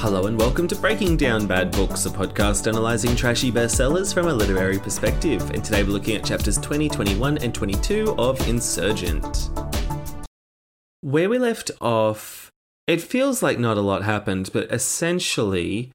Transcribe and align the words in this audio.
Hello 0.00 0.26
and 0.28 0.38
welcome 0.38 0.68
to 0.68 0.76
Breaking 0.76 1.16
Down 1.16 1.48
Bad 1.48 1.72
Books, 1.72 2.06
a 2.06 2.08
podcast 2.08 2.68
analysing 2.68 3.16
trashy 3.16 3.50
bestsellers 3.50 4.14
from 4.14 4.28
a 4.28 4.32
literary 4.32 4.78
perspective. 4.78 5.50
And 5.50 5.64
today 5.64 5.82
we're 5.82 5.90
looking 5.90 6.14
at 6.14 6.24
chapters 6.24 6.56
20, 6.56 6.88
21, 6.88 7.38
and 7.38 7.52
22 7.52 8.14
of 8.16 8.40
Insurgent. 8.48 9.50
Where 11.00 11.28
we 11.28 11.40
left 11.40 11.72
off, 11.80 12.52
it 12.86 13.00
feels 13.00 13.42
like 13.42 13.58
not 13.58 13.76
a 13.76 13.80
lot 13.80 14.04
happened, 14.04 14.50
but 14.52 14.72
essentially, 14.72 15.90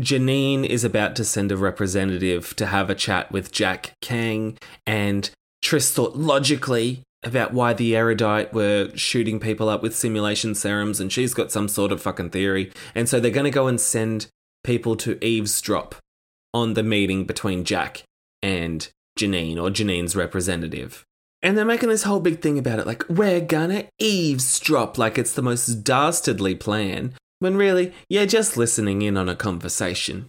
Janine 0.00 0.64
is 0.64 0.82
about 0.82 1.14
to 1.16 1.22
send 1.22 1.52
a 1.52 1.58
representative 1.58 2.56
to 2.56 2.64
have 2.64 2.88
a 2.88 2.94
chat 2.94 3.30
with 3.30 3.52
Jack 3.52 3.92
Kang, 4.00 4.56
and 4.86 5.28
Tris 5.60 5.92
thought 5.92 6.16
logically 6.16 7.02
about 7.24 7.52
why 7.52 7.72
the 7.72 7.96
erudite 7.96 8.52
were 8.52 8.90
shooting 8.94 9.40
people 9.40 9.68
up 9.68 9.82
with 9.82 9.96
simulation 9.96 10.54
serums, 10.54 11.00
and 11.00 11.12
she's 11.12 11.34
got 11.34 11.52
some 11.52 11.68
sort 11.68 11.92
of 11.92 12.02
fucking 12.02 12.30
theory. 12.30 12.72
And 12.94 13.08
so 13.08 13.20
they're 13.20 13.30
going 13.30 13.44
to 13.44 13.50
go 13.50 13.66
and 13.66 13.80
send 13.80 14.28
people 14.62 14.96
to 14.96 15.22
eavesdrop 15.24 15.94
on 16.52 16.74
the 16.74 16.82
meeting 16.82 17.24
between 17.24 17.64
Jack 17.64 18.02
and 18.42 18.88
Janine, 19.18 19.56
or 19.56 19.70
Janine's 19.70 20.16
representative. 20.16 21.04
And 21.42 21.58
they're 21.58 21.64
making 21.64 21.90
this 21.90 22.04
whole 22.04 22.20
big 22.20 22.40
thing 22.40 22.58
about 22.58 22.78
it, 22.78 22.86
like, 22.86 23.04
we're 23.08 23.40
gonna 23.40 23.84
eavesdrop, 23.98 24.96
like 24.96 25.18
it's 25.18 25.34
the 25.34 25.42
most 25.42 25.84
dastardly 25.84 26.54
plan, 26.54 27.12
when 27.38 27.56
really, 27.56 27.92
you're 28.08 28.24
just 28.24 28.56
listening 28.56 29.02
in 29.02 29.16
on 29.16 29.28
a 29.28 29.36
conversation. 29.36 30.28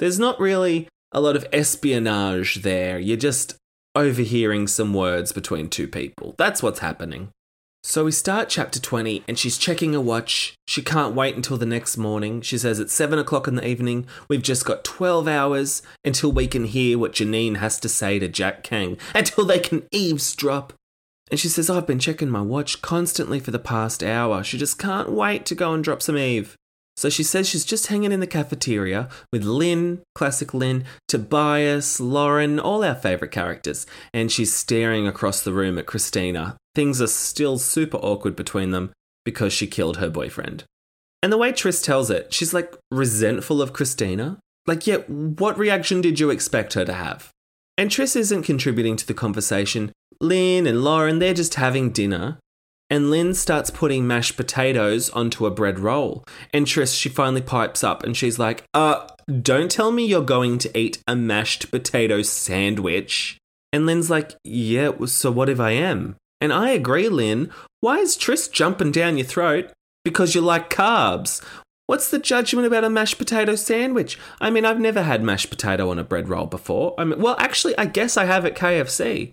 There's 0.00 0.18
not 0.18 0.40
really 0.40 0.88
a 1.12 1.20
lot 1.20 1.36
of 1.36 1.46
espionage 1.52 2.62
there, 2.62 2.98
you're 2.98 3.16
just 3.16 3.54
overhearing 3.94 4.66
some 4.66 4.94
words 4.94 5.32
between 5.32 5.68
two 5.68 5.88
people. 5.88 6.34
That's 6.38 6.62
what's 6.62 6.80
happening. 6.80 7.30
So 7.86 8.06
we 8.06 8.12
start 8.12 8.48
chapter 8.48 8.80
20, 8.80 9.24
and 9.28 9.38
she's 9.38 9.58
checking 9.58 9.92
her 9.92 10.00
watch. 10.00 10.54
She 10.66 10.80
can't 10.80 11.14
wait 11.14 11.36
until 11.36 11.58
the 11.58 11.66
next 11.66 11.98
morning. 11.98 12.40
She 12.40 12.56
says 12.56 12.80
it's 12.80 12.94
7 12.94 13.18
o'clock 13.18 13.46
in 13.46 13.56
the 13.56 13.68
evening. 13.68 14.06
We've 14.26 14.42
just 14.42 14.64
got 14.64 14.84
12 14.84 15.28
hours 15.28 15.82
until 16.02 16.32
we 16.32 16.46
can 16.46 16.64
hear 16.64 16.98
what 16.98 17.12
Janine 17.12 17.56
has 17.56 17.78
to 17.80 17.90
say 17.90 18.18
to 18.18 18.26
Jack 18.26 18.62
Kang, 18.62 18.96
until 19.14 19.44
they 19.44 19.58
can 19.58 19.86
eavesdrop. 19.92 20.72
And 21.30 21.38
she 21.38 21.48
says, 21.48 21.68
I've 21.68 21.86
been 21.86 21.98
checking 21.98 22.30
my 22.30 22.40
watch 22.40 22.80
constantly 22.80 23.38
for 23.38 23.50
the 23.50 23.58
past 23.58 24.02
hour. 24.02 24.42
She 24.42 24.56
just 24.56 24.78
can't 24.78 25.12
wait 25.12 25.44
to 25.46 25.54
go 25.54 25.74
and 25.74 25.84
drop 25.84 26.00
some 26.00 26.16
Eve. 26.16 26.56
So 26.96 27.08
she 27.08 27.22
says 27.22 27.48
she's 27.48 27.64
just 27.64 27.88
hanging 27.88 28.12
in 28.12 28.20
the 28.20 28.26
cafeteria 28.26 29.08
with 29.32 29.44
Lynn, 29.44 30.02
classic 30.14 30.54
Lynn, 30.54 30.84
Tobias, 31.08 31.98
Lauren, 31.98 32.60
all 32.60 32.84
our 32.84 32.94
favourite 32.94 33.32
characters, 33.32 33.86
and 34.12 34.30
she's 34.30 34.54
staring 34.54 35.06
across 35.06 35.42
the 35.42 35.52
room 35.52 35.76
at 35.78 35.86
Christina. 35.86 36.56
Things 36.74 37.02
are 37.02 37.08
still 37.08 37.58
super 37.58 37.96
awkward 37.98 38.36
between 38.36 38.70
them 38.70 38.92
because 39.24 39.52
she 39.52 39.66
killed 39.66 39.96
her 39.96 40.10
boyfriend. 40.10 40.64
And 41.22 41.32
the 41.32 41.38
way 41.38 41.52
Tris 41.52 41.82
tells 41.82 42.10
it, 42.10 42.32
she's 42.32 42.54
like 42.54 42.76
resentful 42.90 43.60
of 43.60 43.72
Christina. 43.72 44.38
Like, 44.66 44.86
yeah, 44.86 44.98
what 44.98 45.58
reaction 45.58 46.00
did 46.00 46.20
you 46.20 46.30
expect 46.30 46.74
her 46.74 46.84
to 46.84 46.92
have? 46.92 47.30
And 47.76 47.90
Tris 47.90 48.14
isn't 48.14 48.44
contributing 48.44 48.96
to 48.96 49.06
the 49.06 49.14
conversation. 49.14 49.92
Lynn 50.20 50.66
and 50.66 50.84
Lauren, 50.84 51.18
they're 51.18 51.34
just 51.34 51.54
having 51.54 51.90
dinner 51.90 52.38
and 52.94 53.10
Lynn 53.10 53.34
starts 53.34 53.70
putting 53.70 54.06
mashed 54.06 54.36
potatoes 54.36 55.10
onto 55.10 55.46
a 55.46 55.50
bread 55.50 55.80
roll. 55.80 56.24
And 56.52 56.64
Tris, 56.64 56.92
she 56.92 57.08
finally 57.08 57.42
pipes 57.42 57.82
up 57.82 58.04
and 58.04 58.16
she's 58.16 58.38
like, 58.38 58.62
uh, 58.72 59.08
don't 59.42 59.68
tell 59.68 59.90
me 59.90 60.06
you're 60.06 60.22
going 60.22 60.58
to 60.58 60.78
eat 60.78 61.02
a 61.08 61.16
mashed 61.16 61.72
potato 61.72 62.22
sandwich. 62.22 63.36
And 63.72 63.84
Lynn's 63.84 64.10
like, 64.10 64.36
yeah, 64.44 64.92
so 65.06 65.32
what 65.32 65.48
if 65.48 65.58
I 65.58 65.72
am? 65.72 66.14
And 66.40 66.52
I 66.52 66.70
agree, 66.70 67.08
Lynn. 67.08 67.50
Why 67.80 67.98
is 67.98 68.16
Tris 68.16 68.46
jumping 68.46 68.92
down 68.92 69.18
your 69.18 69.26
throat? 69.26 69.72
Because 70.04 70.36
you 70.36 70.40
like 70.40 70.70
carbs. 70.70 71.44
What's 71.86 72.12
the 72.12 72.20
judgment 72.20 72.64
about 72.64 72.84
a 72.84 72.90
mashed 72.90 73.18
potato 73.18 73.56
sandwich? 73.56 74.20
I 74.40 74.50
mean, 74.50 74.64
I've 74.64 74.78
never 74.78 75.02
had 75.02 75.20
mashed 75.20 75.50
potato 75.50 75.90
on 75.90 75.98
a 75.98 76.04
bread 76.04 76.28
roll 76.28 76.46
before. 76.46 76.94
I 76.96 77.02
mean, 77.02 77.20
well, 77.20 77.34
actually, 77.40 77.76
I 77.76 77.86
guess 77.86 78.16
I 78.16 78.26
have 78.26 78.46
at 78.46 78.54
KFC. 78.54 79.32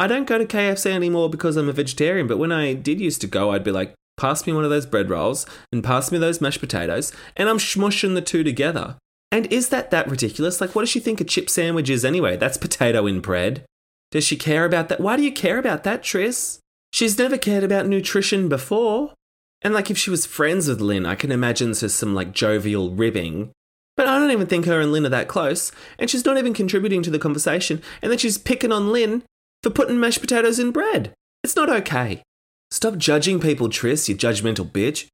I 0.00 0.06
don't 0.06 0.26
go 0.26 0.38
to 0.38 0.46
KFC 0.46 0.90
anymore 0.90 1.28
because 1.28 1.58
I'm 1.58 1.68
a 1.68 1.74
vegetarian, 1.74 2.26
but 2.26 2.38
when 2.38 2.52
I 2.52 2.72
did 2.72 3.02
used 3.02 3.20
to 3.20 3.26
go, 3.26 3.50
I'd 3.50 3.62
be 3.62 3.70
like, 3.70 3.92
pass 4.16 4.46
me 4.46 4.54
one 4.54 4.64
of 4.64 4.70
those 4.70 4.86
bread 4.86 5.10
rolls 5.10 5.44
and 5.70 5.84
pass 5.84 6.10
me 6.10 6.16
those 6.16 6.40
mashed 6.40 6.60
potatoes, 6.60 7.12
and 7.36 7.50
I'm 7.50 7.58
smushing 7.58 8.14
the 8.14 8.22
two 8.22 8.42
together. 8.42 8.96
And 9.30 9.44
is 9.52 9.68
that 9.68 9.90
that 9.90 10.08
ridiculous? 10.08 10.58
Like, 10.58 10.74
what 10.74 10.80
does 10.80 10.88
she 10.88 11.00
think 11.00 11.20
a 11.20 11.24
chip 11.24 11.50
sandwich 11.50 11.90
is 11.90 12.02
anyway? 12.02 12.38
That's 12.38 12.56
potato 12.56 13.06
in 13.06 13.20
bread. 13.20 13.66
Does 14.10 14.24
she 14.24 14.38
care 14.38 14.64
about 14.64 14.88
that? 14.88 15.00
Why 15.00 15.18
do 15.18 15.22
you 15.22 15.32
care 15.32 15.58
about 15.58 15.84
that, 15.84 16.02
Tris? 16.02 16.60
She's 16.94 17.18
never 17.18 17.36
cared 17.36 17.62
about 17.62 17.86
nutrition 17.86 18.48
before. 18.48 19.12
And 19.60 19.74
like, 19.74 19.90
if 19.90 19.98
she 19.98 20.08
was 20.08 20.24
friends 20.24 20.66
with 20.66 20.80
Lynn, 20.80 21.04
I 21.04 21.14
can 21.14 21.30
imagine 21.30 21.72
there's 21.72 21.92
some 21.92 22.14
like 22.14 22.32
jovial 22.32 22.90
ribbing. 22.90 23.50
But 23.98 24.08
I 24.08 24.18
don't 24.18 24.30
even 24.30 24.46
think 24.46 24.64
her 24.64 24.80
and 24.80 24.92
Lynn 24.92 25.04
are 25.04 25.10
that 25.10 25.28
close, 25.28 25.72
and 25.98 26.08
she's 26.08 26.24
not 26.24 26.38
even 26.38 26.54
contributing 26.54 27.02
to 27.02 27.10
the 27.10 27.18
conversation. 27.18 27.82
And 28.00 28.10
then 28.10 28.18
she's 28.18 28.38
picking 28.38 28.72
on 28.72 28.92
Lynn 28.92 29.24
for 29.62 29.70
putting 29.70 30.00
mashed 30.00 30.20
potatoes 30.20 30.58
in 30.58 30.70
bread. 30.70 31.12
It's 31.42 31.56
not 31.56 31.70
okay. 31.70 32.22
Stop 32.70 32.96
judging 32.96 33.40
people, 33.40 33.68
Tris, 33.68 34.08
you 34.08 34.16
judgmental 34.16 34.70
bitch. 34.70 35.06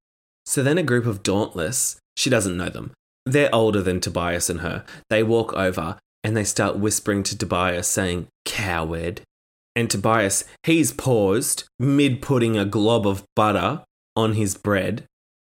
So 0.45 0.63
then 0.63 0.79
a 0.79 0.83
group 0.83 1.07
of 1.07 1.23
Dauntless, 1.23 1.99
she 2.17 2.31
doesn't 2.31 2.57
know 2.57 2.69
them, 2.69 2.93
they're 3.25 3.55
older 3.55 3.83
than 3.83 4.01
Tobias 4.01 4.49
and 4.49 4.61
her. 4.61 4.85
They 5.11 5.23
walk 5.23 5.53
over 5.55 5.99
and 6.23 6.37
they 6.37 6.45
start 6.45 6.79
whispering 6.79 7.23
to 7.25 7.37
Tobias, 7.37 7.89
saying, 7.89 8.29
Coward. 8.45 9.23
And 9.75 9.91
Tobias, 9.91 10.45
he's 10.63 10.93
paused 10.93 11.65
mid 11.79 12.23
putting 12.23 12.57
a 12.57 12.65
glob 12.65 13.07
of 13.07 13.25
butter 13.35 13.83
on 14.15 14.35
his 14.35 14.57
bread. 14.57 15.05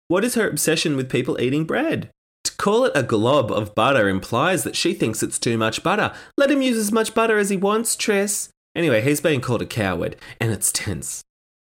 What 0.09 0.25
is 0.25 0.35
her 0.35 0.49
obsession 0.49 0.97
with 0.97 1.11
people 1.11 1.41
eating 1.41 1.65
bread? 1.65 2.11
To 2.45 2.57
call 2.57 2.85
it 2.85 2.93
a 2.95 3.03
glob 3.03 3.51
of 3.53 3.75
butter 3.75 4.09
implies 4.09 4.65
that 4.65 4.77
she 4.77 4.93
thinks 4.93 5.23
it's 5.23 5.39
too 5.39 5.57
much 5.57 5.83
butter. 5.83 6.13
Let 6.37 6.51
him 6.51 6.63
use 6.63 6.77
as 6.77 6.93
much 6.93 7.15
butter 7.15 7.39
as 7.39 7.51
he 7.51 7.57
wants, 7.57 7.95
Tris. 7.95 8.51
Anyway, 8.79 9.01
he's 9.01 9.21
being 9.21 9.41
called 9.41 9.61
a 9.61 9.67
coward, 9.67 10.15
and 10.41 10.53
it's 10.53 10.71
tense. 10.71 11.25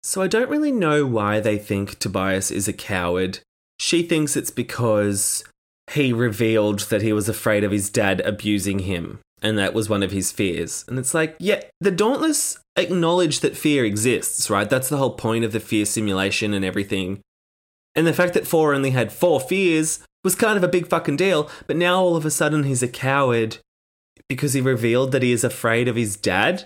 So 0.04 0.22
I 0.22 0.28
don't 0.28 0.50
really 0.50 0.72
know 0.72 1.06
why 1.06 1.42
they 1.42 1.58
think 1.58 2.00
Tobias 2.00 2.50
is 2.50 2.70
a 2.70 2.74
coward. 2.74 3.40
She 3.78 4.04
thinks 4.04 4.38
it's 4.38 4.52
because 4.52 5.44
he 5.92 6.14
revealed 6.14 6.80
that 6.90 7.02
he 7.02 7.12
was 7.12 7.28
afraid 7.28 7.66
of 7.66 7.74
his 7.74 7.90
dad 7.90 8.22
abusing 8.22 8.80
him, 8.80 9.20
and 9.42 9.58
that 9.58 9.74
was 9.74 9.90
one 9.90 10.02
of 10.02 10.12
his 10.12 10.32
fears. 10.32 10.86
And 10.88 10.98
it's 10.98 11.14
like, 11.14 11.36
yeah, 11.40 11.60
the 11.82 11.92
Dauntless 11.92 12.58
acknowledge 12.78 13.42
that 13.42 13.58
fear 13.58 13.84
exists, 13.84 14.50
right? 14.50 14.70
That's 14.70 14.88
the 14.88 14.98
whole 14.98 15.16
point 15.16 15.44
of 15.44 15.52
the 15.52 15.60
fear 15.60 15.86
simulation 15.86 16.54
and 16.54 16.64
everything. 16.64 17.20
And 17.96 18.08
the 18.08 18.14
fact 18.14 18.34
that 18.34 18.48
Four 18.48 18.74
only 18.74 18.92
had 18.92 19.12
four 19.12 19.42
fears 19.42 20.00
was 20.24 20.36
kind 20.36 20.56
of 20.56 20.64
a 20.64 20.70
big 20.70 20.88
fucking 20.88 21.18
deal, 21.18 21.50
but 21.68 21.76
now 21.76 22.00
all 22.00 22.16
of 22.16 22.26
a 22.26 22.32
sudden 22.32 22.64
he's 22.64 22.82
a 22.82 22.88
coward 22.88 23.58
because 24.30 24.54
he 24.54 24.62
revealed 24.62 25.12
that 25.12 25.22
he 25.22 25.34
is 25.34 25.44
afraid 25.44 25.90
of 25.90 25.98
his 25.98 26.16
dad. 26.16 26.66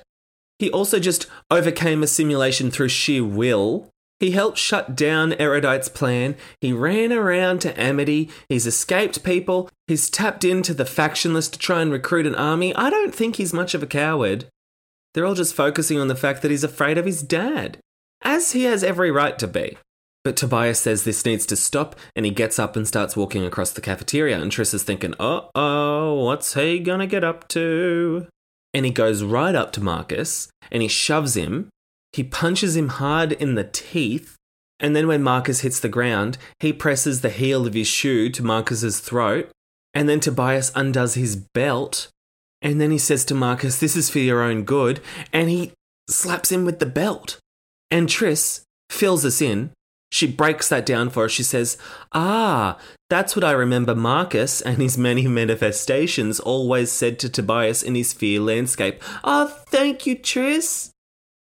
He 0.60 0.72
also 0.72 1.00
just 1.00 1.28
overcame 1.52 2.04
a 2.04 2.08
simulation 2.08 2.72
through 2.72 2.90
sheer 2.90 3.24
will. 3.24 3.90
He 4.20 4.32
helped 4.32 4.58
shut 4.58 4.96
down 4.96 5.34
Erudite's 5.34 5.90
plan. 5.90 6.36
He 6.60 6.74
ran 6.74 7.14
around 7.14 7.62
to 7.62 7.80
Amity. 7.80 8.32
He's 8.50 8.66
escaped 8.66 9.24
people. 9.24 9.70
He's 9.86 10.10
tapped 10.10 10.44
into 10.44 10.74
the 10.74 10.86
factionless 10.86 11.52
to 11.52 11.60
try 11.60 11.82
and 11.82 11.92
recruit 11.92 12.26
an 12.26 12.34
army. 12.34 12.74
I 12.76 12.90
don't 12.90 13.14
think 13.14 13.36
he's 13.36 13.54
much 13.54 13.76
of 13.76 13.84
a 13.84 13.88
coward. 13.88 14.46
They're 15.14 15.26
all 15.26 15.36
just 15.36 15.54
focusing 15.54 16.00
on 16.00 16.08
the 16.08 16.16
fact 16.16 16.42
that 16.42 16.52
he's 16.52 16.64
afraid 16.64 16.98
of 16.98 17.06
his 17.06 17.22
dad, 17.22 17.78
as 18.24 18.54
he 18.54 18.64
has 18.64 18.84
every 18.84 19.12
right 19.12 19.38
to 19.38 19.48
be. 19.48 19.78
But 20.24 20.36
Tobias 20.36 20.80
says 20.80 21.04
this 21.04 21.26
needs 21.26 21.46
to 21.46 21.56
stop, 21.56 21.96
and 22.16 22.26
he 22.26 22.32
gets 22.32 22.60
up 22.60 22.76
and 22.76 22.88
starts 22.88 23.16
walking 23.16 23.46
across 23.46 23.72
the 23.72 23.82
cafeteria. 23.82 24.40
And 24.42 24.52
Tris 24.52 24.74
is 24.74 24.84
thinking, 24.84 25.14
uh 25.20 25.42
oh, 25.56 26.24
what's 26.26 26.56
he 26.56 26.80
gonna 26.80 27.08
get 27.08 27.24
up 27.24 27.48
to? 27.50 28.28
And 28.78 28.86
he 28.86 28.92
goes 28.92 29.24
right 29.24 29.56
up 29.56 29.72
to 29.72 29.82
Marcus 29.82 30.50
and 30.72 30.84
he 30.84 30.88
shoves 30.88 31.36
him. 31.36 31.70
He 32.14 32.24
punches 32.24 32.76
him 32.76 32.90
hard 32.90 33.32
in 33.32 33.56
the 33.56 33.64
teeth. 33.64 34.36
And 34.80 34.96
then 34.96 35.08
when 35.08 35.24
Marcus 35.24 35.62
hits 35.62 35.80
the 35.80 35.90
ground, 35.90 36.38
he 36.60 36.72
presses 36.72 37.22
the 37.22 37.32
heel 37.32 37.66
of 37.66 37.74
his 37.74 37.88
shoe 37.88 38.30
to 38.30 38.44
Marcus's 38.44 39.00
throat. 39.00 39.50
And 39.96 40.08
then 40.08 40.20
Tobias 40.20 40.72
undoes 40.76 41.16
his 41.16 41.36
belt. 41.36 42.10
And 42.62 42.80
then 42.80 42.92
he 42.92 43.00
says 43.00 43.26
to 43.26 43.34
Marcus, 43.34 43.80
This 43.80 43.96
is 43.96 44.12
for 44.12 44.20
your 44.20 44.44
own 44.44 44.62
good. 44.62 45.02
And 45.34 45.50
he 45.50 45.72
slaps 46.08 46.52
him 46.52 46.64
with 46.64 46.78
the 46.78 46.86
belt. 46.86 47.40
And 47.90 48.08
Tris 48.08 48.62
fills 48.92 49.26
us 49.26 49.42
in 49.42 49.72
she 50.12 50.28
breaks 50.28 50.70
that 50.70 50.86
down 50.86 51.10
for 51.10 51.26
us. 51.26 51.32
She 51.32 51.44
says, 51.44 51.78
Ah, 52.14 52.78
that's 53.10 53.36
what 53.36 53.44
I 53.44 53.52
remember 53.52 53.96
Marcus 53.96 54.62
and 54.62 54.78
his 54.78 54.98
many 54.98 55.28
manifestations 55.28 56.40
always 56.40 56.92
said 56.92 57.20
to 57.20 57.30
Tobias 57.30 57.84
in 57.84 57.96
his 57.96 58.14
fear 58.14 58.40
landscape. 58.40 59.02
Ah, 59.24 59.48
oh, 59.50 59.64
thank 59.68 60.06
you, 60.06 60.16
Tris. 60.18 60.92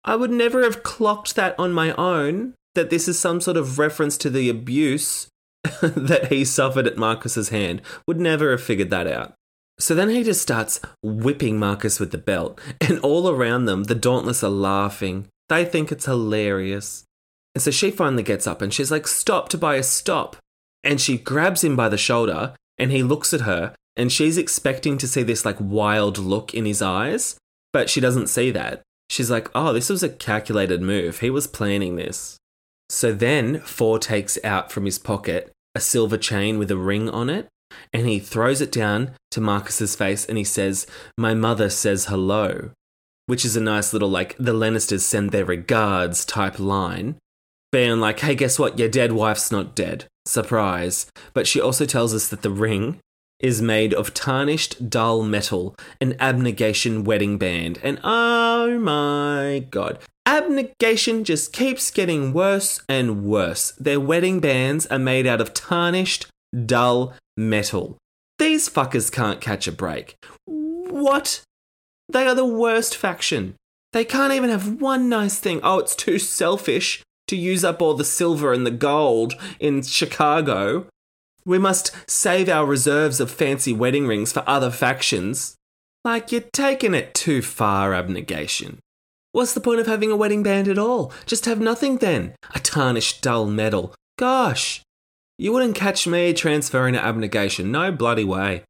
I 0.05 0.17
would 0.17 0.31
never 0.31 0.63
have 0.63 0.83
clocked 0.83 1.37
that 1.37 1.55
on 1.59 1.73
my 1.73 1.93
own, 1.93 2.55
that 2.75 2.91
this 2.91 3.07
is 3.07 3.19
some 3.19 3.41
sort 3.41 3.57
of 3.57 3.79
reference 3.79 4.19
to 4.19 4.31
the 4.31 4.49
abuse 4.49 5.29
that 5.83 6.27
he 6.29 6.45
suffered 6.45 6.87
at 6.87 6.97
Marcus's 6.97 7.51
hand. 7.51 7.83
Would 8.07 8.21
never 8.21 8.51
have 8.51 8.63
figured 8.63 8.91
that 8.91 9.07
out. 9.07 9.35
So 9.79 9.95
then 9.95 10.11
he 10.11 10.23
just 10.23 10.43
starts 10.43 10.81
whipping 11.03 11.59
Marcus 11.59 11.99
with 11.99 12.11
the 12.11 12.19
belt, 12.19 12.61
and 12.81 12.99
all 13.01 13.29
around 13.29 13.65
them, 13.65 13.85
the 13.85 13.95
Dauntless 13.95 14.45
are 14.45 14.51
laughing. 14.51 15.29
They 15.49 15.65
think 15.65 15.91
it's 15.91 16.07
hilarious. 16.07 17.05
And 17.55 17.63
so 17.63 17.71
she 17.71 17.91
finally 17.91 18.23
gets 18.23 18.47
up 18.47 18.63
and 18.63 18.73
she's 18.73 18.91
like, 18.91 19.07
Stop, 19.07 19.49
Tobias, 19.49 19.89
stop. 19.89 20.37
And 20.85 21.01
she 21.01 21.19
grabs 21.19 21.63
him 21.63 21.77
by 21.77 21.89
the 21.89 21.99
shoulder 21.99 22.55
and 22.79 22.91
he 22.91 23.03
looks 23.03 23.33
at 23.35 23.43
her 23.43 23.75
and 23.97 24.11
she's 24.11 24.39
expecting 24.39 24.99
to 24.99 25.07
see 25.07 25.23
this 25.23 25.45
like 25.45 25.59
wild 25.61 26.19
look 26.19 26.55
in 26.55 26.65
his 26.65 26.81
eyes, 26.81 27.37
but 27.73 27.91
she 27.91 28.01
doesn't 28.01 28.29
see 28.29 28.51
that. 28.51 28.83
She's 29.11 29.31
like, 29.31 29.49
Oh, 29.55 29.73
this 29.73 29.91
was 29.91 30.03
a 30.03 30.09
calculated 30.09 30.81
move. 30.81 31.21
He 31.21 31.31
was 31.31 31.47
planning 31.47 31.97
this. 31.97 32.39
So 32.89 33.13
then 33.13 33.61
Four 33.61 33.99
takes 33.99 34.39
out 34.45 34.73
from 34.73 34.85
his 34.85 34.99
pocket 34.99 35.51
a 35.75 35.81
silver 35.81 36.19
chain 36.19 36.59
with 36.59 36.71
a 36.71 36.77
ring 36.77 37.09
on 37.09 37.31
it 37.31 37.49
and 37.93 38.07
he 38.07 38.19
throws 38.19 38.61
it 38.61 38.73
down 38.73 39.13
to 39.31 39.41
Marcus's 39.41 39.97
face 39.97 40.27
and 40.27 40.37
he 40.37 40.45
says, 40.45 40.87
My 41.17 41.35
mother 41.35 41.71
says 41.71 42.07
hello, 42.07 42.71
which 43.27 43.45
is 43.45 43.57
a 43.57 43.61
nice 43.61 43.93
little 43.93 44.11
like 44.11 44.37
the 44.39 44.53
Lannisters 44.53 45.01
send 45.01 45.31
their 45.31 45.45
regards 45.45 46.25
type 46.25 46.59
line 46.59 47.17
being 47.73 47.99
like, 47.99 48.21
hey, 48.21 48.35
guess 48.35 48.59
what? 48.59 48.79
Your 48.79 48.89
dead 48.89 49.13
wife's 49.13 49.51
not 49.51 49.75
dead. 49.75 50.05
Surprise. 50.27 51.11
But 51.33 51.47
she 51.47 51.61
also 51.61 51.87
tells 51.87 52.15
us 52.15 52.29
that 52.29 52.43
the 52.43 52.51
ring 52.51 53.01
is 53.41 53.61
made 53.61 53.93
of 53.93 54.15
tarnished 54.15 54.89
dull 54.89 55.23
metal, 55.23 55.75
an 56.01 56.15
abnegation 56.21 57.03
wedding 57.03 57.39
band. 57.39 57.81
And 57.83 57.99
oh 58.05 58.79
my 58.79 59.67
god. 59.71 59.99
Abnegation 60.25 61.25
just 61.25 61.53
keeps 61.53 61.91
getting 61.91 62.33
worse 62.33 62.81
and 62.89 63.25
worse. 63.25 63.73
Their 63.73 63.99
wedding 63.99 64.39
bands 64.39 64.87
are 64.87 64.99
made 64.99 65.27
out 65.27 65.41
of 65.41 65.53
tarnished, 65.53 66.27
dull 66.67 67.15
metal. 67.37 67.97
These 68.39 68.69
fuckers 68.69 69.11
can't 69.11 69.41
catch 69.41 69.67
a 69.67 69.73
break. 69.73 70.15
What? 70.45 71.43
They 72.09 72.27
are 72.27 72.35
the 72.35 72.45
worst 72.45 72.97
faction. 72.97 73.57
They 73.93 74.05
can't 74.05 74.33
even 74.33 74.51
have 74.51 74.81
one 74.81 75.09
nice 75.09 75.39
thing. 75.39 75.61
Oh, 75.63 75.79
it's 75.79 75.97
too 75.97 76.19
selfish 76.19 77.03
to 77.33 77.37
use 77.37 77.65
up 77.65 77.81
all 77.81 77.95
the 77.95 78.05
silver 78.05 78.53
and 78.53 78.67
the 78.67 78.71
gold 78.71 79.33
in 79.59 79.81
Chicago. 79.81 80.87
We 81.47 81.59
must 81.59 81.91
save 82.07 82.47
our 82.51 82.67
reserves 82.67 83.21
of 83.21 83.31
fancy 83.31 83.73
wedding 83.73 84.07
rings 84.07 84.33
for 84.33 84.45
other 84.47 84.71
factions. 84.71 85.57
Like, 86.05 86.31
you're 86.31 86.43
taking 86.53 86.93
it 86.93 87.15
too 87.15 87.41
far, 87.41 87.95
abnegation. 87.95 88.81
What's 89.33 89.55
the 89.55 89.63
point 89.63 89.81
of 89.81 89.87
having 89.87 90.11
a 90.11 90.17
wedding 90.17 90.43
band 90.43 90.69
at 90.69 90.79
all? 90.79 91.11
Just 91.25 91.47
have 91.47 91.59
nothing 91.59 91.97
then. 91.97 92.35
A 92.55 92.61
tarnished 92.61 93.23
dull 93.23 93.47
metal. 93.47 93.95
Gosh. 94.19 94.83
You 95.39 95.53
wouldn't 95.53 95.75
catch 95.75 96.07
me 96.07 96.35
transferring 96.35 96.93
to 96.93 97.03
abnegation, 97.03 97.73
no 97.73 97.91
bloody 97.91 98.25
way. 98.25 98.65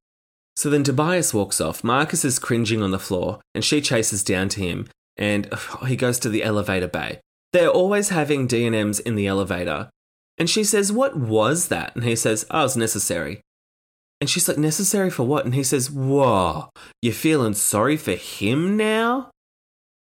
So 0.55 0.70
then 0.70 0.85
Tobias 0.85 1.35
walks 1.35 1.61
off. 1.61 1.82
Marcus 1.82 2.25
is 2.25 2.38
cringing 2.38 2.81
on 2.81 2.93
the 2.93 3.00
floor, 3.00 3.41
and 3.56 3.64
she 3.64 3.81
chases 3.81 4.23
down 4.23 4.49
to 4.50 4.61
him, 4.61 4.87
and 5.17 5.49
oh, 5.50 5.85
he 5.87 5.97
goes 5.97 6.20
to 6.20 6.29
the 6.29 6.44
elevator 6.44 6.87
bay. 6.87 7.19
They're 7.52 7.69
always 7.69 8.08
having 8.08 8.46
D&Ms 8.46 9.00
in 9.00 9.14
the 9.14 9.26
elevator. 9.26 9.90
And 10.38 10.49
she 10.49 10.64
says, 10.64 10.93
What 10.93 11.16
was 11.16 11.69
that? 11.69 11.94
And 11.94 12.04
he 12.04 12.16
says, 12.16 12.46
Oh, 12.50 12.64
it's 12.64 12.76
necessary. 12.76 13.40
And 14.20 14.31
she's 14.31 14.49
like, 14.49 14.58
Necessary 14.58 15.10
for 15.10 15.25
what? 15.25 15.44
And 15.44 15.54
he 15.54 15.62
says, 15.62 15.90
Whoa, 15.90 16.70
you're 17.02 17.12
feeling 17.12 17.54
sorry 17.54 17.96
for 17.96 18.12
him 18.12 18.76
now? 18.76 19.31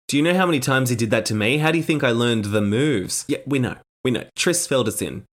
Do 0.06 0.16
you 0.16 0.22
know 0.22 0.34
how 0.34 0.46
many 0.46 0.60
times 0.60 0.90
he 0.90 0.96
did 0.96 1.10
that 1.10 1.26
to 1.26 1.34
me? 1.34 1.58
How 1.58 1.72
do 1.72 1.78
you 1.78 1.84
think 1.84 2.04
I 2.04 2.10
learned 2.10 2.46
the 2.46 2.60
moves? 2.60 3.25
Yeah, 3.26 3.38
we 3.46 3.58
know. 3.58 3.76
We 4.04 4.10
know. 4.10 4.25
Tris 4.36 4.66
filled 4.66 4.88
us 4.88 5.02
in. 5.02 5.25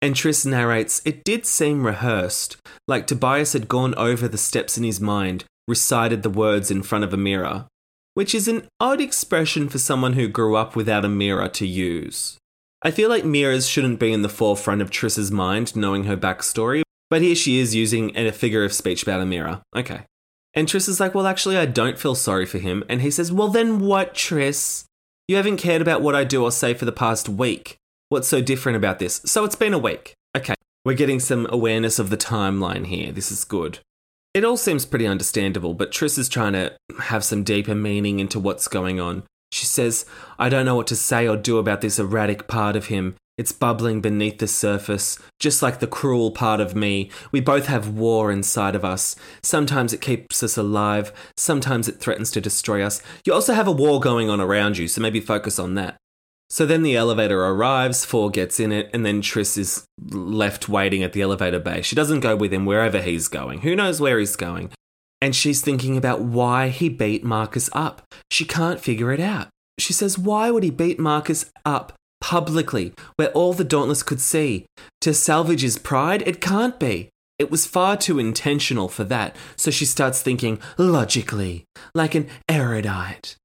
And 0.00 0.14
Tris 0.14 0.46
narrates, 0.46 1.02
It 1.04 1.24
did 1.24 1.44
seem 1.44 1.84
rehearsed, 1.84 2.56
like 2.86 3.06
Tobias 3.06 3.54
had 3.54 3.66
gone 3.66 3.94
over 3.96 4.28
the 4.28 4.38
steps 4.38 4.78
in 4.78 4.84
his 4.84 5.00
mind, 5.00 5.44
recited 5.66 6.22
the 6.22 6.30
words 6.30 6.70
in 6.70 6.82
front 6.82 7.04
of 7.04 7.12
a 7.12 7.16
mirror 7.16 7.66
which 8.18 8.34
is 8.34 8.48
an 8.48 8.66
odd 8.80 9.00
expression 9.00 9.68
for 9.68 9.78
someone 9.78 10.14
who 10.14 10.26
grew 10.26 10.56
up 10.56 10.74
without 10.74 11.04
a 11.04 11.08
mirror 11.08 11.46
to 11.46 11.64
use. 11.64 12.36
I 12.82 12.90
feel 12.90 13.08
like 13.08 13.24
mirrors 13.24 13.68
shouldn't 13.68 14.00
be 14.00 14.12
in 14.12 14.22
the 14.22 14.28
forefront 14.28 14.82
of 14.82 14.90
Tris's 14.90 15.30
mind, 15.30 15.76
knowing 15.76 16.02
her 16.02 16.16
backstory, 16.16 16.82
but 17.10 17.22
here 17.22 17.36
she 17.36 17.60
is 17.60 17.76
using 17.76 18.16
a 18.16 18.32
figure 18.32 18.64
of 18.64 18.72
speech 18.72 19.04
about 19.04 19.20
a 19.20 19.24
mirror. 19.24 19.62
Okay. 19.76 20.00
And 20.52 20.66
Tris 20.66 20.88
is 20.88 20.98
like, 20.98 21.14
Well, 21.14 21.28
actually, 21.28 21.58
I 21.58 21.66
don't 21.66 21.96
feel 21.96 22.16
sorry 22.16 22.44
for 22.44 22.58
him. 22.58 22.82
And 22.88 23.02
he 23.02 23.10
says, 23.12 23.30
Well, 23.30 23.50
then 23.50 23.78
what, 23.78 24.16
Tris? 24.16 24.84
You 25.28 25.36
haven't 25.36 25.58
cared 25.58 25.80
about 25.80 26.02
what 26.02 26.16
I 26.16 26.24
do 26.24 26.42
or 26.42 26.50
say 26.50 26.74
for 26.74 26.86
the 26.86 26.90
past 26.90 27.28
week. 27.28 27.76
What's 28.08 28.26
so 28.26 28.42
different 28.42 28.74
about 28.74 28.98
this? 28.98 29.22
So 29.26 29.44
it's 29.44 29.54
been 29.54 29.74
a 29.74 29.78
week. 29.78 30.14
Okay. 30.36 30.56
We're 30.84 30.94
getting 30.94 31.20
some 31.20 31.46
awareness 31.50 32.00
of 32.00 32.10
the 32.10 32.16
timeline 32.16 32.86
here. 32.86 33.12
This 33.12 33.30
is 33.30 33.44
good. 33.44 33.78
It 34.38 34.44
all 34.44 34.56
seems 34.56 34.86
pretty 34.86 35.04
understandable, 35.08 35.74
but 35.74 35.90
Tris 35.90 36.16
is 36.16 36.28
trying 36.28 36.52
to 36.52 36.72
have 37.00 37.24
some 37.24 37.42
deeper 37.42 37.74
meaning 37.74 38.20
into 38.20 38.38
what's 38.38 38.68
going 38.68 39.00
on. 39.00 39.24
She 39.50 39.66
says, 39.66 40.06
I 40.38 40.48
don't 40.48 40.64
know 40.64 40.76
what 40.76 40.86
to 40.86 40.94
say 40.94 41.26
or 41.26 41.36
do 41.36 41.58
about 41.58 41.80
this 41.80 41.98
erratic 41.98 42.46
part 42.46 42.76
of 42.76 42.86
him. 42.86 43.16
It's 43.36 43.50
bubbling 43.50 44.00
beneath 44.00 44.38
the 44.38 44.46
surface, 44.46 45.18
just 45.40 45.60
like 45.60 45.80
the 45.80 45.88
cruel 45.88 46.30
part 46.30 46.60
of 46.60 46.76
me. 46.76 47.10
We 47.32 47.40
both 47.40 47.66
have 47.66 47.88
war 47.88 48.30
inside 48.30 48.76
of 48.76 48.84
us. 48.84 49.16
Sometimes 49.42 49.92
it 49.92 50.00
keeps 50.00 50.40
us 50.44 50.56
alive, 50.56 51.12
sometimes 51.36 51.88
it 51.88 51.98
threatens 51.98 52.30
to 52.30 52.40
destroy 52.40 52.80
us. 52.80 53.02
You 53.24 53.34
also 53.34 53.54
have 53.54 53.66
a 53.66 53.72
war 53.72 53.98
going 53.98 54.30
on 54.30 54.40
around 54.40 54.78
you, 54.78 54.86
so 54.86 55.00
maybe 55.00 55.18
focus 55.18 55.58
on 55.58 55.74
that. 55.74 55.96
So 56.50 56.64
then 56.64 56.82
the 56.82 56.96
elevator 56.96 57.44
arrives, 57.44 58.04
Four 58.04 58.30
gets 58.30 58.58
in 58.58 58.72
it, 58.72 58.88
and 58.94 59.04
then 59.04 59.20
Tris 59.20 59.58
is 59.58 59.84
left 60.10 60.68
waiting 60.68 61.02
at 61.02 61.12
the 61.12 61.22
elevator 61.22 61.58
bay. 61.58 61.82
She 61.82 61.94
doesn't 61.94 62.20
go 62.20 62.36
with 62.36 62.52
him 62.52 62.64
wherever 62.64 63.02
he's 63.02 63.28
going. 63.28 63.60
Who 63.60 63.76
knows 63.76 64.00
where 64.00 64.18
he's 64.18 64.36
going? 64.36 64.70
And 65.20 65.34
she's 65.34 65.60
thinking 65.60 65.96
about 65.96 66.20
why 66.20 66.68
he 66.68 66.88
beat 66.88 67.24
Marcus 67.24 67.68
up. 67.72 68.02
She 68.30 68.44
can't 68.44 68.80
figure 68.80 69.12
it 69.12 69.20
out. 69.20 69.48
She 69.78 69.92
says, 69.92 70.18
Why 70.18 70.50
would 70.50 70.62
he 70.62 70.70
beat 70.70 70.98
Marcus 70.98 71.50
up 71.64 71.92
publicly, 72.20 72.92
where 73.16 73.30
all 73.30 73.52
the 73.52 73.64
Dauntless 73.64 74.02
could 74.02 74.20
see? 74.20 74.66
To 75.02 75.12
salvage 75.12 75.62
his 75.62 75.78
pride? 75.78 76.22
It 76.26 76.40
can't 76.40 76.78
be. 76.78 77.10
It 77.38 77.50
was 77.50 77.66
far 77.66 77.96
too 77.96 78.18
intentional 78.18 78.88
for 78.88 79.04
that. 79.04 79.36
So 79.56 79.70
she 79.70 79.84
starts 79.84 80.22
thinking 80.22 80.60
logically, 80.76 81.64
like 81.94 82.14
an 82.14 82.28
erudite. 82.48 83.36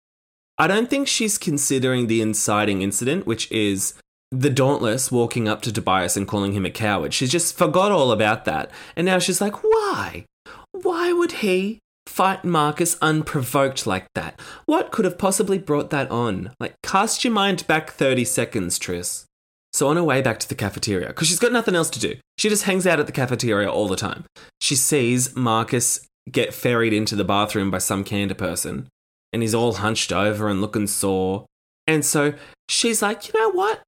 I 0.58 0.68
don't 0.68 0.90
think 0.90 1.08
she's 1.08 1.38
considering 1.38 2.08
the 2.08 2.22
inciting 2.22 2.82
incident, 2.82 3.26
which 3.26 3.52
is 3.52 3.96
the 4.32 4.50
Dauntless 4.50 5.12
walking 5.12 5.48
up 5.48 5.62
to 5.64 5.72
Tobias 5.72 6.18
and 6.18 6.28
calling 6.28 6.54
him 6.54 6.66
a 6.66 6.72
coward. 6.72 7.14
She's 7.14 7.32
just 7.32 7.58
forgot 7.58 7.92
all 7.92 8.12
about 8.12 8.46
that. 8.46 8.72
And 8.96 9.06
now 9.06 9.20
she's 9.20 9.42
like, 9.42 9.64
why? 9.64 10.26
Why 10.72 11.14
would 11.14 11.34
he 11.34 11.80
fight 12.08 12.44
Marcus 12.44 12.98
unprovoked 13.02 13.88
like 13.88 14.08
that? 14.16 14.40
What 14.66 14.92
could 14.92 15.06
have 15.06 15.18
possibly 15.18 15.58
brought 15.58 15.92
that 15.92 16.10
on? 16.10 16.52
Like, 16.60 16.76
cast 16.84 17.24
your 17.24 17.34
mind 17.34 17.66
back 17.68 17.92
30 17.92 18.26
seconds, 18.26 18.80
Tris. 18.80 19.26
So, 19.72 19.88
on 19.88 19.96
her 19.96 20.04
way 20.04 20.22
back 20.22 20.40
to 20.40 20.50
the 20.50 20.56
cafeteria, 20.56 21.08
because 21.08 21.28
she's 21.28 21.40
got 21.40 21.52
nothing 21.52 21.76
else 21.76 21.90
to 21.92 22.00
do, 22.00 22.16
she 22.38 22.50
just 22.50 22.64
hangs 22.64 22.86
out 22.86 23.00
at 23.00 23.08
the 23.08 23.12
cafeteria 23.12 23.72
all 23.72 23.88
the 23.88 23.96
time. 23.96 24.26
She 24.62 24.76
sees 24.76 25.36
Marcus 25.36 26.08
get 26.32 26.54
ferried 26.54 26.94
into 26.94 27.16
the 27.16 27.24
bathroom 27.24 27.72
by 27.72 27.80
some 27.80 28.04
Candor 28.04 28.36
person 28.36 28.88
and 29.34 29.42
he's 29.42 29.56
all 29.56 29.74
hunched 29.74 30.14
over 30.14 30.48
and 30.48 30.62
looking 30.62 30.88
sore. 30.88 31.46
And 31.88 32.06
so 32.06 32.34
she's 32.70 33.02
like, 33.02 33.28
you 33.28 33.40
know 33.40 33.52
what? 33.52 33.82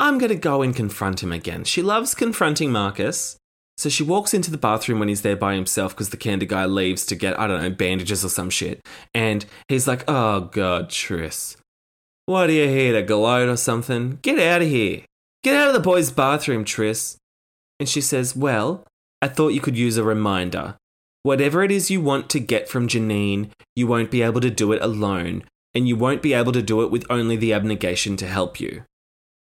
I'm 0.00 0.18
going 0.18 0.30
to 0.30 0.36
go 0.36 0.62
and 0.62 0.74
confront 0.74 1.22
him 1.22 1.32
again. 1.32 1.64
She 1.64 1.82
loves 1.82 2.14
confronting 2.14 2.72
Marcus. 2.72 3.36
So 3.76 3.88
she 3.88 4.02
walks 4.02 4.32
into 4.32 4.50
the 4.50 4.58
bathroom 4.58 4.98
when 4.98 5.08
he's 5.08 5.22
there 5.22 5.36
by 5.36 5.54
himself 5.54 5.92
because 5.92 6.10
the 6.10 6.16
candy 6.16 6.46
guy 6.46 6.66
leaves 6.66 7.04
to 7.06 7.14
get, 7.14 7.38
I 7.38 7.46
don't 7.46 7.62
know, 7.62 7.70
bandages 7.70 8.24
or 8.24 8.28
some 8.28 8.50
shit. 8.50 8.80
And 9.14 9.44
he's 9.68 9.88
like, 9.88 10.04
oh, 10.08 10.42
God, 10.42 10.90
Tris. 10.90 11.56
What 12.26 12.48
are 12.48 12.52
you 12.52 12.68
here 12.68 12.92
to 12.92 13.02
gloat 13.02 13.48
or 13.48 13.56
something? 13.56 14.18
Get 14.22 14.38
out 14.38 14.62
of 14.62 14.68
here. 14.68 15.02
Get 15.42 15.56
out 15.56 15.68
of 15.68 15.74
the 15.74 15.80
boys' 15.80 16.12
bathroom, 16.12 16.64
Tris. 16.64 17.16
And 17.80 17.88
she 17.88 18.00
says, 18.00 18.36
Well, 18.36 18.84
I 19.20 19.26
thought 19.28 19.48
you 19.48 19.60
could 19.60 19.76
use 19.76 19.96
a 19.96 20.04
reminder. 20.04 20.76
Whatever 21.22 21.62
it 21.62 21.70
is 21.70 21.90
you 21.90 22.00
want 22.00 22.28
to 22.30 22.40
get 22.40 22.68
from 22.68 22.88
Janine, 22.88 23.50
you 23.76 23.86
won't 23.86 24.10
be 24.10 24.22
able 24.22 24.40
to 24.40 24.50
do 24.50 24.72
it 24.72 24.82
alone, 24.82 25.44
and 25.74 25.86
you 25.86 25.96
won't 25.96 26.22
be 26.22 26.34
able 26.34 26.52
to 26.52 26.62
do 26.62 26.82
it 26.82 26.90
with 26.90 27.06
only 27.08 27.36
the 27.36 27.52
abnegation 27.52 28.16
to 28.16 28.26
help 28.26 28.58
you. 28.58 28.84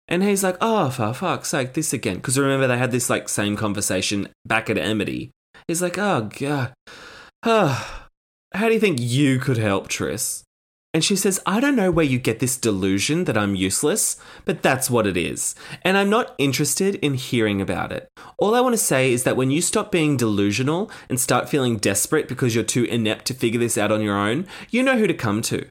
And 0.08 0.23
he's 0.23 0.42
like, 0.42 0.56
oh, 0.61 0.90
for 0.90 1.12
fuck's 1.12 1.50
sake, 1.50 1.75
this 1.75 1.92
again. 1.92 2.16
Because 2.16 2.38
remember, 2.38 2.66
they 2.66 2.78
had 2.78 2.90
this 2.90 3.11
like 3.11 3.28
same 3.28 3.56
conversation 3.56 4.28
back 4.44 4.68
at 4.70 4.78
Amity. 4.78 5.30
He's 5.68 5.82
like, 5.82 5.99
oh, 5.99 6.30
God. 6.38 6.73
How 7.44 8.68
do 8.68 8.73
you 8.73 8.80
think 8.80 8.99
you 9.00 9.38
could 9.38 9.58
help, 9.58 9.88
Tris? 9.88 10.44
And 10.95 11.04
she 11.04 11.16
says, 11.16 11.40
I 11.45 11.61
don't 11.61 11.76
know 11.76 11.90
where 11.90 12.04
you 12.04 12.18
get 12.18 12.40
this 12.40 12.57
delusion 12.57 13.25
that 13.25 13.37
I'm 13.37 13.54
useless, 13.54 14.16
but 14.45 14.62
that's 14.62 14.90
what 14.90 15.07
it 15.07 15.16
is. 15.16 15.54
And 15.83 15.99
I'm 15.99 16.09
not 16.09 16.35
interested 16.38 16.95
in 16.97 17.14
hearing 17.14 17.61
about 17.61 17.92
it. 17.92 18.09
All 18.38 18.54
I 18.54 18.61
want 18.62 18.73
to 18.73 18.78
say 18.78 19.12
is 19.12 19.25
that 19.25 19.37
when 19.37 19.50
you 19.50 19.61
stop 19.61 19.92
being 19.92 20.16
delusional 20.16 20.90
and 21.09 21.21
start 21.21 21.49
feeling 21.49 21.76
desperate 21.76 22.26
because 22.26 22.54
you're 22.54 22.64
too 22.64 22.85
inept 22.85 23.26
to 23.26 23.35
figure 23.35 23.61
this 23.61 23.76
out 23.76 23.92
on 23.92 24.00
your 24.00 24.16
own, 24.16 24.47
you 24.71 24.83
know 24.83 24.97
who 24.97 25.07
to 25.07 25.14
come 25.14 25.42
to. 25.42 25.66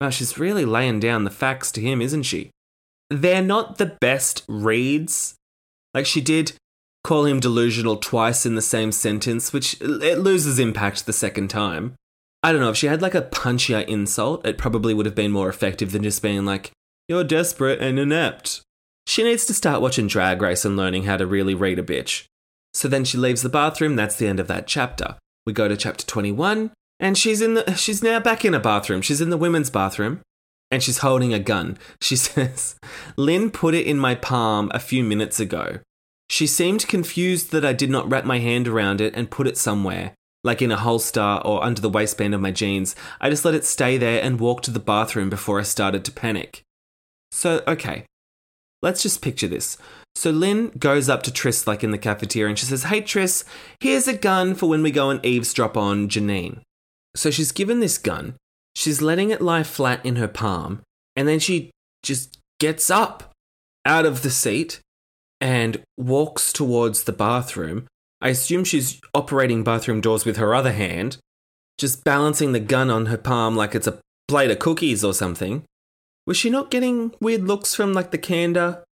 Well, 0.00 0.10
she's 0.10 0.38
really 0.38 0.64
laying 0.64 0.98
down 0.98 1.24
the 1.24 1.30
facts 1.30 1.70
to 1.72 1.80
him, 1.80 2.00
isn't 2.00 2.22
she? 2.22 2.50
they're 3.10 3.42
not 3.42 3.78
the 3.78 3.96
best 4.00 4.44
reads. 4.48 5.34
Like 5.94 6.06
she 6.06 6.20
did 6.20 6.52
call 7.04 7.24
him 7.24 7.40
delusional 7.40 7.96
twice 7.96 8.44
in 8.44 8.54
the 8.54 8.62
same 8.62 8.92
sentence, 8.92 9.52
which 9.52 9.80
it 9.80 10.18
loses 10.18 10.58
impact 10.58 11.06
the 11.06 11.12
second 11.12 11.48
time. 11.48 11.94
I 12.42 12.52
don't 12.52 12.60
know, 12.60 12.70
if 12.70 12.76
she 12.76 12.86
had 12.86 13.02
like 13.02 13.14
a 13.14 13.22
punchier 13.22 13.86
insult, 13.86 14.46
it 14.46 14.58
probably 14.58 14.94
would 14.94 15.06
have 15.06 15.14
been 15.14 15.32
more 15.32 15.48
effective 15.48 15.92
than 15.92 16.02
just 16.02 16.22
being 16.22 16.44
like, 16.44 16.70
you're 17.08 17.24
desperate 17.24 17.80
and 17.80 17.98
inept. 17.98 18.62
She 19.06 19.24
needs 19.24 19.46
to 19.46 19.54
start 19.54 19.80
watching 19.80 20.06
Drag 20.06 20.40
Race 20.40 20.64
and 20.64 20.76
learning 20.76 21.04
how 21.04 21.16
to 21.16 21.26
really 21.26 21.54
read 21.54 21.78
a 21.78 21.82
bitch. 21.82 22.26
So 22.74 22.86
then 22.86 23.04
she 23.04 23.18
leaves 23.18 23.42
the 23.42 23.48
bathroom, 23.48 23.96
that's 23.96 24.16
the 24.16 24.28
end 24.28 24.38
of 24.38 24.48
that 24.48 24.66
chapter. 24.66 25.16
We 25.46 25.52
go 25.52 25.66
to 25.66 25.76
chapter 25.76 26.06
21, 26.06 26.70
and 27.00 27.16
she's 27.16 27.40
in 27.40 27.54
the 27.54 27.74
she's 27.74 28.02
now 28.02 28.20
back 28.20 28.44
in 28.44 28.54
a 28.54 28.60
bathroom. 28.60 29.02
She's 29.02 29.20
in 29.20 29.30
the 29.30 29.36
women's 29.36 29.70
bathroom 29.70 30.20
and 30.70 30.82
she's 30.82 30.98
holding 30.98 31.32
a 31.32 31.38
gun. 31.38 31.78
She 32.00 32.16
says, 32.16 32.76
Lynn 33.16 33.50
put 33.50 33.74
it 33.74 33.86
in 33.86 33.98
my 33.98 34.14
palm 34.14 34.70
a 34.72 34.78
few 34.78 35.02
minutes 35.04 35.40
ago. 35.40 35.80
She 36.30 36.46
seemed 36.46 36.86
confused 36.86 37.52
that 37.52 37.64
I 37.64 37.72
did 37.72 37.90
not 37.90 38.10
wrap 38.10 38.24
my 38.24 38.38
hand 38.38 38.68
around 38.68 39.00
it 39.00 39.14
and 39.16 39.30
put 39.30 39.46
it 39.46 39.56
somewhere, 39.56 40.14
like 40.44 40.62
in 40.62 40.70
a 40.70 40.76
holster 40.76 41.40
or 41.44 41.64
under 41.64 41.80
the 41.80 41.88
waistband 41.88 42.34
of 42.34 42.40
my 42.40 42.50
jeans. 42.50 42.94
I 43.20 43.30
just 43.30 43.44
let 43.44 43.54
it 43.54 43.64
stay 43.64 43.96
there 43.96 44.22
and 44.22 44.40
walked 44.40 44.64
to 44.66 44.70
the 44.70 44.78
bathroom 44.78 45.30
before 45.30 45.58
I 45.58 45.64
started 45.64 46.04
to 46.04 46.12
panic. 46.12 46.62
So, 47.30 47.62
okay, 47.66 48.04
let's 48.82 49.02
just 49.02 49.22
picture 49.22 49.48
this. 49.48 49.76
So 50.14 50.30
Lynn 50.30 50.70
goes 50.78 51.08
up 51.08 51.22
to 51.24 51.32
Tris, 51.32 51.66
like 51.66 51.84
in 51.84 51.90
the 51.90 51.98
cafeteria, 51.98 52.48
and 52.48 52.58
she 52.58 52.66
says, 52.66 52.84
Hey 52.84 53.00
Tris, 53.00 53.44
here's 53.80 54.08
a 54.08 54.16
gun 54.16 54.54
for 54.54 54.68
when 54.68 54.82
we 54.82 54.90
go 54.90 55.10
and 55.10 55.24
eavesdrop 55.24 55.76
on 55.76 56.08
Janine. 56.08 56.60
So 57.14 57.30
she's 57.30 57.52
given 57.52 57.80
this 57.80 57.98
gun, 57.98 58.34
She's 58.78 59.02
letting 59.02 59.30
it 59.30 59.42
lie 59.42 59.64
flat 59.64 60.06
in 60.06 60.14
her 60.16 60.28
palm, 60.28 60.82
and 61.16 61.26
then 61.26 61.40
she 61.40 61.72
just 62.04 62.38
gets 62.60 62.90
up 62.90 63.32
out 63.84 64.06
of 64.06 64.22
the 64.22 64.30
seat 64.30 64.78
and 65.40 65.82
walks 65.96 66.52
towards 66.52 67.02
the 67.02 67.12
bathroom. 67.12 67.88
I 68.20 68.28
assume 68.28 68.64
she's 68.64 69.00
operating 69.14 69.64
bathroom 69.64 70.00
doors 70.00 70.24
with 70.24 70.36
her 70.36 70.54
other 70.54 70.72
hand, 70.72 71.18
just 71.78 72.04
balancing 72.04 72.52
the 72.52 72.60
gun 72.60 72.90
on 72.90 73.06
her 73.06 73.16
palm 73.16 73.56
like 73.56 73.74
it's 73.74 73.86
a 73.86 74.00
plate 74.26 74.50
of 74.50 74.58
cookies 74.58 75.04
or 75.04 75.14
something. 75.14 75.64
Was 76.26 76.36
she 76.36 76.50
not 76.50 76.70
getting 76.70 77.14
weird 77.20 77.44
looks 77.44 77.74
from 77.74 77.92
like 77.92 78.10
the 78.10 78.18
candor? 78.18 78.84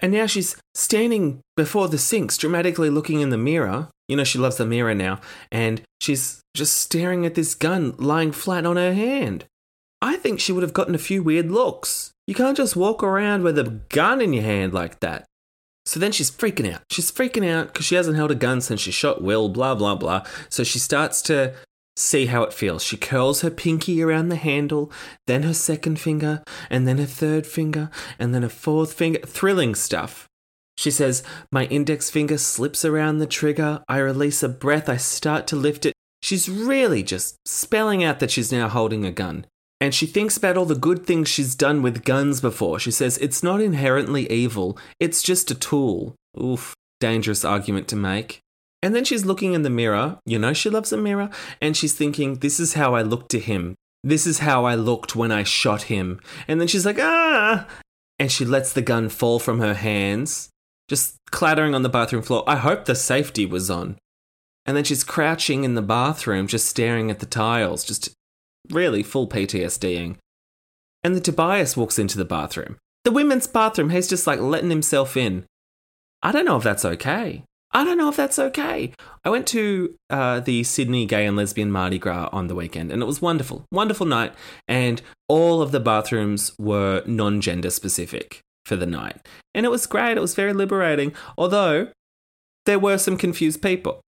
And 0.00 0.12
now 0.12 0.26
she's 0.26 0.56
standing 0.74 1.40
before 1.56 1.88
the 1.88 1.98
sinks, 1.98 2.36
dramatically 2.36 2.90
looking 2.90 3.20
in 3.20 3.30
the 3.30 3.38
mirror. 3.38 3.88
You 4.08 4.16
know, 4.16 4.24
she 4.24 4.38
loves 4.38 4.58
the 4.58 4.66
mirror 4.66 4.94
now. 4.94 5.20
And 5.50 5.82
she's 6.00 6.40
just 6.54 6.76
staring 6.76 7.24
at 7.24 7.34
this 7.34 7.54
gun 7.54 7.94
lying 7.98 8.32
flat 8.32 8.66
on 8.66 8.76
her 8.76 8.92
hand. 8.92 9.46
I 10.02 10.16
think 10.16 10.38
she 10.38 10.52
would 10.52 10.62
have 10.62 10.74
gotten 10.74 10.94
a 10.94 10.98
few 10.98 11.22
weird 11.22 11.50
looks. 11.50 12.12
You 12.26 12.34
can't 12.34 12.56
just 12.56 12.76
walk 12.76 13.02
around 13.02 13.42
with 13.42 13.58
a 13.58 13.80
gun 13.88 14.20
in 14.20 14.32
your 14.32 14.44
hand 14.44 14.74
like 14.74 15.00
that. 15.00 15.24
So 15.86 16.00
then 16.00 16.12
she's 16.12 16.30
freaking 16.30 16.72
out. 16.72 16.82
She's 16.90 17.12
freaking 17.12 17.48
out 17.48 17.68
because 17.68 17.86
she 17.86 17.94
hasn't 17.94 18.16
held 18.16 18.30
a 18.30 18.36
gun 18.36 18.60
since 18.60 18.80
she 18.80 18.90
shot 18.90 19.22
Will, 19.22 19.48
blah, 19.48 19.74
blah, 19.74 19.94
blah. 19.94 20.24
So 20.48 20.64
she 20.64 20.78
starts 20.78 21.20
to 21.22 21.54
see 21.96 22.26
how 22.26 22.42
it 22.42 22.52
feels. 22.52 22.82
She 22.82 22.96
curls 22.96 23.42
her 23.42 23.50
pinky 23.50 24.02
around 24.02 24.28
the 24.28 24.36
handle, 24.36 24.90
then 25.26 25.42
her 25.42 25.54
second 25.54 26.00
finger, 26.00 26.42
and 26.70 26.88
then 26.88 26.98
her 26.98 27.06
third 27.06 27.46
finger, 27.46 27.90
and 28.18 28.34
then 28.34 28.42
her 28.42 28.48
fourth 28.48 28.94
finger. 28.94 29.20
Thrilling 29.20 29.74
stuff. 29.74 30.26
She 30.76 30.90
says, 30.90 31.22
My 31.52 31.66
index 31.66 32.10
finger 32.10 32.38
slips 32.38 32.84
around 32.84 33.18
the 33.18 33.26
trigger. 33.26 33.82
I 33.88 33.98
release 33.98 34.42
a 34.42 34.48
breath. 34.48 34.88
I 34.88 34.96
start 34.96 35.46
to 35.48 35.56
lift 35.56 35.86
it. 35.86 35.94
She's 36.22 36.48
really 36.48 37.02
just 37.02 37.36
spelling 37.46 38.02
out 38.02 38.18
that 38.20 38.30
she's 38.30 38.50
now 38.50 38.68
holding 38.68 39.04
a 39.04 39.12
gun. 39.12 39.46
And 39.84 39.94
she 39.94 40.06
thinks 40.06 40.38
about 40.38 40.56
all 40.56 40.64
the 40.64 40.74
good 40.74 41.04
things 41.04 41.28
she's 41.28 41.54
done 41.54 41.82
with 41.82 42.06
guns 42.06 42.40
before. 42.40 42.78
She 42.78 42.90
says, 42.90 43.18
It's 43.18 43.42
not 43.42 43.60
inherently 43.60 44.26
evil, 44.32 44.78
it's 44.98 45.22
just 45.22 45.50
a 45.50 45.54
tool. 45.54 46.14
Oof, 46.42 46.74
dangerous 47.00 47.44
argument 47.44 47.86
to 47.88 47.96
make. 47.96 48.40
And 48.82 48.94
then 48.94 49.04
she's 49.04 49.26
looking 49.26 49.52
in 49.52 49.60
the 49.60 49.68
mirror. 49.68 50.18
You 50.24 50.38
know, 50.38 50.54
she 50.54 50.70
loves 50.70 50.90
a 50.90 50.96
mirror. 50.96 51.28
And 51.60 51.76
she's 51.76 51.92
thinking, 51.92 52.36
This 52.36 52.58
is 52.58 52.72
how 52.72 52.94
I 52.94 53.02
look 53.02 53.28
to 53.28 53.38
him. 53.38 53.74
This 54.02 54.26
is 54.26 54.38
how 54.38 54.64
I 54.64 54.74
looked 54.74 55.14
when 55.14 55.30
I 55.30 55.42
shot 55.42 55.82
him. 55.82 56.18
And 56.48 56.58
then 56.58 56.68
she's 56.68 56.86
like, 56.86 56.98
Ah! 56.98 57.68
And 58.18 58.32
she 58.32 58.46
lets 58.46 58.72
the 58.72 58.80
gun 58.80 59.10
fall 59.10 59.38
from 59.38 59.58
her 59.58 59.74
hands 59.74 60.48
just 60.88 61.16
clattering 61.30 61.74
on 61.74 61.82
the 61.82 61.90
bathroom 61.90 62.22
floor. 62.22 62.42
I 62.46 62.56
hope 62.56 62.86
the 62.86 62.94
safety 62.94 63.44
was 63.44 63.68
on. 63.70 63.98
And 64.64 64.78
then 64.78 64.84
she's 64.84 65.04
crouching 65.04 65.62
in 65.62 65.74
the 65.74 65.82
bathroom, 65.82 66.46
just 66.46 66.70
staring 66.70 67.10
at 67.10 67.18
the 67.18 67.26
tiles, 67.26 67.84
just 67.84 68.14
really 68.70 69.02
full 69.02 69.28
PTSDing. 69.28 70.16
And 71.02 71.14
the 71.14 71.20
Tobias 71.20 71.76
walks 71.76 71.98
into 71.98 72.16
the 72.16 72.24
bathroom. 72.24 72.76
The 73.04 73.12
women's 73.12 73.46
bathroom, 73.46 73.90
he's 73.90 74.08
just 74.08 74.26
like 74.26 74.40
letting 74.40 74.70
himself 74.70 75.16
in. 75.16 75.44
I 76.22 76.32
don't 76.32 76.46
know 76.46 76.56
if 76.56 76.64
that's 76.64 76.84
okay. 76.84 77.44
I 77.74 77.82
don't 77.82 77.98
know 77.98 78.08
if 78.08 78.16
that's 78.16 78.38
okay. 78.38 78.92
I 79.24 79.30
went 79.30 79.48
to 79.48 79.96
uh, 80.08 80.40
the 80.40 80.62
Sydney 80.62 81.06
Gay 81.06 81.26
and 81.26 81.36
Lesbian 81.36 81.72
Mardi 81.72 81.98
Gras 81.98 82.28
on 82.32 82.46
the 82.46 82.54
weekend, 82.54 82.92
and 82.92 83.02
it 83.02 83.06
was 83.06 83.20
wonderful. 83.20 83.64
Wonderful 83.72 84.06
night, 84.06 84.32
and 84.68 85.02
all 85.28 85.60
of 85.60 85.72
the 85.72 85.80
bathrooms 85.80 86.52
were 86.56 87.02
non 87.04 87.40
gender 87.40 87.70
specific 87.70 88.40
for 88.64 88.76
the 88.76 88.86
night. 88.86 89.26
And 89.54 89.66
it 89.66 89.70
was 89.70 89.86
great, 89.86 90.16
it 90.16 90.20
was 90.20 90.36
very 90.36 90.52
liberating, 90.52 91.12
although 91.36 91.88
there 92.64 92.78
were 92.78 92.96
some 92.96 93.18
confused 93.18 93.60
people. 93.60 94.00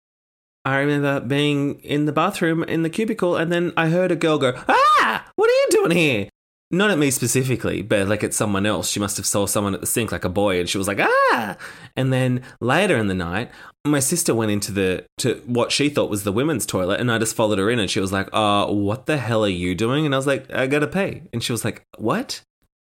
I 0.65 0.79
remember 0.79 1.19
being 1.19 1.79
in 1.81 2.05
the 2.05 2.11
bathroom 2.11 2.63
in 2.63 2.81
the 2.81 2.89
cubicle, 2.89 3.35
and 3.35 3.51
then 3.51 3.71
I 3.77 3.89
heard 3.89 4.11
a 4.11 4.15
girl 4.15 4.37
go, 4.37 4.53
Ah, 4.67 5.25
what 5.35 5.49
are 5.49 5.53
you 5.53 5.67
doing 5.69 5.91
here? 5.91 6.29
Not 6.71 6.89
at 6.89 6.97
me 6.97 7.11
specifically, 7.11 7.83
but 7.83 8.07
like 8.07 8.23
at 8.23 8.33
someone 8.33 8.65
else. 8.65 8.89
She 8.89 8.99
must 8.99 9.17
have 9.17 9.25
saw 9.27 9.45
someone 9.45 9.75
at 9.75 9.81
the 9.81 9.87
sink, 9.87 10.11
like 10.11 10.25
a 10.25 10.29
boy, 10.29 10.59
and 10.59 10.67
she 10.67 10.79
was 10.79 10.87
like, 10.87 10.99
"Ah!" 10.99 11.57
And 11.95 12.11
then 12.11 12.41
later 12.59 12.97
in 12.97 13.07
the 13.07 13.13
night, 13.13 13.51
my 13.85 13.99
sister 13.99 14.33
went 14.33 14.51
into 14.51 14.71
the 14.71 15.05
to 15.19 15.35
what 15.45 15.71
she 15.71 15.89
thought 15.89 16.09
was 16.09 16.23
the 16.23 16.31
women's 16.31 16.65
toilet, 16.65 16.99
and 16.99 17.11
I 17.11 17.19
just 17.19 17.35
followed 17.35 17.59
her 17.59 17.69
in, 17.69 17.77
and 17.77 17.89
she 17.89 17.99
was 17.99 18.11
like, 18.11 18.29
"Uh, 18.33 18.65
what 18.65 19.05
the 19.05 19.17
hell 19.17 19.45
are 19.45 19.47
you 19.47 19.75
doing?" 19.75 20.07
And 20.07 20.15
I 20.15 20.17
was 20.17 20.25
like, 20.25 20.51
"I 20.51 20.65
gotta 20.65 20.87
pee," 20.87 21.21
and 21.31 21.43
she 21.43 21.51
was 21.51 21.63
like, 21.63 21.83
"What?" 21.99 22.41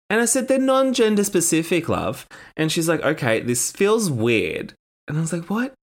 And 0.09 0.21
I 0.21 0.25
said, 0.25 0.47
they're 0.47 0.59
non 0.59 0.93
gender 0.93 1.23
specific, 1.23 1.89
love. 1.89 2.27
And 2.55 2.71
she's 2.71 2.87
like, 2.87 3.01
okay, 3.01 3.39
this 3.39 3.71
feels 3.71 4.11
weird. 4.11 4.75
And 5.07 5.17
I 5.17 5.21
was 5.21 5.33
like, 5.33 5.49
what? 5.49 5.73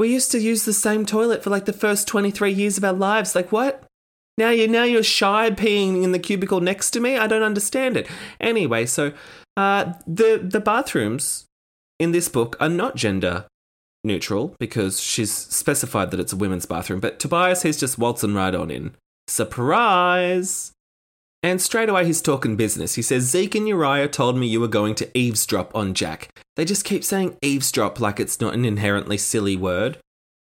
We 0.00 0.08
used 0.08 0.30
to 0.32 0.40
use 0.40 0.64
the 0.64 0.72
same 0.72 1.04
toilet 1.04 1.44
for 1.44 1.50
like 1.50 1.66
the 1.66 1.74
first 1.74 2.08
23 2.08 2.50
years 2.50 2.78
of 2.78 2.84
our 2.84 2.94
lives. 2.94 3.34
Like, 3.34 3.52
what? 3.52 3.84
Now 4.38 4.48
you're 4.48 4.66
now 4.66 4.84
you're 4.84 5.02
shy 5.02 5.50
peeing 5.50 6.02
in 6.02 6.12
the 6.12 6.18
cubicle 6.18 6.62
next 6.62 6.92
to 6.92 7.00
me. 7.00 7.18
I 7.18 7.26
don't 7.26 7.42
understand 7.42 7.98
it. 7.98 8.08
Anyway, 8.40 8.86
so 8.86 9.12
uh, 9.58 9.92
the 10.06 10.40
the 10.42 10.58
bathrooms 10.58 11.44
in 11.98 12.12
this 12.12 12.30
book 12.30 12.56
are 12.60 12.70
not 12.70 12.96
gender 12.96 13.44
neutral 14.02 14.56
because 14.58 15.02
she's 15.02 15.30
specified 15.30 16.12
that 16.12 16.20
it's 16.20 16.32
a 16.32 16.36
women's 16.36 16.64
bathroom. 16.64 17.00
But 17.00 17.18
Tobias, 17.18 17.60
he's 17.60 17.78
just 17.78 17.98
waltzing 17.98 18.32
right 18.32 18.54
on 18.54 18.70
in. 18.70 18.94
Surprise! 19.28 20.72
And 21.42 21.60
straight 21.60 21.88
away 21.88 22.04
he's 22.04 22.20
talking 22.20 22.56
business. 22.56 22.96
He 22.96 23.02
says, 23.02 23.24
Zeke 23.24 23.54
and 23.54 23.66
Uriah 23.66 24.08
told 24.08 24.36
me 24.36 24.46
you 24.46 24.60
were 24.60 24.68
going 24.68 24.94
to 24.96 25.18
eavesdrop 25.18 25.74
on 25.74 25.94
Jack. 25.94 26.28
They 26.56 26.64
just 26.64 26.84
keep 26.84 27.02
saying 27.02 27.36
eavesdrop 27.40 27.98
like 27.98 28.20
it's 28.20 28.40
not 28.40 28.54
an 28.54 28.64
inherently 28.64 29.16
silly 29.16 29.56
word. 29.56 29.98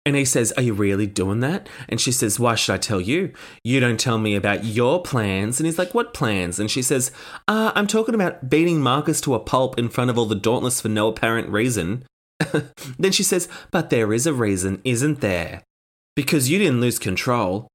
And 0.06 0.16
he 0.16 0.24
says, 0.24 0.52
Are 0.52 0.62
you 0.62 0.72
really 0.72 1.06
doing 1.06 1.40
that? 1.40 1.68
And 1.88 2.00
she 2.00 2.10
says, 2.10 2.40
Why 2.40 2.54
should 2.54 2.72
I 2.72 2.78
tell 2.78 3.00
you? 3.00 3.32
You 3.62 3.80
don't 3.80 4.00
tell 4.00 4.18
me 4.18 4.34
about 4.34 4.64
your 4.64 5.02
plans. 5.02 5.60
And 5.60 5.66
he's 5.66 5.78
like, 5.78 5.94
What 5.94 6.14
plans? 6.14 6.58
And 6.58 6.70
she 6.70 6.82
says, 6.82 7.12
uh, 7.46 7.70
I'm 7.74 7.86
talking 7.86 8.14
about 8.14 8.48
beating 8.48 8.80
Marcus 8.80 9.20
to 9.22 9.34
a 9.34 9.40
pulp 9.40 9.78
in 9.78 9.90
front 9.90 10.10
of 10.10 10.18
all 10.18 10.26
the 10.26 10.34
Dauntless 10.34 10.80
for 10.80 10.88
no 10.88 11.08
apparent 11.08 11.48
reason. 11.50 12.04
then 12.98 13.12
she 13.12 13.22
says, 13.22 13.48
But 13.70 13.90
there 13.90 14.12
is 14.12 14.26
a 14.26 14.32
reason, 14.32 14.80
isn't 14.84 15.20
there? 15.20 15.62
Because 16.16 16.50
you 16.50 16.58
didn't 16.58 16.80
lose 16.80 16.98
control. 16.98 17.68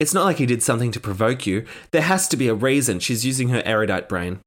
It's 0.00 0.14
not 0.14 0.24
like 0.24 0.38
he 0.38 0.46
did 0.46 0.62
something 0.62 0.92
to 0.92 1.00
provoke 1.00 1.46
you. 1.46 1.64
There 1.90 2.02
has 2.02 2.28
to 2.28 2.36
be 2.36 2.48
a 2.48 2.54
reason. 2.54 3.00
She's 3.00 3.26
using 3.26 3.48
her 3.48 3.62
erudite 3.64 4.08
brain. 4.08 4.40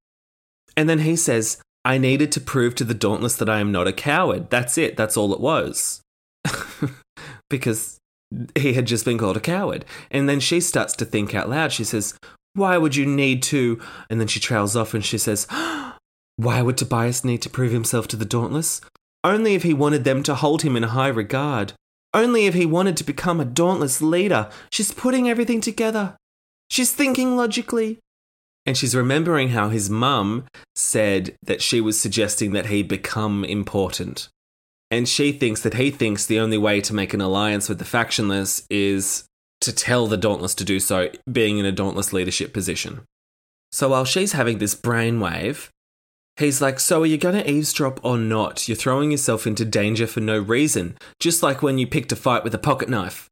And 0.77 0.87
then 0.87 0.99
he 0.99 1.15
says, 1.15 1.61
I 1.83 1.97
needed 1.97 2.31
to 2.33 2.41
prove 2.41 2.75
to 2.75 2.83
the 2.83 2.93
Dauntless 2.93 3.35
that 3.37 3.49
I 3.49 3.59
am 3.59 3.71
not 3.71 3.87
a 3.87 3.93
coward. 3.93 4.49
That's 4.49 4.77
it. 4.77 4.95
That's 4.95 5.17
all 5.17 5.33
it 5.33 5.41
was. 5.41 6.01
because 7.49 7.97
he 8.55 8.73
had 8.73 8.87
just 8.87 9.03
been 9.03 9.17
called 9.17 9.37
a 9.37 9.41
coward. 9.41 9.83
And 10.09 10.29
then 10.29 10.39
she 10.39 10.61
starts 10.61 10.93
to 10.97 11.05
think 11.05 11.35
out 11.35 11.49
loud. 11.49 11.71
She 11.71 11.83
says, 11.83 12.17
Why 12.53 12.77
would 12.77 12.95
you 12.95 13.05
need 13.05 13.43
to? 13.43 13.81
And 14.09 14.19
then 14.19 14.27
she 14.27 14.39
trails 14.39 14.75
off 14.75 14.93
and 14.93 15.03
she 15.03 15.17
says, 15.17 15.47
Why 16.37 16.61
would 16.61 16.77
Tobias 16.77 17.25
need 17.25 17.41
to 17.41 17.49
prove 17.49 17.71
himself 17.71 18.07
to 18.09 18.15
the 18.15 18.25
Dauntless? 18.25 18.79
Only 19.23 19.53
if 19.53 19.63
he 19.63 19.73
wanted 19.73 20.03
them 20.03 20.23
to 20.23 20.35
hold 20.35 20.61
him 20.61 20.75
in 20.75 20.83
high 20.83 21.09
regard. 21.09 21.73
Only 22.13 22.45
if 22.45 22.53
he 22.53 22.65
wanted 22.65 22.97
to 22.97 23.03
become 23.03 23.39
a 23.39 23.45
dauntless 23.45 24.01
leader. 24.01 24.49
She's 24.71 24.93
putting 24.93 25.29
everything 25.29 25.61
together. 25.61 26.17
She's 26.69 26.91
thinking 26.93 27.35
logically. 27.35 27.99
And 28.65 28.77
she's 28.77 28.95
remembering 28.95 29.49
how 29.49 29.69
his 29.69 29.89
mum 29.89 30.45
said 30.75 31.35
that 31.43 31.61
she 31.61 31.81
was 31.81 31.99
suggesting 31.99 32.51
that 32.51 32.67
he 32.67 32.83
become 32.83 33.43
important. 33.43 34.29
And 34.91 35.07
she 35.07 35.31
thinks 35.31 35.61
that 35.61 35.75
he 35.75 35.89
thinks 35.89 36.25
the 36.25 36.39
only 36.39 36.57
way 36.57 36.81
to 36.81 36.93
make 36.93 37.13
an 37.13 37.21
alliance 37.21 37.69
with 37.69 37.79
the 37.79 37.85
factionless 37.85 38.65
is 38.69 39.25
to 39.61 39.73
tell 39.73 40.07
the 40.07 40.17
Dauntless 40.17 40.53
to 40.55 40.65
do 40.65 40.79
so, 40.79 41.09
being 41.31 41.57
in 41.57 41.65
a 41.65 41.71
Dauntless 41.71 42.11
leadership 42.11 42.53
position. 42.53 43.01
So 43.71 43.89
while 43.89 44.05
she's 44.05 44.33
having 44.33 44.57
this 44.57 44.75
brainwave, 44.75 45.69
He's 46.37 46.61
like, 46.61 46.79
So 46.79 47.03
are 47.03 47.05
you 47.05 47.17
going 47.17 47.35
to 47.35 47.49
eavesdrop 47.49 47.99
or 48.03 48.17
not? 48.17 48.67
You're 48.67 48.75
throwing 48.75 49.11
yourself 49.11 49.45
into 49.45 49.65
danger 49.65 50.07
for 50.07 50.19
no 50.19 50.39
reason, 50.39 50.97
just 51.19 51.43
like 51.43 51.61
when 51.61 51.77
you 51.77 51.87
picked 51.87 52.11
a 52.11 52.15
fight 52.15 52.43
with 52.43 52.55
a 52.55 52.59
pocket 52.59 52.89
knife. 52.89 53.27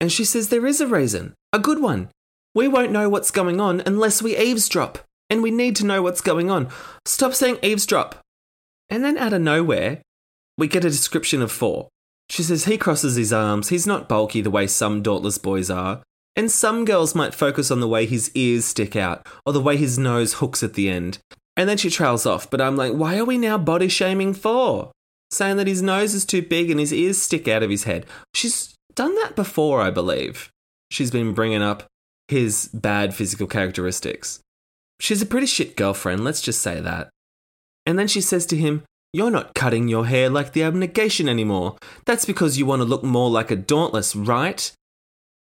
And 0.00 0.12
she 0.12 0.24
says, 0.24 0.48
There 0.48 0.66
is 0.66 0.80
a 0.80 0.86
reason, 0.86 1.34
a 1.52 1.58
good 1.58 1.80
one. 1.80 2.10
We 2.54 2.68
won't 2.68 2.92
know 2.92 3.08
what's 3.08 3.30
going 3.30 3.60
on 3.60 3.82
unless 3.84 4.22
we 4.22 4.36
eavesdrop, 4.36 4.98
and 5.28 5.42
we 5.42 5.50
need 5.50 5.76
to 5.76 5.86
know 5.86 6.02
what's 6.02 6.20
going 6.20 6.50
on. 6.50 6.68
Stop 7.04 7.34
saying 7.34 7.58
eavesdrop. 7.62 8.18
And 8.88 9.04
then 9.04 9.18
out 9.18 9.32
of 9.32 9.42
nowhere, 9.42 10.00
we 10.56 10.68
get 10.68 10.84
a 10.84 10.90
description 10.90 11.42
of 11.42 11.52
four. 11.52 11.88
She 12.30 12.42
says 12.42 12.64
he 12.64 12.78
crosses 12.78 13.16
his 13.16 13.32
arms, 13.32 13.68
he's 13.68 13.86
not 13.86 14.08
bulky 14.08 14.40
the 14.40 14.50
way 14.50 14.66
some 14.66 15.02
dauntless 15.02 15.38
boys 15.38 15.70
are, 15.70 16.02
and 16.34 16.50
some 16.50 16.84
girls 16.84 17.14
might 17.14 17.34
focus 17.34 17.70
on 17.70 17.80
the 17.80 17.88
way 17.88 18.06
his 18.06 18.30
ears 18.34 18.64
stick 18.64 18.96
out, 18.96 19.26
or 19.44 19.52
the 19.52 19.60
way 19.60 19.76
his 19.76 19.98
nose 19.98 20.34
hooks 20.34 20.62
at 20.62 20.74
the 20.74 20.88
end. 20.88 21.18
And 21.56 21.68
then 21.68 21.78
she 21.78 21.90
trails 21.90 22.26
off, 22.26 22.50
but 22.50 22.60
I'm 22.60 22.76
like, 22.76 22.92
why 22.92 23.18
are 23.18 23.24
we 23.24 23.38
now 23.38 23.56
body 23.56 23.88
shaming 23.88 24.34
for? 24.34 24.90
Saying 25.30 25.56
that 25.56 25.66
his 25.66 25.82
nose 25.82 26.14
is 26.14 26.24
too 26.24 26.42
big 26.42 26.70
and 26.70 26.78
his 26.78 26.92
ears 26.92 27.20
stick 27.20 27.48
out 27.48 27.62
of 27.62 27.70
his 27.70 27.84
head. 27.84 28.06
She's 28.34 28.74
done 28.94 29.14
that 29.16 29.34
before, 29.34 29.80
I 29.80 29.90
believe. 29.90 30.50
She's 30.90 31.10
been 31.10 31.32
bringing 31.32 31.62
up 31.62 31.84
his 32.28 32.68
bad 32.72 33.14
physical 33.14 33.46
characteristics. 33.46 34.40
She's 35.00 35.22
a 35.22 35.26
pretty 35.26 35.46
shit 35.46 35.76
girlfriend, 35.76 36.24
let's 36.24 36.40
just 36.40 36.60
say 36.60 36.80
that. 36.80 37.08
And 37.84 37.98
then 37.98 38.08
she 38.08 38.20
says 38.20 38.46
to 38.46 38.56
him, 38.56 38.82
You're 39.12 39.30
not 39.30 39.54
cutting 39.54 39.88
your 39.88 40.06
hair 40.06 40.28
like 40.28 40.52
the 40.52 40.62
abnegation 40.62 41.28
anymore. 41.28 41.76
That's 42.04 42.24
because 42.24 42.58
you 42.58 42.66
want 42.66 42.80
to 42.80 42.88
look 42.88 43.02
more 43.02 43.30
like 43.30 43.50
a 43.50 43.56
dauntless, 43.56 44.16
right? 44.16 44.70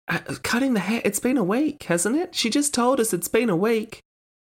Uh, 0.08 0.18
cutting 0.42 0.74
the 0.74 0.80
hair, 0.80 1.02
it's 1.04 1.20
been 1.20 1.36
a 1.36 1.44
week, 1.44 1.84
hasn't 1.84 2.16
it? 2.16 2.34
She 2.34 2.50
just 2.50 2.72
told 2.72 3.00
us 3.00 3.12
it's 3.12 3.28
been 3.28 3.50
a 3.50 3.56
week. 3.56 4.00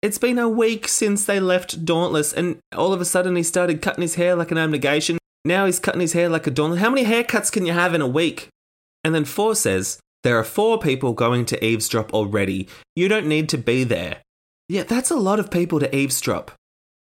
It's 0.02 0.20
been 0.20 0.38
a 0.38 0.48
week 0.48 0.88
since 0.88 1.26
they 1.26 1.40
left 1.40 1.84
Dauntless, 1.84 2.32
and 2.32 2.60
all 2.76 2.94
of 2.94 3.02
a 3.02 3.06
sudden 3.06 3.36
he 3.36 3.44
started 3.44 3.82
cutting 3.82 4.04
his 4.04 4.16
hair 4.16 4.36
like 4.36 4.52
an 4.52 4.58
abnegation. 4.58 5.18
Now 5.44 5.66
he's 5.66 5.80
cutting 5.80 6.02
his 6.02 6.14
hair 6.14 6.30
like 6.30 6.46
a 6.46 6.52
Dauntless. 6.52 6.82
How 6.82 6.92
many 6.92 7.06
haircuts 7.06 7.52
can 7.52 7.66
you 7.66 7.74
have 7.74 7.96
in 7.96 8.02
a 8.02 8.08
week? 8.08 8.50
And 9.04 9.16
then 9.16 9.26
Four 9.26 9.56
says, 9.56 10.00
There 10.24 10.38
are 10.38 10.44
four 10.44 10.78
people 10.78 11.14
going 11.14 11.46
to 11.46 11.66
eavesdrop 11.66 12.14
already. 12.14 12.68
You 12.96 13.08
don't 13.08 13.28
need 13.28 13.50
to 13.50 13.58
be 13.58 13.84
there. 13.84 14.18
Yeah, 14.70 14.84
that's 14.84 15.10
a 15.10 15.16
lot 15.16 15.40
of 15.40 15.50
people 15.50 15.80
to 15.80 15.96
eavesdrop. 15.96 16.52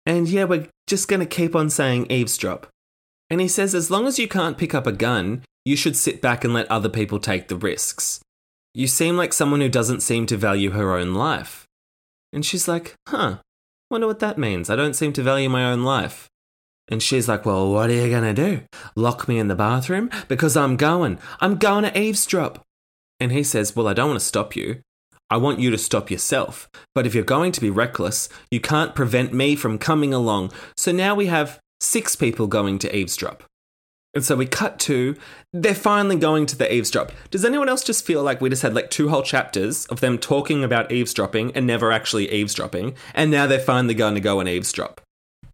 And 0.04 0.28
yeah, 0.28 0.44
we're 0.44 0.66
just 0.88 1.06
going 1.06 1.20
to 1.20 1.26
keep 1.26 1.54
on 1.54 1.70
saying 1.70 2.10
eavesdrop. 2.10 2.66
And 3.28 3.40
he 3.40 3.46
says, 3.46 3.72
As 3.72 3.90
long 3.90 4.08
as 4.08 4.18
you 4.18 4.26
can't 4.26 4.58
pick 4.58 4.74
up 4.74 4.88
a 4.88 4.92
gun, 4.92 5.42
you 5.64 5.76
should 5.76 5.96
sit 5.96 6.20
back 6.20 6.42
and 6.42 6.52
let 6.52 6.68
other 6.70 6.88
people 6.88 7.20
take 7.20 7.46
the 7.46 7.56
risks. 7.56 8.20
You 8.74 8.88
seem 8.88 9.16
like 9.16 9.32
someone 9.32 9.60
who 9.60 9.68
doesn't 9.68 10.00
seem 10.00 10.26
to 10.26 10.36
value 10.36 10.70
her 10.70 10.96
own 10.96 11.14
life. 11.14 11.66
And 12.32 12.44
she's 12.44 12.68
like, 12.68 12.94
huh, 13.08 13.38
wonder 13.90 14.06
what 14.06 14.20
that 14.20 14.38
means. 14.38 14.70
I 14.70 14.76
don't 14.76 14.94
seem 14.94 15.12
to 15.14 15.22
value 15.22 15.48
my 15.48 15.70
own 15.70 15.82
life. 15.82 16.28
And 16.88 17.02
she's 17.02 17.28
like, 17.28 17.46
well, 17.46 17.72
what 17.72 17.90
are 17.90 17.94
you 17.94 18.10
going 18.10 18.34
to 18.34 18.34
do? 18.34 18.62
Lock 18.96 19.28
me 19.28 19.38
in 19.38 19.48
the 19.48 19.54
bathroom? 19.54 20.10
Because 20.28 20.56
I'm 20.56 20.76
going. 20.76 21.18
I'm 21.40 21.56
going 21.56 21.84
to 21.84 21.98
eavesdrop. 21.98 22.64
And 23.20 23.30
he 23.30 23.44
says, 23.44 23.76
well, 23.76 23.86
I 23.86 23.92
don't 23.92 24.08
want 24.08 24.20
to 24.20 24.26
stop 24.26 24.56
you. 24.56 24.80
I 25.28 25.36
want 25.36 25.60
you 25.60 25.70
to 25.70 25.78
stop 25.78 26.10
yourself. 26.10 26.68
But 26.94 27.06
if 27.06 27.14
you're 27.14 27.22
going 27.22 27.52
to 27.52 27.60
be 27.60 27.70
reckless, 27.70 28.28
you 28.50 28.60
can't 28.60 28.96
prevent 28.96 29.32
me 29.32 29.54
from 29.54 29.78
coming 29.78 30.12
along. 30.12 30.50
So 30.76 30.90
now 30.90 31.14
we 31.14 31.26
have 31.26 31.60
six 31.80 32.16
people 32.16 32.48
going 32.48 32.80
to 32.80 32.96
eavesdrop. 32.96 33.44
And 34.14 34.24
so 34.24 34.36
we 34.36 34.46
cut 34.46 34.78
to 34.80 35.16
they're 35.52 35.74
finally 35.74 36.16
going 36.16 36.46
to 36.46 36.56
the 36.56 36.72
eavesdrop. 36.72 37.12
Does 37.30 37.44
anyone 37.44 37.68
else 37.68 37.84
just 37.84 38.04
feel 38.04 38.22
like 38.22 38.40
we 38.40 38.50
just 38.50 38.62
had 38.62 38.74
like 38.74 38.90
two 38.90 39.08
whole 39.08 39.22
chapters 39.22 39.86
of 39.86 40.00
them 40.00 40.18
talking 40.18 40.64
about 40.64 40.92
eavesdropping 40.92 41.52
and 41.56 41.66
never 41.66 41.92
actually 41.92 42.30
eavesdropping, 42.30 42.94
and 43.14 43.30
now 43.30 43.46
they're 43.46 43.58
finally 43.60 43.94
going 43.94 44.14
to 44.14 44.20
go 44.20 44.40
and 44.40 44.48
eavesdrop? 44.48 45.00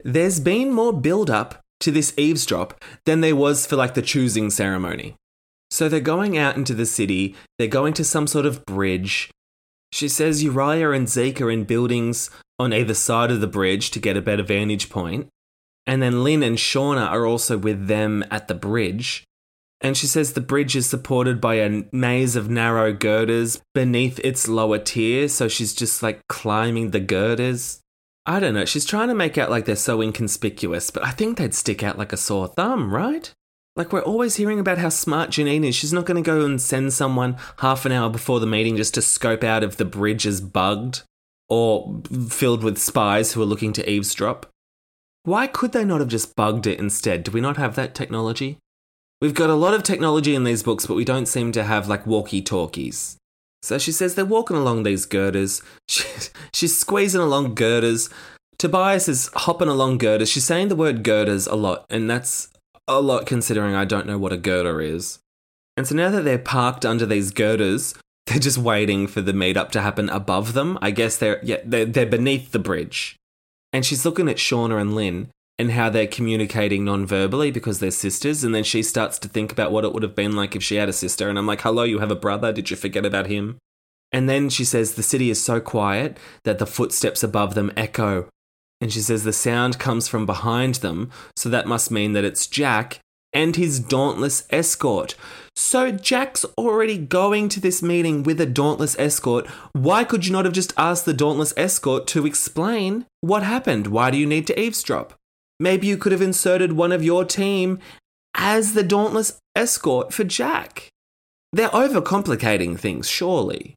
There's 0.04 0.40
been 0.40 0.72
more 0.72 0.92
build 0.92 1.30
up 1.30 1.60
to 1.80 1.90
this 1.90 2.14
eavesdrop 2.16 2.82
than 3.04 3.20
there 3.20 3.36
was 3.36 3.66
for 3.66 3.76
like 3.76 3.94
the 3.94 4.02
choosing 4.02 4.50
ceremony. 4.50 5.14
So 5.70 5.88
they're 5.88 6.00
going 6.00 6.38
out 6.38 6.56
into 6.56 6.74
the 6.74 6.86
city, 6.86 7.34
they're 7.58 7.68
going 7.68 7.92
to 7.94 8.04
some 8.04 8.26
sort 8.26 8.46
of 8.46 8.64
bridge. 8.66 9.30
She 9.92 10.08
says 10.08 10.42
Uriah 10.42 10.92
and 10.92 11.08
Zeke 11.08 11.40
are 11.40 11.50
in 11.50 11.64
buildings 11.64 12.30
on 12.58 12.72
either 12.72 12.94
side 12.94 13.30
of 13.30 13.40
the 13.40 13.46
bridge 13.46 13.90
to 13.90 13.98
get 13.98 14.16
a 14.16 14.22
better 14.22 14.42
vantage 14.42 14.88
point. 14.90 15.28
And 15.86 16.02
then 16.02 16.24
Lynn 16.24 16.42
and 16.42 16.58
Shauna 16.58 17.08
are 17.08 17.26
also 17.26 17.56
with 17.56 17.86
them 17.86 18.24
at 18.30 18.48
the 18.48 18.54
bridge. 18.54 19.24
And 19.80 19.96
she 19.96 20.06
says 20.06 20.32
the 20.32 20.40
bridge 20.40 20.74
is 20.74 20.88
supported 20.88 21.40
by 21.40 21.56
a 21.56 21.84
maze 21.92 22.34
of 22.34 22.50
narrow 22.50 22.92
girders 22.92 23.60
beneath 23.74 24.18
its 24.20 24.48
lower 24.48 24.78
tier. 24.78 25.28
So 25.28 25.48
she's 25.48 25.74
just 25.74 26.02
like 26.02 26.26
climbing 26.28 26.90
the 26.90 27.00
girders. 27.00 27.80
I 28.24 28.40
don't 28.40 28.54
know. 28.54 28.64
She's 28.64 28.86
trying 28.86 29.08
to 29.08 29.14
make 29.14 29.38
out 29.38 29.50
like 29.50 29.66
they're 29.66 29.76
so 29.76 30.00
inconspicuous, 30.00 30.90
but 30.90 31.04
I 31.04 31.10
think 31.10 31.38
they'd 31.38 31.54
stick 31.54 31.84
out 31.84 31.98
like 31.98 32.12
a 32.12 32.16
sore 32.16 32.48
thumb, 32.48 32.92
right? 32.92 33.32
Like, 33.76 33.92
we're 33.92 34.02
always 34.02 34.36
hearing 34.36 34.58
about 34.58 34.78
how 34.78 34.88
smart 34.88 35.30
Janine 35.30 35.66
is. 35.66 35.74
She's 35.74 35.92
not 35.92 36.06
going 36.06 36.22
to 36.22 36.26
go 36.26 36.46
and 36.46 36.60
send 36.60 36.94
someone 36.94 37.36
half 37.58 37.84
an 37.84 37.92
hour 37.92 38.08
before 38.08 38.40
the 38.40 38.46
meeting 38.46 38.76
just 38.76 38.94
to 38.94 39.02
scope 39.02 39.44
out 39.44 39.62
if 39.62 39.76
the 39.76 39.84
bridge 39.84 40.24
is 40.24 40.40
bugged 40.40 41.02
or 41.50 42.00
filled 42.30 42.64
with 42.64 42.78
spies 42.78 43.32
who 43.32 43.42
are 43.42 43.46
looking 43.46 43.74
to 43.74 43.88
eavesdrop. 43.88 44.46
Why 45.26 45.48
could 45.48 45.72
they 45.72 45.84
not 45.84 45.98
have 45.98 46.08
just 46.08 46.36
bugged 46.36 46.68
it 46.68 46.78
instead? 46.78 47.24
Do 47.24 47.32
we 47.32 47.40
not 47.40 47.56
have 47.56 47.74
that 47.74 47.96
technology? 47.96 48.58
We've 49.20 49.34
got 49.34 49.50
a 49.50 49.56
lot 49.56 49.74
of 49.74 49.82
technology 49.82 50.36
in 50.36 50.44
these 50.44 50.62
books, 50.62 50.86
but 50.86 50.94
we 50.94 51.04
don't 51.04 51.26
seem 51.26 51.50
to 51.50 51.64
have 51.64 51.88
like 51.88 52.06
walkie 52.06 52.40
talkies. 52.40 53.16
So 53.60 53.76
she 53.76 53.90
says 53.90 54.14
they're 54.14 54.24
walking 54.24 54.56
along 54.56 54.84
these 54.84 55.04
girders. 55.04 55.62
She, 55.88 56.04
she's 56.52 56.78
squeezing 56.78 57.20
along 57.20 57.56
girders. 57.56 58.08
Tobias 58.56 59.08
is 59.08 59.28
hopping 59.34 59.66
along 59.66 59.98
girders. 59.98 60.30
She's 60.30 60.44
saying 60.44 60.68
the 60.68 60.76
word 60.76 61.02
girders 61.02 61.48
a 61.48 61.56
lot, 61.56 61.86
and 61.90 62.08
that's 62.08 62.48
a 62.86 63.00
lot 63.00 63.26
considering 63.26 63.74
I 63.74 63.84
don't 63.84 64.06
know 64.06 64.18
what 64.18 64.32
a 64.32 64.36
girder 64.36 64.80
is. 64.80 65.18
And 65.76 65.88
so 65.88 65.96
now 65.96 66.10
that 66.10 66.22
they're 66.22 66.38
parked 66.38 66.86
under 66.86 67.04
these 67.04 67.32
girders, 67.32 67.94
they're 68.26 68.38
just 68.38 68.58
waiting 68.58 69.08
for 69.08 69.22
the 69.22 69.32
meetup 69.32 69.70
to 69.72 69.82
happen 69.82 70.08
above 70.08 70.52
them. 70.52 70.78
I 70.80 70.92
guess 70.92 71.16
they're 71.16 71.40
yeah, 71.42 71.58
they're, 71.64 71.84
they're 71.84 72.06
beneath 72.06 72.52
the 72.52 72.60
bridge. 72.60 73.16
And 73.76 73.84
she's 73.84 74.06
looking 74.06 74.26
at 74.26 74.38
Shauna 74.38 74.80
and 74.80 74.94
Lynn 74.94 75.28
and 75.58 75.72
how 75.72 75.90
they're 75.90 76.06
communicating 76.06 76.82
non-verbally 76.82 77.50
because 77.50 77.78
they're 77.78 77.90
sisters. 77.90 78.42
And 78.42 78.54
then 78.54 78.64
she 78.64 78.82
starts 78.82 79.18
to 79.18 79.28
think 79.28 79.52
about 79.52 79.70
what 79.70 79.84
it 79.84 79.92
would 79.92 80.02
have 80.02 80.14
been 80.14 80.34
like 80.34 80.56
if 80.56 80.62
she 80.62 80.76
had 80.76 80.88
a 80.88 80.94
sister. 80.94 81.28
And 81.28 81.38
I'm 81.38 81.46
like, 81.46 81.60
hello, 81.60 81.82
you 81.82 81.98
have 81.98 82.10
a 82.10 82.16
brother. 82.16 82.54
Did 82.54 82.70
you 82.70 82.76
forget 82.78 83.04
about 83.04 83.26
him? 83.26 83.58
And 84.12 84.30
then 84.30 84.48
she 84.48 84.64
says 84.64 84.94
the 84.94 85.02
city 85.02 85.28
is 85.28 85.44
so 85.44 85.60
quiet 85.60 86.16
that 86.44 86.58
the 86.58 86.64
footsteps 86.64 87.22
above 87.22 87.54
them 87.54 87.70
echo. 87.76 88.30
And 88.80 88.90
she 88.90 89.00
says 89.00 89.24
the 89.24 89.32
sound 89.34 89.78
comes 89.78 90.08
from 90.08 90.24
behind 90.24 90.76
them, 90.76 91.10
so 91.36 91.50
that 91.50 91.68
must 91.68 91.90
mean 91.90 92.14
that 92.14 92.24
it's 92.24 92.46
Jack 92.46 93.00
and 93.32 93.56
his 93.56 93.80
dauntless 93.80 94.46
escort. 94.50 95.14
So 95.56 95.90
Jack's 95.90 96.44
already 96.58 96.98
going 96.98 97.48
to 97.48 97.60
this 97.60 97.82
meeting 97.82 98.22
with 98.22 98.40
a 98.40 98.46
Dauntless 98.46 98.94
escort. 98.98 99.46
Why 99.72 100.04
could 100.04 100.26
you 100.26 100.32
not 100.32 100.44
have 100.44 100.52
just 100.54 100.74
asked 100.76 101.06
the 101.06 101.14
Dauntless 101.14 101.54
escort 101.56 102.06
to 102.08 102.26
explain 102.26 103.06
what 103.22 103.42
happened? 103.42 103.86
Why 103.86 104.10
do 104.10 104.18
you 104.18 104.26
need 104.26 104.46
to 104.48 104.60
eavesdrop? 104.60 105.14
Maybe 105.58 105.86
you 105.86 105.96
could 105.96 106.12
have 106.12 106.20
inserted 106.20 106.74
one 106.74 106.92
of 106.92 107.02
your 107.02 107.24
team 107.24 107.78
as 108.34 108.74
the 108.74 108.82
Dauntless 108.82 109.38
escort 109.54 110.12
for 110.12 110.24
Jack. 110.24 110.90
They're 111.54 111.70
overcomplicating 111.70 112.78
things, 112.78 113.08
surely. 113.08 113.74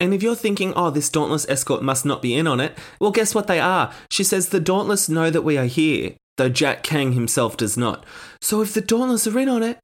And 0.00 0.12
if 0.12 0.22
you're 0.22 0.34
thinking, 0.34 0.72
oh, 0.74 0.90
this 0.90 1.10
Dauntless 1.10 1.48
escort 1.48 1.82
must 1.82 2.04
not 2.04 2.22
be 2.22 2.34
in 2.34 2.48
on 2.48 2.58
it, 2.58 2.76
well, 3.00 3.12
guess 3.12 3.36
what 3.36 3.46
they 3.46 3.60
are? 3.60 3.92
She 4.10 4.24
says, 4.24 4.48
the 4.48 4.60
Dauntless 4.60 5.08
know 5.08 5.30
that 5.30 5.42
we 5.42 5.56
are 5.56 5.66
here. 5.66 6.14
Though 6.38 6.48
Jack 6.48 6.82
Kang 6.82 7.12
himself 7.12 7.56
does 7.56 7.76
not. 7.76 8.04
So 8.40 8.62
if 8.62 8.72
the 8.72 8.80
Dauntless 8.80 9.26
are 9.26 9.38
in 9.38 9.48
on 9.48 9.62
it, 9.62 9.78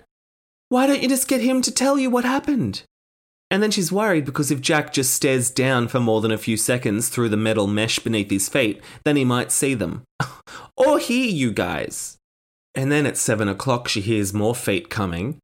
why 0.70 0.86
don't 0.86 1.02
you 1.02 1.08
just 1.08 1.28
get 1.28 1.42
him 1.42 1.60
to 1.62 1.70
tell 1.70 1.98
you 1.98 2.08
what 2.08 2.24
happened? 2.24 2.82
And 3.50 3.62
then 3.62 3.70
she's 3.70 3.92
worried 3.92 4.24
because 4.24 4.50
if 4.50 4.60
Jack 4.60 4.92
just 4.92 5.12
stares 5.12 5.50
down 5.50 5.88
for 5.88 6.00
more 6.00 6.20
than 6.20 6.32
a 6.32 6.38
few 6.38 6.56
seconds 6.56 7.08
through 7.08 7.28
the 7.28 7.36
metal 7.36 7.66
mesh 7.66 7.98
beneath 7.98 8.30
his 8.30 8.48
feet, 8.48 8.80
then 9.04 9.16
he 9.16 9.24
might 9.24 9.52
see 9.52 9.74
them. 9.74 10.02
or 10.76 10.98
hear 10.98 11.28
you 11.28 11.52
guys. 11.52 12.16
And 12.74 12.90
then 12.90 13.06
at 13.06 13.16
seven 13.16 13.48
o'clock, 13.48 13.86
she 13.86 14.00
hears 14.00 14.34
more 14.34 14.54
feet 14.54 14.90
coming, 14.90 15.38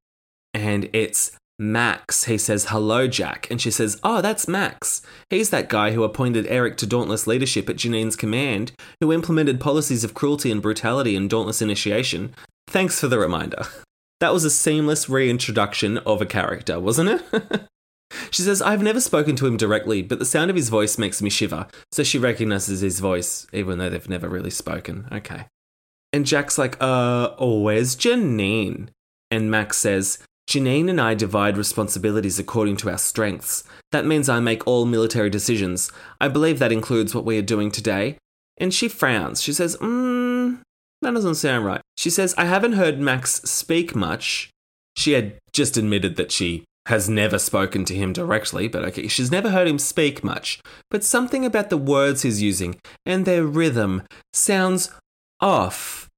and 0.53 0.90
it's 0.92 1.37
Max. 1.61 2.25
He 2.25 2.38
says, 2.38 2.66
Hello, 2.70 3.07
Jack. 3.07 3.46
And 3.51 3.61
she 3.61 3.70
says, 3.70 4.01
Oh, 4.03 4.23
that's 4.23 4.49
Max. 4.49 5.03
He's 5.29 5.51
that 5.51 5.68
guy 5.68 5.92
who 5.92 6.03
appointed 6.03 6.46
Eric 6.46 6.79
to 6.79 6.87
Dauntless 6.87 7.27
leadership 7.27 7.68
at 7.68 7.77
Janine's 7.77 8.16
command, 8.16 8.73
who 9.01 9.12
implemented 9.12 9.61
policies 9.61 10.03
of 10.03 10.14
cruelty 10.14 10.51
and 10.51 10.62
brutality 10.62 11.14
in 11.14 11.29
Dauntless 11.29 11.61
initiation. 11.61 12.35
Thanks 12.66 12.99
for 12.99 13.09
the 13.09 13.18
reminder. 13.18 13.64
That 14.20 14.33
was 14.33 14.44
a 14.44 14.51
seamless 14.51 15.09
reintroduction 15.09 15.99
of 15.99 16.20
a 16.20 16.27
character, 16.27 16.79
wasn't 16.79 17.23
it? 17.33 17.62
she 18.31 18.42
says, 18.42 18.61
I've 18.61 18.83
never 18.83 19.01
spoken 19.01 19.35
to 19.37 19.46
him 19.46 19.57
directly, 19.57 20.03
but 20.03 20.18
the 20.18 20.27
sound 20.27 20.51
of 20.51 20.57
his 20.57 20.68
voice 20.68 20.99
makes 20.99 21.23
me 21.23 21.31
shiver. 21.31 21.66
So 21.92 22.03
she 22.03 22.18
recognizes 22.18 22.81
his 22.81 23.01
voice, 23.01 23.46
even 23.53 23.79
though 23.79 23.88
they've 23.88 24.09
never 24.09 24.29
really 24.29 24.51
spoken. 24.51 25.09
Okay. 25.11 25.46
And 26.12 26.27
Jack's 26.27 26.59
like, 26.59 26.77
uh, 26.83 27.31
oh, 27.38 27.61
where's 27.61 27.96
Janine? 27.96 28.88
And 29.31 29.51
Max 29.51 29.79
says, 29.79 30.18
Janine 30.51 30.91
and 30.91 31.01
I 31.01 31.15
divide 31.15 31.57
responsibilities 31.57 32.41
according 32.41 32.77
to 32.79 32.91
our 32.91 32.99
strengths. 32.99 33.63
That 33.93 34.05
means 34.05 34.29
I 34.29 34.41
make 34.41 34.67
all 34.67 34.85
military 34.85 35.31
decisions. 35.31 35.93
I 36.21 36.27
believe 36.27 36.59
that 36.59 36.73
includes 36.73 37.15
what 37.15 37.25
we 37.25 37.39
are 37.39 37.43
doing 37.43 37.71
today. 37.71 38.19
And 38.59 38.75
she 38.75 38.89
frowns. 38.89 39.41
She 39.41 39.53
says, 39.53 39.77
hmm, 39.81 40.57
that 41.03 41.15
doesn't 41.15 41.37
sound 41.37 41.67
right. 41.67 41.81
She 41.97 42.11
says, 42.11 42.35
I 42.37 42.47
haven't 42.47 42.73
heard 42.73 42.99
Max 42.99 43.35
speak 43.43 43.95
much. 43.95 44.51
She 44.97 45.13
had 45.13 45.39
just 45.53 45.77
admitted 45.77 46.17
that 46.17 46.33
she 46.33 46.65
has 46.87 47.09
never 47.09 47.39
spoken 47.39 47.85
to 47.85 47.95
him 47.95 48.13
directly, 48.13 48.67
but 48.67 48.85
okay, 48.87 49.07
she's 49.07 49.31
never 49.31 49.51
heard 49.51 49.69
him 49.69 49.79
speak 49.79 50.25
much. 50.25 50.61
But 50.91 51.05
something 51.05 51.45
about 51.45 51.71
the 51.71 51.77
words 51.77 52.23
he's 52.23 52.43
using 52.43 52.81
and 53.07 53.25
their 53.25 53.45
rhythm 53.45 54.03
sounds 54.33 54.91
off. 55.41 56.10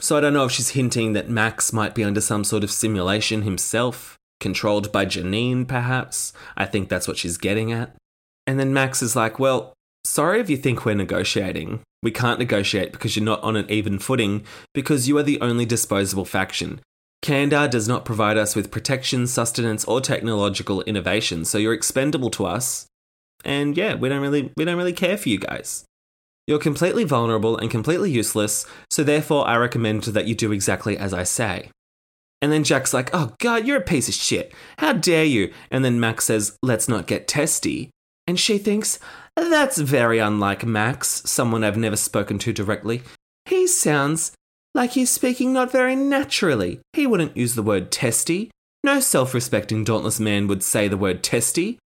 So 0.00 0.16
I 0.16 0.20
don't 0.20 0.34
know 0.34 0.44
if 0.44 0.52
she's 0.52 0.70
hinting 0.70 1.14
that 1.14 1.28
Max 1.28 1.72
might 1.72 1.94
be 1.94 2.04
under 2.04 2.20
some 2.20 2.44
sort 2.44 2.64
of 2.64 2.70
simulation 2.70 3.42
himself, 3.42 4.16
controlled 4.40 4.92
by 4.92 5.06
Janine, 5.06 5.66
perhaps. 5.66 6.32
I 6.56 6.66
think 6.66 6.88
that's 6.88 7.08
what 7.08 7.16
she's 7.16 7.38
getting 7.38 7.72
at. 7.72 7.94
And 8.46 8.60
then 8.60 8.74
Max 8.74 9.02
is 9.02 9.16
like, 9.16 9.38
Well, 9.38 9.72
sorry 10.04 10.40
if 10.40 10.50
you 10.50 10.56
think 10.56 10.84
we're 10.84 10.94
negotiating. 10.94 11.80
We 12.02 12.10
can't 12.10 12.38
negotiate 12.38 12.92
because 12.92 13.16
you're 13.16 13.24
not 13.24 13.42
on 13.42 13.56
an 13.56 13.68
even 13.70 13.98
footing, 13.98 14.44
because 14.74 15.08
you 15.08 15.16
are 15.18 15.22
the 15.22 15.40
only 15.40 15.64
disposable 15.64 16.24
faction. 16.24 16.80
Candor 17.22 17.66
does 17.66 17.88
not 17.88 18.04
provide 18.04 18.36
us 18.36 18.54
with 18.54 18.70
protection, 18.70 19.26
sustenance, 19.26 19.84
or 19.86 20.00
technological 20.00 20.82
innovation, 20.82 21.44
so 21.44 21.58
you're 21.58 21.72
expendable 21.72 22.30
to 22.30 22.46
us. 22.46 22.86
And 23.44 23.76
yeah, 23.76 23.94
we 23.94 24.08
don't 24.08 24.20
really 24.20 24.52
we 24.56 24.64
don't 24.64 24.76
really 24.76 24.92
care 24.92 25.16
for 25.16 25.28
you 25.28 25.38
guys. 25.38 25.84
You're 26.46 26.58
completely 26.58 27.04
vulnerable 27.04 27.56
and 27.56 27.70
completely 27.70 28.10
useless, 28.10 28.66
so 28.88 29.02
therefore 29.02 29.46
I 29.48 29.56
recommend 29.56 30.04
that 30.04 30.26
you 30.26 30.34
do 30.34 30.52
exactly 30.52 30.96
as 30.96 31.12
I 31.12 31.24
say. 31.24 31.70
And 32.40 32.52
then 32.52 32.64
Jack's 32.64 32.94
like, 32.94 33.10
oh 33.12 33.34
god, 33.38 33.66
you're 33.66 33.78
a 33.78 33.82
piece 33.82 34.08
of 34.08 34.14
shit. 34.14 34.52
How 34.78 34.92
dare 34.92 35.24
you? 35.24 35.52
And 35.70 35.84
then 35.84 35.98
Max 35.98 36.26
says, 36.26 36.56
let's 36.62 36.88
not 36.88 37.06
get 37.06 37.26
testy. 37.26 37.90
And 38.26 38.38
she 38.38 38.58
thinks, 38.58 38.98
that's 39.36 39.78
very 39.78 40.18
unlike 40.18 40.64
Max, 40.64 41.22
someone 41.24 41.64
I've 41.64 41.76
never 41.76 41.96
spoken 41.96 42.38
to 42.40 42.52
directly. 42.52 43.02
He 43.44 43.66
sounds 43.66 44.32
like 44.74 44.92
he's 44.92 45.10
speaking 45.10 45.52
not 45.52 45.72
very 45.72 45.96
naturally. 45.96 46.80
He 46.92 47.06
wouldn't 47.06 47.36
use 47.36 47.54
the 47.54 47.62
word 47.62 47.90
testy. 47.90 48.50
No 48.84 49.00
self 49.00 49.34
respecting 49.34 49.84
dauntless 49.84 50.20
man 50.20 50.46
would 50.46 50.62
say 50.62 50.86
the 50.86 50.96
word 50.96 51.22
testy. 51.22 51.78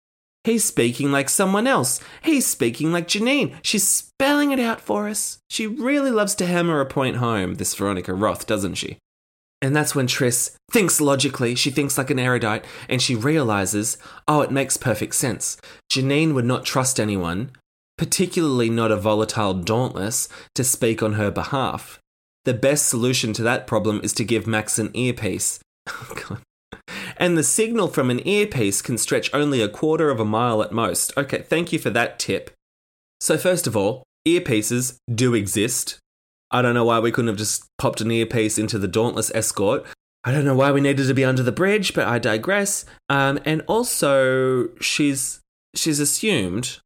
He's 0.49 0.63
speaking 0.63 1.12
like 1.12 1.29
someone 1.29 1.67
else. 1.67 1.99
He's 2.23 2.47
speaking 2.47 2.91
like 2.91 3.07
Janine. 3.07 3.55
She's 3.62 3.88
spelling 3.88 4.51
it 4.51 4.59
out 4.59 4.81
for 4.81 5.07
us. 5.07 5.38
She 5.47 5.67
really 5.67 6.09
loves 6.09 6.33
to 6.35 6.47
hammer 6.47 6.81
a 6.81 6.88
point 6.88 7.17
home, 7.17 7.53
this 7.55 7.75
Veronica 7.75 8.15
Roth, 8.15 8.47
doesn't 8.47 8.73
she? 8.73 8.97
And 9.62 9.75
that's 9.75 9.93
when 9.93 10.07
Tris 10.07 10.57
thinks 10.71 10.99
logically, 10.99 11.53
she 11.53 11.69
thinks 11.69 11.99
like 11.99 12.09
an 12.09 12.17
erudite, 12.17 12.65
and 12.88 12.99
she 12.99 13.13
realizes, 13.13 13.99
oh, 14.27 14.41
it 14.41 14.49
makes 14.49 14.75
perfect 14.75 15.13
sense. 15.13 15.55
Janine 15.93 16.33
would 16.33 16.45
not 16.45 16.65
trust 16.65 16.99
anyone, 16.99 17.51
particularly 17.95 18.71
not 18.71 18.89
a 18.91 18.97
volatile 18.97 19.53
dauntless, 19.53 20.29
to 20.55 20.63
speak 20.63 21.03
on 21.03 21.13
her 21.13 21.29
behalf. 21.29 21.99
The 22.45 22.55
best 22.55 22.88
solution 22.88 23.33
to 23.33 23.43
that 23.43 23.67
problem 23.67 24.01
is 24.03 24.13
to 24.13 24.25
give 24.25 24.47
Max 24.47 24.79
an 24.79 24.89
earpiece. 24.95 25.59
Oh, 25.91 26.39
and 27.19 27.38
the 27.38 27.43
signal 27.43 27.89
from 27.89 28.10
an 28.10 28.25
earpiece 28.25 28.82
can 28.82 28.97
stretch 28.97 29.32
only 29.34 29.62
a 29.62 29.67
quarter 29.67 30.10
of 30.10 30.19
a 30.19 30.25
mile 30.25 30.63
at 30.63 30.71
most. 30.71 31.15
Okay, 31.17 31.41
thank 31.41 31.73
you 31.73 31.77
for 31.77 31.89
that 31.89 32.17
tip. 32.17 32.49
So, 33.19 33.38
first 33.38 33.67
of 33.67 33.75
all, 33.75 34.03
earpieces 34.25 34.95
do 35.13 35.34
exist. 35.36 35.99
I 36.49 36.62
don't 36.62 36.73
know 36.73 36.86
why 36.86 36.99
we 36.99 37.12
couldn't 37.12 37.27
have 37.27 37.38
just 37.38 37.65
popped 37.77 38.01
an 38.01 38.10
earpiece 38.10 38.58
into 38.58 38.79
the 38.79 38.88
Dauntless 38.88 39.32
escort. 39.36 39.86
I 40.23 40.32
don't 40.32 40.45
know 40.45 40.55
why 40.55 40.71
we 40.71 40.82
needed 40.82 41.08
to 41.08 41.13
be 41.13 41.25
under 41.25 41.43
the 41.43 41.51
bridge, 41.51 41.93
but 41.93 42.08
I 42.08 42.19
digress. 42.19 42.86
Um, 43.10 43.39
and 43.45 43.62
also, 43.67 44.69
she's 44.79 45.41
she's 45.75 45.99
assumed 45.99 46.79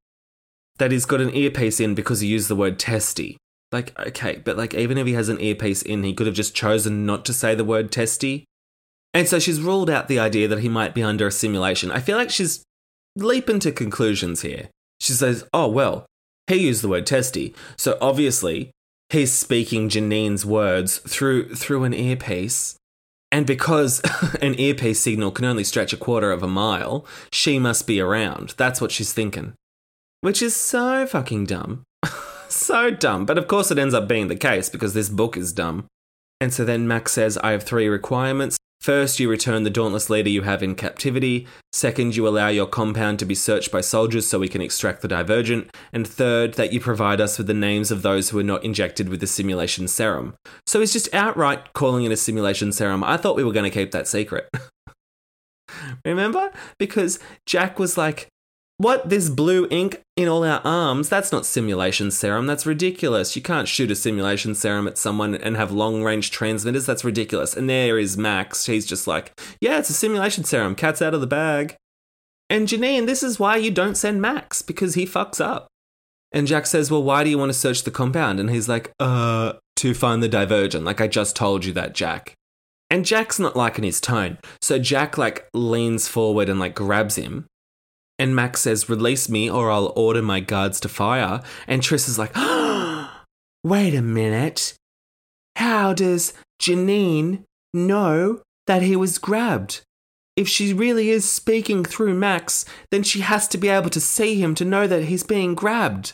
that 0.79 0.91
he's 0.91 1.05
got 1.05 1.21
an 1.21 1.33
earpiece 1.35 1.79
in 1.79 1.95
because 1.95 2.21
he 2.21 2.27
used 2.27 2.47
the 2.47 2.55
word 2.55 2.79
testy. 2.79 3.37
Like, 3.71 3.97
okay, 3.99 4.41
but 4.43 4.57
like 4.57 4.73
even 4.73 4.97
if 4.97 5.07
he 5.07 5.13
has 5.13 5.29
an 5.29 5.39
earpiece 5.39 5.81
in, 5.81 6.03
he 6.03 6.13
could 6.13 6.27
have 6.27 6.35
just 6.35 6.55
chosen 6.55 7.05
not 7.05 7.25
to 7.25 7.33
say 7.33 7.55
the 7.55 7.63
word 7.63 7.91
testy. 7.91 8.45
And 9.13 9.27
so 9.27 9.39
she's 9.39 9.61
ruled 9.61 9.89
out 9.89 10.07
the 10.07 10.19
idea 10.19 10.47
that 10.47 10.59
he 10.59 10.69
might 10.69 10.95
be 10.95 11.03
under 11.03 11.27
a 11.27 11.31
simulation. 11.31 11.91
I 11.91 11.99
feel 11.99 12.17
like 12.17 12.31
she's 12.31 12.63
leaping 13.15 13.59
to 13.59 13.71
conclusions 13.71 14.41
here. 14.41 14.69
She 14.99 15.13
says, 15.13 15.45
oh, 15.53 15.67
well, 15.67 16.05
he 16.47 16.55
used 16.55 16.81
the 16.81 16.87
word 16.87 17.05
testy. 17.05 17.53
So 17.77 17.97
obviously, 18.01 18.71
he's 19.09 19.31
speaking 19.31 19.89
Janine's 19.89 20.45
words 20.45 20.97
through 20.99 21.55
through 21.55 21.83
an 21.83 21.93
earpiece. 21.93 22.75
And 23.31 23.45
because 23.45 24.01
an 24.41 24.59
earpiece 24.59 24.99
signal 24.99 25.31
can 25.31 25.45
only 25.45 25.63
stretch 25.63 25.93
a 25.93 25.97
quarter 25.97 26.31
of 26.31 26.43
a 26.43 26.47
mile, 26.47 27.05
she 27.31 27.59
must 27.59 27.87
be 27.87 27.99
around. 27.99 28.53
That's 28.57 28.81
what 28.81 28.91
she's 28.91 29.13
thinking. 29.13 29.53
Which 30.21 30.41
is 30.41 30.55
so 30.55 31.05
fucking 31.05 31.45
dumb. 31.45 31.83
so 32.49 32.89
dumb. 32.89 33.25
But 33.25 33.37
of 33.37 33.47
course, 33.47 33.71
it 33.71 33.79
ends 33.79 33.93
up 33.93 34.07
being 34.07 34.27
the 34.27 34.35
case 34.35 34.69
because 34.69 34.93
this 34.93 35.09
book 35.09 35.35
is 35.35 35.51
dumb. 35.51 35.85
And 36.39 36.53
so 36.53 36.63
then 36.63 36.87
Max 36.87 37.11
says, 37.13 37.37
I 37.39 37.51
have 37.51 37.63
three 37.63 37.87
requirements. 37.87 38.57
First, 38.83 39.17
you 39.17 39.29
return 39.29 39.63
the 39.63 39.69
Dauntless 39.69 40.09
leader 40.09 40.29
you 40.29 40.41
have 40.41 40.61
in 40.61 40.75
captivity. 40.75 41.47
Second, 41.71 42.17
you 42.17 42.27
allow 42.27 42.49
your 42.49 42.65
compound 42.65 43.17
to 43.19 43.25
be 43.25 43.33
searched 43.33 43.71
by 43.71 43.79
soldiers 43.79 44.27
so 44.27 44.39
we 44.39 44.49
can 44.49 44.59
extract 44.59 45.01
the 45.01 45.07
divergent. 45.07 45.73
And 45.93 46.05
third, 46.05 46.55
that 46.55 46.73
you 46.73 46.81
provide 46.81 47.21
us 47.21 47.37
with 47.37 47.47
the 47.47 47.53
names 47.53 47.91
of 47.91 48.01
those 48.01 48.29
who 48.29 48.37
were 48.37 48.43
not 48.43 48.65
injected 48.65 49.07
with 49.07 49.21
the 49.21 49.27
simulation 49.27 49.87
serum. 49.87 50.35
So 50.67 50.81
he's 50.81 50.91
just 50.91 51.13
outright 51.13 51.71
calling 51.71 52.03
it 52.03 52.11
a 52.11 52.17
simulation 52.17 52.73
serum. 52.73 53.05
I 53.05 53.15
thought 53.15 53.37
we 53.37 53.45
were 53.45 53.53
going 53.53 53.71
to 53.71 53.79
keep 53.79 53.91
that 53.91 54.05
secret. 54.05 54.49
Remember? 56.05 56.51
Because 56.77 57.19
Jack 57.45 57.79
was 57.79 57.97
like, 57.97 58.27
what? 58.77 59.09
This 59.09 59.29
blue 59.29 59.67
ink 59.69 60.01
in 60.17 60.27
all 60.27 60.43
our 60.43 60.61
arms? 60.63 61.09
That's 61.09 61.31
not 61.31 61.45
simulation 61.45 62.11
serum. 62.11 62.47
That's 62.47 62.65
ridiculous. 62.65 63.35
You 63.35 63.41
can't 63.41 63.67
shoot 63.67 63.91
a 63.91 63.95
simulation 63.95 64.55
serum 64.55 64.87
at 64.87 64.97
someone 64.97 65.35
and 65.35 65.55
have 65.55 65.71
long 65.71 66.03
range 66.03 66.31
transmitters. 66.31 66.85
That's 66.85 67.05
ridiculous. 67.05 67.55
And 67.55 67.69
there 67.69 67.99
is 67.99 68.17
Max. 68.17 68.65
He's 68.65 68.85
just 68.85 69.07
like, 69.07 69.39
yeah, 69.61 69.79
it's 69.79 69.89
a 69.89 69.93
simulation 69.93 70.43
serum. 70.43 70.75
Cat's 70.75 71.01
out 71.01 71.13
of 71.13 71.21
the 71.21 71.27
bag. 71.27 71.75
And 72.49 72.67
Janine, 72.67 73.05
this 73.05 73.23
is 73.23 73.39
why 73.39 73.57
you 73.57 73.71
don't 73.71 73.95
send 73.95 74.21
Max, 74.21 74.61
because 74.61 74.95
he 74.95 75.05
fucks 75.05 75.39
up. 75.43 75.67
And 76.31 76.47
Jack 76.47 76.65
says, 76.65 76.91
well, 76.91 77.03
why 77.03 77.23
do 77.23 77.29
you 77.29 77.37
want 77.37 77.49
to 77.49 77.57
search 77.57 77.83
the 77.83 77.91
compound? 77.91 78.39
And 78.39 78.49
he's 78.49 78.67
like, 78.67 78.91
uh, 78.99 79.53
to 79.77 79.93
find 79.93 80.21
the 80.21 80.29
divergent. 80.29 80.85
Like 80.85 80.99
I 81.01 81.07
just 81.07 81.35
told 81.35 81.65
you 81.65 81.73
that, 81.73 81.93
Jack. 81.93 82.33
And 82.89 83.05
Jack's 83.05 83.39
not 83.39 83.55
liking 83.55 83.83
his 83.83 84.01
tone. 84.01 84.37
So 84.61 84.77
Jack 84.77 85.17
like 85.17 85.47
leans 85.53 86.07
forward 86.07 86.49
and 86.49 86.59
like 86.59 86.75
grabs 86.75 87.15
him 87.15 87.45
and 88.19 88.35
Max 88.35 88.61
says, 88.61 88.89
Release 88.89 89.29
me 89.29 89.49
or 89.49 89.71
I'll 89.71 89.93
order 89.95 90.21
my 90.21 90.39
guards 90.39 90.79
to 90.81 90.89
fire. 90.89 91.41
And 91.67 91.81
Tris 91.81 92.07
is 92.07 92.19
like, 92.19 92.35
Wait 93.63 93.95
a 93.95 94.01
minute. 94.01 94.75
How 95.55 95.93
does 95.93 96.33
Janine 96.61 97.43
know 97.73 98.41
that 98.67 98.81
he 98.81 98.95
was 98.95 99.17
grabbed? 99.17 99.81
If 100.35 100.47
she 100.47 100.73
really 100.73 101.09
is 101.09 101.29
speaking 101.29 101.83
through 101.83 102.15
Max, 102.15 102.65
then 102.91 103.03
she 103.03 103.21
has 103.21 103.47
to 103.49 103.57
be 103.57 103.69
able 103.69 103.91
to 103.91 104.01
see 104.01 104.41
him 104.41 104.55
to 104.55 104.65
know 104.65 104.87
that 104.87 105.05
he's 105.05 105.23
being 105.23 105.53
grabbed. 105.53 106.13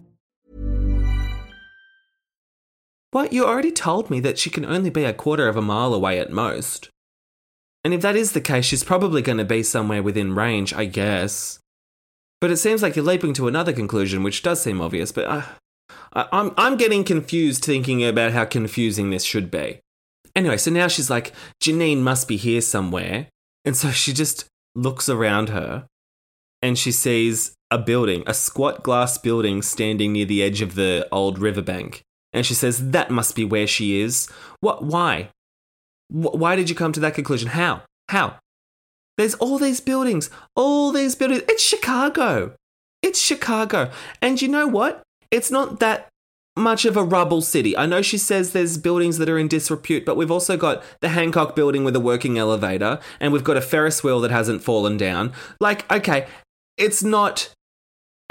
What? 3.11 3.33
You 3.33 3.45
already 3.45 3.71
told 3.71 4.09
me 4.09 4.19
that 4.21 4.39
she 4.39 4.49
can 4.49 4.65
only 4.65 4.89
be 4.89 5.03
a 5.03 5.13
quarter 5.13 5.47
of 5.47 5.57
a 5.57 5.61
mile 5.61 5.93
away 5.93 6.19
at 6.19 6.31
most. 6.31 6.89
And 7.83 7.93
if 7.93 8.01
that 8.01 8.15
is 8.15 8.31
the 8.31 8.41
case, 8.41 8.65
she's 8.65 8.83
probably 8.83 9.21
going 9.21 9.37
to 9.37 9.45
be 9.45 9.63
somewhere 9.63 10.03
within 10.03 10.35
range, 10.35 10.73
I 10.73 10.85
guess. 10.85 11.59
But 12.39 12.51
it 12.51 12.57
seems 12.57 12.81
like 12.81 12.95
you're 12.95 13.05
leaping 13.05 13.33
to 13.33 13.47
another 13.47 13.73
conclusion, 13.73 14.23
which 14.23 14.43
does 14.43 14.61
seem 14.61 14.81
obvious, 14.81 15.11
but 15.11 15.25
uh, 15.25 15.43
I, 16.13 16.27
I'm, 16.31 16.51
I'm 16.57 16.77
getting 16.77 17.03
confused 17.03 17.63
thinking 17.63 18.03
about 18.03 18.31
how 18.31 18.45
confusing 18.45 19.09
this 19.09 19.23
should 19.23 19.51
be. 19.51 19.79
Anyway, 20.35 20.57
so 20.57 20.71
now 20.71 20.87
she's 20.87 21.09
like, 21.09 21.33
Janine 21.61 21.99
must 21.99 22.27
be 22.27 22.37
here 22.37 22.61
somewhere. 22.61 23.27
And 23.65 23.75
so 23.75 23.91
she 23.91 24.13
just 24.13 24.45
looks 24.73 25.09
around 25.09 25.49
her 25.49 25.85
and 26.61 26.77
she 26.77 26.91
sees 26.91 27.53
a 27.69 27.77
building, 27.77 28.23
a 28.25 28.33
squat 28.33 28.83
glass 28.83 29.17
building 29.17 29.61
standing 29.61 30.13
near 30.13 30.25
the 30.25 30.41
edge 30.41 30.61
of 30.61 30.75
the 30.75 31.07
old 31.11 31.39
riverbank. 31.39 32.03
And 32.33 32.45
she 32.45 32.53
says, 32.53 32.91
That 32.91 33.11
must 33.11 33.35
be 33.35 33.45
where 33.45 33.67
she 33.67 34.01
is. 34.01 34.27
What? 34.59 34.83
Why? 34.83 35.29
Wh- 36.09 36.35
Why 36.35 36.55
did 36.55 36.69
you 36.69 36.75
come 36.75 36.91
to 36.93 36.99
that 37.01 37.13
conclusion? 37.15 37.49
How? 37.49 37.81
How? 38.09 38.37
There's 39.17 39.35
all 39.35 39.57
these 39.57 39.81
buildings, 39.81 40.29
all 40.55 40.91
these 40.91 41.15
buildings. 41.15 41.43
It's 41.47 41.63
Chicago. 41.63 42.55
It's 43.01 43.19
Chicago. 43.21 43.91
And 44.21 44.41
you 44.41 44.47
know 44.47 44.67
what? 44.67 45.03
It's 45.29 45.51
not 45.51 45.79
that 45.79 46.07
much 46.57 46.85
of 46.85 46.97
a 46.97 47.03
rubble 47.03 47.41
city. 47.41 47.75
I 47.77 47.85
know 47.85 48.01
she 48.01 48.17
says 48.17 48.51
there's 48.51 48.77
buildings 48.77 49.17
that 49.17 49.29
are 49.29 49.37
in 49.39 49.47
disrepute, 49.47 50.05
but 50.05 50.17
we've 50.17 50.31
also 50.31 50.57
got 50.57 50.83
the 51.01 51.09
Hancock 51.09 51.55
building 51.55 51.83
with 51.83 51.95
a 51.95 51.99
working 51.99 52.37
elevator, 52.37 52.99
and 53.19 53.31
we've 53.31 53.43
got 53.43 53.57
a 53.57 53.61
Ferris 53.61 54.03
wheel 54.03 54.19
that 54.21 54.31
hasn't 54.31 54.63
fallen 54.63 54.97
down. 54.97 55.31
Like, 55.59 55.89
okay, 55.91 56.27
it's 56.77 57.03
not 57.03 57.53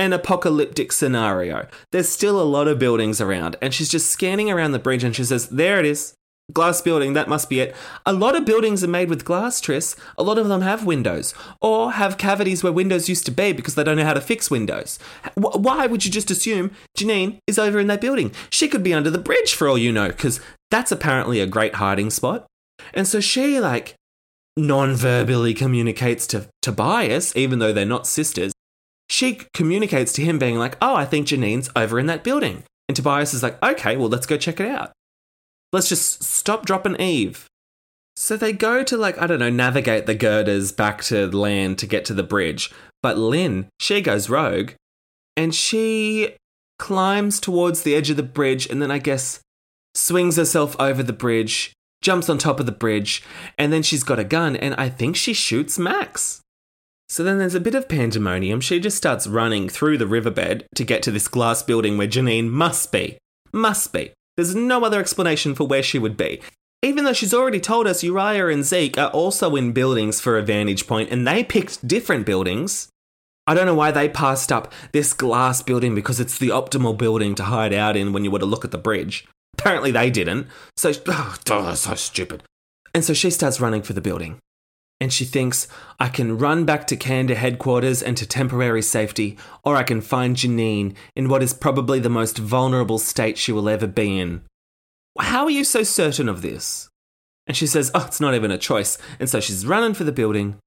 an 0.00 0.14
apocalyptic 0.14 0.92
scenario. 0.92 1.68
There's 1.92 2.08
still 2.08 2.40
a 2.40 2.42
lot 2.42 2.66
of 2.66 2.78
buildings 2.78 3.20
around, 3.20 3.56
and 3.60 3.74
she's 3.74 3.90
just 3.90 4.10
scanning 4.10 4.50
around 4.50 4.72
the 4.72 4.78
bridge 4.78 5.04
and 5.04 5.14
she 5.14 5.24
says, 5.24 5.48
There 5.50 5.78
it 5.78 5.84
is. 5.84 6.14
Glass 6.54 6.80
building, 6.80 7.12
that 7.12 7.28
must 7.28 7.48
be 7.48 7.60
it. 7.60 7.76
A 8.04 8.12
lot 8.12 8.34
of 8.34 8.44
buildings 8.44 8.82
are 8.82 8.88
made 8.88 9.08
with 9.08 9.24
glass, 9.24 9.60
Tris. 9.60 9.94
A 10.18 10.24
lot 10.24 10.38
of 10.38 10.48
them 10.48 10.62
have 10.62 10.84
windows, 10.86 11.32
or 11.60 11.92
have 11.92 12.16
cavities 12.18 12.64
where 12.64 12.72
windows 12.72 13.08
used 13.10 13.24
to 13.26 13.30
be 13.30 13.52
because 13.52 13.76
they 13.76 13.84
don't 13.84 13.98
know 13.98 14.04
how 14.04 14.14
to 14.14 14.20
fix 14.22 14.50
windows. 14.50 14.98
Wh- 15.34 15.60
Why 15.60 15.86
would 15.86 16.04
you 16.04 16.10
just 16.10 16.30
assume 16.30 16.72
Janine 16.98 17.38
is 17.46 17.58
over 17.58 17.78
in 17.78 17.86
that 17.88 18.00
building? 18.00 18.32
She 18.48 18.66
could 18.68 18.82
be 18.82 18.94
under 18.94 19.10
the 19.10 19.18
bridge 19.18 19.52
for 19.54 19.68
all 19.68 19.78
you 19.78 19.92
know, 19.92 20.08
because 20.08 20.40
that's 20.70 20.90
apparently 20.90 21.40
a 21.40 21.46
great 21.46 21.74
hiding 21.74 22.10
spot. 22.10 22.46
And 22.94 23.06
so 23.06 23.20
she, 23.20 23.60
like, 23.60 23.94
non 24.56 24.94
verbally 24.94 25.54
communicates 25.54 26.26
to 26.28 26.48
Tobias, 26.62 27.36
even 27.36 27.60
though 27.60 27.72
they're 27.72 27.84
not 27.84 28.08
sisters. 28.08 28.52
She 29.11 29.40
communicates 29.53 30.12
to 30.14 30.23
him, 30.23 30.38
being 30.38 30.57
like, 30.57 30.79
Oh, 30.81 30.94
I 30.94 31.05
think 31.05 31.27
Janine's 31.27 31.68
over 31.75 31.99
in 31.99 32.07
that 32.07 32.23
building. 32.23 32.62
And 32.88 32.94
Tobias 32.94 33.35
is 33.35 33.42
like, 33.42 33.62
Okay, 33.62 33.96
well, 33.96 34.09
let's 34.09 34.27
go 34.27 34.37
check 34.37 34.61
it 34.61 34.68
out. 34.68 34.92
Let's 35.73 35.88
just 35.88 36.23
stop, 36.23 36.64
drop, 36.64 36.87
and 36.87 36.99
Eve. 37.01 37.46
So 38.16 38.37
they 38.37 38.53
go 38.53 38.85
to, 38.85 38.96
like, 38.96 39.20
I 39.20 39.27
don't 39.27 39.40
know, 39.40 39.51
navigate 39.51 40.07
the 40.07 40.14
girders 40.14 40.73
back 40.73 41.03
to 41.05 41.27
land 41.27 41.79
to 41.79 41.87
get 41.87 42.05
to 42.07 42.14
the 42.14 42.23
bridge. 42.23 42.70
But 43.03 43.18
Lynn, 43.18 43.68
she 43.81 44.01
goes 44.01 44.31
rogue 44.31 44.73
and 45.37 45.55
she 45.55 46.37
climbs 46.79 47.40
towards 47.40 47.83
the 47.83 47.94
edge 47.94 48.11
of 48.11 48.16
the 48.16 48.23
bridge 48.23 48.66
and 48.66 48.81
then 48.81 48.90
I 48.90 48.99
guess 48.99 49.40
swings 49.94 50.37
herself 50.37 50.77
over 50.79 51.03
the 51.03 51.12
bridge, 51.12 51.73
jumps 52.03 52.29
on 52.29 52.38
top 52.38 52.61
of 52.61 52.66
the 52.66 52.73
bridge, 52.73 53.23
and 53.59 53.73
then 53.73 53.83
she's 53.83 54.05
got 54.05 54.18
a 54.18 54.25
gun 54.25 54.55
and 54.55 54.75
I 54.75 54.88
think 54.88 55.16
she 55.16 55.33
shoots 55.33 55.79
Max. 55.79 56.42
So 57.11 57.25
then 57.25 57.38
there's 57.38 57.57
a 57.57 57.61
bit 57.61 57.75
of 57.75 57.88
pandemonium. 57.88 58.61
She 58.61 58.79
just 58.79 58.96
starts 58.96 59.27
running 59.27 59.68
through 59.68 59.99
the 59.99 60.07
riverbed 60.07 60.64
to 60.77 60.85
get 60.85 61.03
to 61.03 61.11
this 61.11 61.27
glass 61.27 61.61
building 61.61 61.99
where 61.99 62.07
Janine 62.07 62.49
must 62.49 62.92
be. 62.92 63.18
Must 63.53 63.92
be. 63.92 64.12
There's 64.37 64.55
no 64.55 64.85
other 64.85 65.01
explanation 65.01 65.57
for 65.57 65.66
where 65.66 65.83
she 65.83 65.99
would 65.99 66.16
be. 66.16 66.40
Even 66.83 67.03
though 67.03 67.12
she's 67.12 67.35
already 67.35 67.59
told 67.59 67.88
us 67.88 68.05
Uriah 68.05 68.46
and 68.46 68.62
Zeke 68.62 68.96
are 68.96 69.11
also 69.11 69.57
in 69.57 69.73
buildings 69.73 70.20
for 70.20 70.38
a 70.38 70.42
vantage 70.42 70.87
point 70.87 71.11
and 71.11 71.27
they 71.27 71.42
picked 71.42 71.87
different 71.87 72.27
buildings. 72.27 72.88
I 73.44 73.55
don't 73.55 73.66
know 73.66 73.75
why 73.75 73.90
they 73.90 74.09
passed 74.09 74.53
up 74.53 74.73
this 74.92 75.12
glass 75.12 75.62
building 75.62 75.96
because 75.96 76.20
it's 76.20 76.38
the 76.38 76.51
optimal 76.51 76.96
building 76.96 77.35
to 77.35 77.42
hide 77.42 77.73
out 77.73 77.96
in 77.96 78.12
when 78.12 78.23
you 78.23 78.31
were 78.31 78.38
to 78.38 78.46
look 78.46 78.64
at 78.64 78.70
the 78.70 78.79
bridge. 78.79 79.27
Apparently 79.59 79.90
they 79.90 80.11
didn't. 80.11 80.46
So, 80.77 80.92
oh, 81.09 81.75
so 81.75 81.94
stupid. 81.96 82.44
And 82.94 83.05
so 83.05 83.14
she 83.14 83.31
starts 83.31 83.61
running 83.61 83.83
for 83.83 83.94
the 83.94 84.01
building. 84.01 84.38
And 85.00 85.12
she 85.12 85.24
thinks, 85.24 85.66
I 85.98 86.08
can 86.08 86.36
run 86.36 86.66
back 86.66 86.86
to 86.88 86.96
Candor 86.96 87.34
headquarters 87.34 88.02
and 88.02 88.16
to 88.18 88.26
temporary 88.26 88.82
safety, 88.82 89.38
or 89.64 89.74
I 89.74 89.82
can 89.82 90.02
find 90.02 90.36
Janine 90.36 90.94
in 91.16 91.28
what 91.28 91.42
is 91.42 91.54
probably 91.54 92.00
the 92.00 92.10
most 92.10 92.36
vulnerable 92.36 92.98
state 92.98 93.38
she 93.38 93.50
will 93.50 93.68
ever 93.68 93.86
be 93.86 94.18
in. 94.20 94.42
How 95.18 95.44
are 95.44 95.50
you 95.50 95.64
so 95.64 95.82
certain 95.82 96.28
of 96.28 96.42
this? 96.42 96.88
And 97.46 97.56
she 97.56 97.66
says, 97.66 97.90
Oh, 97.94 98.04
it's 98.06 98.20
not 98.20 98.34
even 98.34 98.50
a 98.50 98.58
choice. 98.58 98.98
And 99.18 99.28
so 99.28 99.40
she's 99.40 99.66
running 99.66 99.94
for 99.94 100.04
the 100.04 100.12
building, 100.12 100.58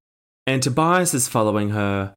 and 0.47 0.61
Tobias 0.61 1.13
is 1.13 1.27
following 1.27 1.69
her. 1.69 2.15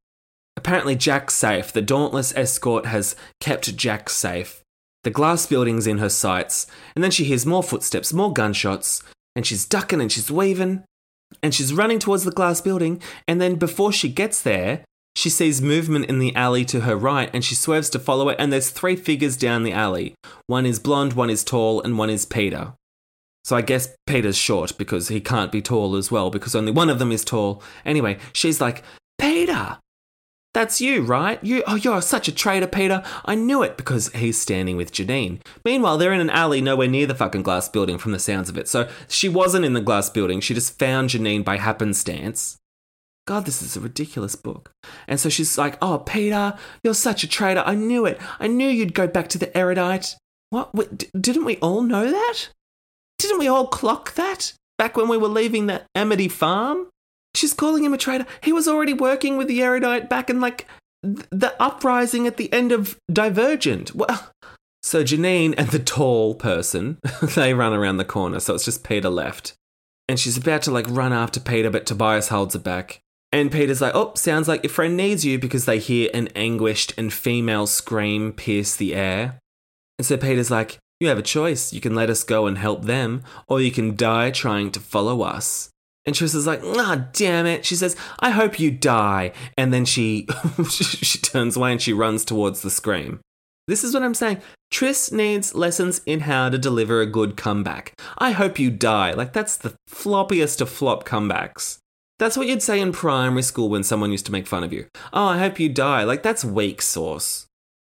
Apparently, 0.57 0.97
Jack's 0.97 1.35
safe. 1.35 1.71
The 1.71 1.83
Dauntless 1.83 2.35
escort 2.35 2.87
has 2.87 3.15
kept 3.41 3.77
Jack 3.77 4.09
safe. 4.09 4.63
The 5.05 5.11
glass 5.11 5.47
building's 5.47 5.87
in 5.87 5.99
her 5.99 6.09
sights, 6.09 6.67
and 6.95 7.05
then 7.05 7.13
she 7.13 7.25
hears 7.25 7.47
more 7.47 7.63
footsteps, 7.63 8.13
more 8.13 8.33
gunshots, 8.33 9.03
and 9.37 9.47
she's 9.47 9.65
ducking 9.65 10.01
and 10.01 10.11
she's 10.11 10.33
weaving, 10.33 10.83
and 11.43 11.55
she's 11.55 11.75
running 11.75 11.99
towards 11.99 12.25
the 12.25 12.31
glass 12.31 12.61
building, 12.61 13.01
and 13.27 13.41
then 13.41 13.57
before 13.57 13.93
she 13.93 14.09
gets 14.09 14.43
there, 14.43 14.85
she 15.15 15.31
sees 15.31 15.63
movement 15.63 16.07
in 16.07 16.19
the 16.19 16.35
alley 16.37 16.65
to 16.67 16.81
her 16.81 16.95
right, 16.97 17.31
and 17.33 17.43
she 17.45 17.55
swerves 17.55 17.89
to 17.91 17.99
follow 17.99 18.29
it, 18.29 18.37
and 18.39 18.53
there's 18.53 18.71
three 18.71 18.97
figures 18.97 19.37
down 19.37 19.63
the 19.63 19.73
alley. 19.73 20.15
One 20.47 20.67
is 20.67 20.79
blonde, 20.79 21.15
one 21.15 21.31
is 21.31 21.43
tall, 21.43 21.81
and 21.81 21.97
one 21.97 22.11
is 22.11 22.27
Peter. 22.27 22.75
So 23.43 23.57
I 23.57 23.63
guess 23.63 23.95
Peter's 24.07 24.37
short 24.37 24.77
because 24.77 25.09
he 25.09 25.21
can't 25.21 25.53
be 25.53 25.63
tall 25.63 25.97
as 25.97 26.11
well, 26.11 26.31
because 26.31 26.55
only 26.55 26.73
one 26.73 26.91
of 26.91 26.99
them 26.99 27.13
is 27.13 27.25
tall. 27.25 27.63
Anyway, 27.85 28.19
she's 28.33 28.61
like, 28.61 28.83
Peter! 29.19 29.79
That's 30.57 30.81
you, 30.81 31.03
right? 31.03 31.39
You, 31.45 31.63
oh, 31.67 31.75
you're 31.75 32.01
such 32.01 32.29
a 32.29 32.33
traitor, 32.33 32.67
Peter. 32.67 33.03
I 33.27 33.35
knew 33.35 33.63
it 33.63 33.77
because 33.77 34.09
he's 34.15 34.41
standing 34.41 34.79
with 34.79 34.91
Janine. 34.91 35.43
Meanwhile, 35.67 35.99
they're 35.99 36.15
in 36.15 36.21
an 36.23 36.31
alley 36.31 36.63
nowhere 36.63 36.89
near 36.89 37.07
the 37.07 37.15
fucking 37.15 37.43
glass 37.43 37.69
building 37.69 37.99
from 37.99 38.13
the 38.13 38.19
sounds 38.19 38.49
of 38.49 38.57
it. 38.57 38.67
So 38.67 38.89
she 39.07 39.29
wasn't 39.29 39.67
in 39.67 39.75
the 39.75 39.83
glass 39.83 40.09
building. 40.09 40.41
She 40.41 40.55
just 40.55 40.79
found 40.79 41.11
Janine 41.11 41.45
by 41.45 41.59
happenstance. 41.59 42.57
God, 43.27 43.45
this 43.45 43.61
is 43.61 43.77
a 43.77 43.81
ridiculous 43.81 44.35
book. 44.35 44.73
And 45.07 45.21
so 45.21 45.29
she's 45.29 45.59
like, 45.59 45.77
Oh, 45.83 45.99
Peter, 45.99 46.57
you're 46.83 46.95
such 46.95 47.23
a 47.23 47.29
traitor. 47.29 47.63
I 47.67 47.75
knew 47.75 48.07
it. 48.07 48.19
I 48.41 48.47
knew 48.47 48.71
you'd 48.71 48.95
go 48.95 49.07
back 49.07 49.29
to 49.29 49.39
the 49.39 49.55
erudite. 49.55 50.17
What? 50.49 50.75
Wait, 50.75 50.97
d- 50.97 51.11
didn't 51.21 51.45
we 51.45 51.59
all 51.59 51.83
know 51.83 52.11
that? 52.11 52.49
Didn't 53.19 53.41
we 53.41 53.47
all 53.47 53.67
clock 53.67 54.15
that 54.15 54.55
back 54.79 54.97
when 54.97 55.09
we 55.09 55.19
were 55.19 55.29
leaving 55.29 55.67
the 55.67 55.83
Amity 55.95 56.29
farm? 56.29 56.89
She's 57.37 57.55
calling 57.55 57.85
him 57.85 57.95
a 57.95 57.99
traitor. 57.99 58.27
He 58.43 58.53
was 58.53 58.67
already 58.67 58.93
working 58.93 59.37
with 59.37 59.49
the 59.49 59.63
erudite 59.63 60.09
back 60.09 60.31
in 60.31 60.41
like 60.41 60.67
th- 61.05 61.27
the 61.31 61.55
uprising 61.63 62.27
at 62.27 62.37
the 62.37 62.53
end 62.53 62.73
of 62.73 62.99
Divergent. 63.13 63.95
Well, 63.95 64.33
so 64.83 65.05
Janine 65.05 65.55
and 65.57 65.69
the 65.69 65.79
tall 65.79 66.35
person, 66.35 66.99
they 67.35 67.55
run 67.55 67.73
around 67.73 67.99
the 67.99 68.05
corner. 68.05 68.41
So 68.41 68.55
it's 68.55 68.65
just 68.65 68.85
Peter 68.85 69.11
left. 69.11 69.55
And 70.09 70.19
she's 70.19 70.37
about 70.37 70.63
to 70.63 70.71
like 70.71 70.87
run 70.89 71.13
after 71.13 71.41
Peter, 71.41 71.71
but 71.71 71.87
Tobias 71.87 72.29
holds 72.29 72.55
her 72.55 72.61
back. 72.61 73.01
And 73.33 73.53
Peter's 73.53 73.81
like, 73.81 73.95
oh, 73.95 74.13
sounds 74.15 74.49
like 74.49 74.63
your 74.63 74.73
friend 74.73 74.97
needs 74.97 75.25
you 75.25 75.39
because 75.39 75.65
they 75.65 75.79
hear 75.79 76.09
an 76.15 76.29
anguished 76.29 76.95
and 76.97 77.13
female 77.13 77.67
scream 77.67 78.33
pierce 78.33 78.77
the 78.77 78.95
air. 78.95 79.41
And 79.99 80.07
so 80.07 80.17
Peter's 80.17 80.51
like, 80.51 80.79
you 81.01 81.09
have 81.09 81.19
a 81.19 81.23
choice. 81.23 81.73
You 81.73 81.81
can 81.81 81.95
let 81.95 82.09
us 82.09 82.25
go 82.25 82.47
and 82.47 82.57
help 82.57 82.85
them, 82.85 83.23
or 83.49 83.61
you 83.61 83.71
can 83.71 83.97
die 83.97 84.31
trying 84.31 84.71
to 84.73 84.81
follow 84.81 85.23
us. 85.23 85.71
And 86.07 86.15
Tris 86.15 86.35
like, 86.47 86.63
ah, 86.65 87.09
damn 87.13 87.47
it. 87.47 87.65
She 87.65 87.75
says, 87.75 87.97
I 88.21 88.31
hope 88.31 88.61
you 88.61 88.71
die. 88.71 89.33
And 89.59 89.75
then 89.75 89.85
she, 89.85 90.29
she 90.71 91.19
turns 91.19 91.57
away 91.57 91.73
and 91.73 91.83
she 91.83 91.93
runs 91.93 92.25
towards 92.25 92.63
the 92.63 92.71
scream. 92.71 93.21
This 93.67 93.83
is 93.83 93.93
what 93.93 94.05
I'm 94.05 94.15
saying. 94.15 94.41
Tris 94.71 95.11
needs 95.11 95.55
lessons 95.55 96.01
in 96.07 96.21
how 96.21 96.49
to 96.49 96.59
deliver 96.59 97.01
a 97.01 97.07
good 97.07 97.37
comeback. 97.37 97.93
I 98.19 98.31
hope 98.31 98.61
you 98.61 98.71
die. 98.71 99.13
Like, 99.13 99.33
that's 99.33 99.57
the 99.57 99.75
floppiest 99.91 100.61
of 100.61 100.69
flop 100.69 101.05
comebacks. 101.05 101.79
That's 102.19 102.37
what 102.37 102.47
you'd 102.47 102.63
say 102.63 102.81
in 102.81 102.93
primary 102.93 103.43
school 103.43 103.69
when 103.69 103.83
someone 103.83 104.13
used 104.13 104.27
to 104.27 104.33
make 104.33 104.47
fun 104.47 104.63
of 104.63 104.73
you. 104.73 104.87
Oh, 105.13 105.27
I 105.27 105.39
hope 105.39 105.59
you 105.59 105.69
die. 105.69 106.05
Like, 106.05 106.23
that's 106.23 106.45
weak 106.45 106.81
sauce. 106.81 107.47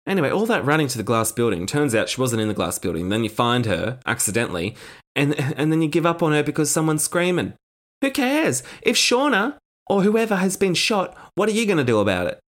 Anyway, 0.07 0.29
all 0.29 0.45
that 0.45 0.63
running 0.63 0.87
to 0.87 0.97
the 0.97 1.03
glass 1.03 1.31
building 1.31 1.65
turns 1.65 1.93
out 1.93 2.09
she 2.09 2.21
wasn't 2.21 2.41
in 2.41 2.47
the 2.47 2.53
glass 2.53 2.79
building. 2.79 3.09
Then 3.09 3.23
you 3.23 3.29
find 3.29 3.65
her 3.65 3.99
accidentally, 4.05 4.75
and, 5.15 5.37
and 5.57 5.71
then 5.71 5.81
you 5.81 5.89
give 5.89 6.05
up 6.05 6.23
on 6.23 6.31
her 6.31 6.43
because 6.43 6.71
someone's 6.71 7.03
screaming. 7.03 7.53
Who 8.01 8.11
cares? 8.11 8.63
If 8.81 8.95
Shauna 8.95 9.57
or 9.87 10.03
whoever 10.03 10.37
has 10.37 10.57
been 10.57 10.73
shot, 10.73 11.15
what 11.35 11.49
are 11.49 11.53
you 11.53 11.65
going 11.65 11.77
to 11.77 11.83
do 11.83 11.99
about 11.99 12.27
it? 12.27 12.39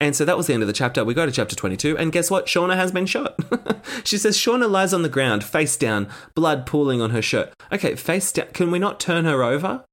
And 0.00 0.14
so 0.14 0.24
that 0.24 0.36
was 0.36 0.48
the 0.48 0.54
end 0.54 0.62
of 0.62 0.66
the 0.66 0.72
chapter. 0.72 1.04
We 1.04 1.14
go 1.14 1.24
to 1.24 1.32
chapter 1.32 1.54
22, 1.54 1.96
and 1.96 2.12
guess 2.12 2.30
what? 2.30 2.46
Shauna 2.46 2.76
has 2.76 2.92
been 2.92 3.06
shot. 3.06 3.38
she 4.04 4.18
says 4.18 4.36
Shauna 4.36 4.68
lies 4.68 4.92
on 4.92 5.02
the 5.02 5.08
ground, 5.08 5.44
face 5.44 5.76
down, 5.76 6.08
blood 6.34 6.66
pooling 6.66 7.00
on 7.00 7.10
her 7.10 7.22
shirt. 7.22 7.52
Okay, 7.72 7.94
face 7.94 8.32
down. 8.32 8.48
Can 8.48 8.70
we 8.70 8.78
not 8.78 9.00
turn 9.00 9.24
her 9.24 9.42
over? 9.42 9.84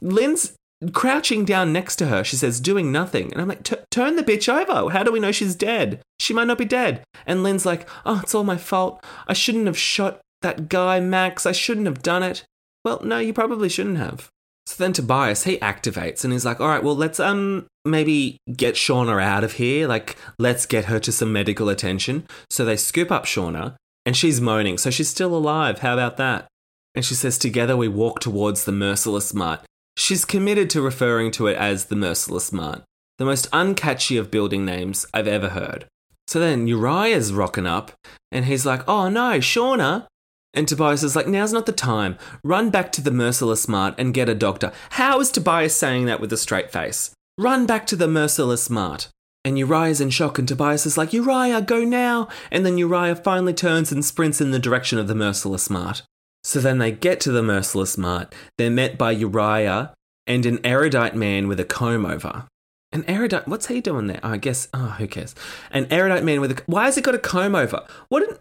Lynn's 0.00 0.54
crouching 0.92 1.44
down 1.44 1.72
next 1.72 1.96
to 1.96 2.06
her. 2.06 2.24
She 2.24 2.36
says, 2.36 2.60
doing 2.60 2.90
nothing. 2.90 3.32
And 3.32 3.40
I'm 3.40 3.48
like, 3.48 3.62
turn 3.90 4.16
the 4.16 4.22
bitch 4.22 4.52
over. 4.52 4.90
How 4.90 5.02
do 5.02 5.12
we 5.12 5.20
know 5.20 5.32
she's 5.32 5.54
dead? 5.54 6.00
She 6.18 6.34
might 6.34 6.46
not 6.46 6.58
be 6.58 6.64
dead. 6.64 7.04
And 7.26 7.42
Lynn's 7.42 7.66
like, 7.66 7.88
oh, 8.04 8.20
it's 8.22 8.34
all 8.34 8.44
my 8.44 8.56
fault. 8.56 9.04
I 9.26 9.34
shouldn't 9.34 9.66
have 9.66 9.78
shot 9.78 10.20
that 10.42 10.68
guy, 10.68 11.00
Max. 11.00 11.46
I 11.46 11.52
shouldn't 11.52 11.86
have 11.86 12.02
done 12.02 12.22
it. 12.22 12.44
Well, 12.84 13.00
no, 13.04 13.18
you 13.18 13.32
probably 13.32 13.68
shouldn't 13.68 13.98
have. 13.98 14.30
So 14.66 14.82
then 14.82 14.92
Tobias, 14.92 15.44
he 15.44 15.58
activates 15.58 16.24
and 16.24 16.32
he's 16.32 16.44
like, 16.44 16.60
all 16.60 16.68
right, 16.68 16.82
well, 16.82 16.96
let's 16.96 17.20
um 17.20 17.66
maybe 17.84 18.38
get 18.56 18.74
Shauna 18.74 19.22
out 19.22 19.44
of 19.44 19.52
here. 19.52 19.86
Like, 19.86 20.16
let's 20.38 20.66
get 20.66 20.86
her 20.86 20.98
to 21.00 21.12
some 21.12 21.32
medical 21.32 21.68
attention. 21.68 22.26
So 22.50 22.64
they 22.64 22.76
scoop 22.76 23.12
up 23.12 23.24
Shauna 23.24 23.76
and 24.06 24.16
she's 24.16 24.40
moaning. 24.40 24.78
So 24.78 24.90
she's 24.90 25.08
still 25.08 25.36
alive. 25.36 25.80
How 25.80 25.92
about 25.92 26.16
that? 26.16 26.46
And 26.94 27.04
she 27.04 27.14
says, 27.14 27.38
together 27.38 27.76
we 27.76 27.88
walk 27.88 28.20
towards 28.20 28.64
the 28.64 28.72
merciless 28.72 29.34
mart. 29.34 29.60
She's 29.96 30.24
committed 30.24 30.70
to 30.70 30.82
referring 30.82 31.30
to 31.32 31.46
it 31.46 31.56
as 31.56 31.86
the 31.86 31.96
merciless 31.96 32.52
mart, 32.52 32.82
the 33.18 33.24
most 33.24 33.50
uncatchy 33.50 34.18
of 34.18 34.30
building 34.30 34.64
names 34.64 35.06
I've 35.12 35.28
ever 35.28 35.50
heard. 35.50 35.86
So 36.26 36.40
then 36.40 36.66
Uriah's 36.66 37.32
rocking 37.32 37.66
up 37.66 37.92
and 38.32 38.46
he's 38.46 38.64
like, 38.64 38.88
oh 38.88 39.08
no, 39.08 39.38
Shauna, 39.38 40.06
and 40.54 40.66
Tobias 40.66 41.02
is 41.02 41.14
like, 41.16 41.26
now's 41.26 41.52
not 41.52 41.66
the 41.66 41.72
time. 41.72 42.16
Run 42.42 42.70
back 42.70 42.92
to 42.92 43.02
the 43.02 43.10
Merciless 43.10 43.68
Mart 43.68 43.94
and 43.98 44.14
get 44.14 44.28
a 44.28 44.34
doctor. 44.34 44.72
How 44.90 45.20
is 45.20 45.30
Tobias 45.30 45.76
saying 45.76 46.06
that 46.06 46.20
with 46.20 46.32
a 46.32 46.36
straight 46.36 46.70
face? 46.70 47.10
Run 47.36 47.66
back 47.66 47.86
to 47.88 47.96
the 47.96 48.08
Merciless 48.08 48.70
Mart. 48.70 49.08
And 49.44 49.58
Uriah's 49.58 50.00
in 50.00 50.08
shock, 50.08 50.38
and 50.38 50.48
Tobias 50.48 50.86
is 50.86 50.96
like, 50.96 51.12
Uriah, 51.12 51.60
go 51.60 51.84
now! 51.84 52.28
And 52.50 52.64
then 52.64 52.78
Uriah 52.78 53.16
finally 53.16 53.52
turns 53.52 53.92
and 53.92 54.02
sprints 54.02 54.40
in 54.40 54.52
the 54.52 54.58
direction 54.58 54.98
of 54.98 55.06
the 55.06 55.14
Merciless 55.14 55.68
Mart. 55.68 56.02
So 56.42 56.60
then 56.60 56.78
they 56.78 56.92
get 56.92 57.20
to 57.20 57.32
the 57.32 57.42
Merciless 57.42 57.98
Mart. 57.98 58.34
They're 58.56 58.70
met 58.70 58.96
by 58.96 59.12
Uriah 59.12 59.92
and 60.26 60.46
an 60.46 60.60
erudite 60.64 61.14
man 61.14 61.48
with 61.48 61.60
a 61.60 61.64
comb 61.64 62.06
over. 62.06 62.46
An 62.92 63.04
erudite, 63.08 63.48
what's 63.48 63.66
he 63.66 63.80
doing 63.80 64.06
there? 64.06 64.20
Oh, 64.22 64.30
I 64.30 64.36
guess, 64.36 64.68
oh, 64.72 64.94
who 64.98 65.08
cares? 65.08 65.34
An 65.72 65.88
erudite 65.90 66.22
man 66.22 66.40
with 66.40 66.52
a, 66.52 66.62
why 66.66 66.84
has 66.84 66.94
he 66.94 67.02
got 67.02 67.14
a 67.14 67.18
comb 67.18 67.54
over? 67.54 67.84
What 68.08 68.22
an, 68.22 68.38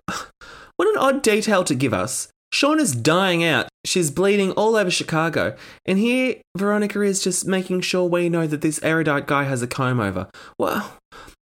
what 0.84 0.96
an 0.96 1.15
odd 1.15 1.22
detail 1.22 1.63
to 1.63 1.76
give 1.76 1.93
us. 1.93 2.30
Shauna's 2.54 2.91
dying 2.91 3.43
out. 3.43 3.67
She's 3.86 4.12
bleeding 4.12 4.52
all 4.52 4.76
over 4.76 4.91
Chicago. 4.91 5.56
And 5.86 5.98
here, 5.98 6.36
Veronica 6.56 7.02
is 7.02 7.24
just 7.24 7.48
making 7.48 7.82
sure 7.82 8.06
we 8.06 8.30
know 8.30 8.46
that 8.46 8.62
this 8.62 8.82
erudite 8.84 9.26
guy 9.26 9.43
has 9.43 9.62
a 9.62 9.67
comb 9.67 10.00
over. 10.00 10.30
Well, 10.60 10.98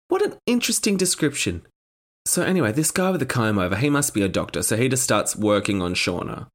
what 0.07 0.21
an 0.21 0.35
interesting 0.45 0.95
description. 0.95 1.63
So, 2.25 2.43
anyway, 2.43 2.71
this 2.71 2.91
guy 2.91 3.09
with 3.09 3.19
the 3.19 3.25
comb 3.25 3.59
over, 3.59 3.75
he 3.75 3.89
must 3.89 4.13
be 4.13 4.21
a 4.21 4.29
doctor. 4.29 4.63
So 4.63 4.77
he 4.77 4.87
just 4.87 5.03
starts 5.03 5.35
working 5.35 5.81
on 5.81 5.93
Shauna. 5.93 6.47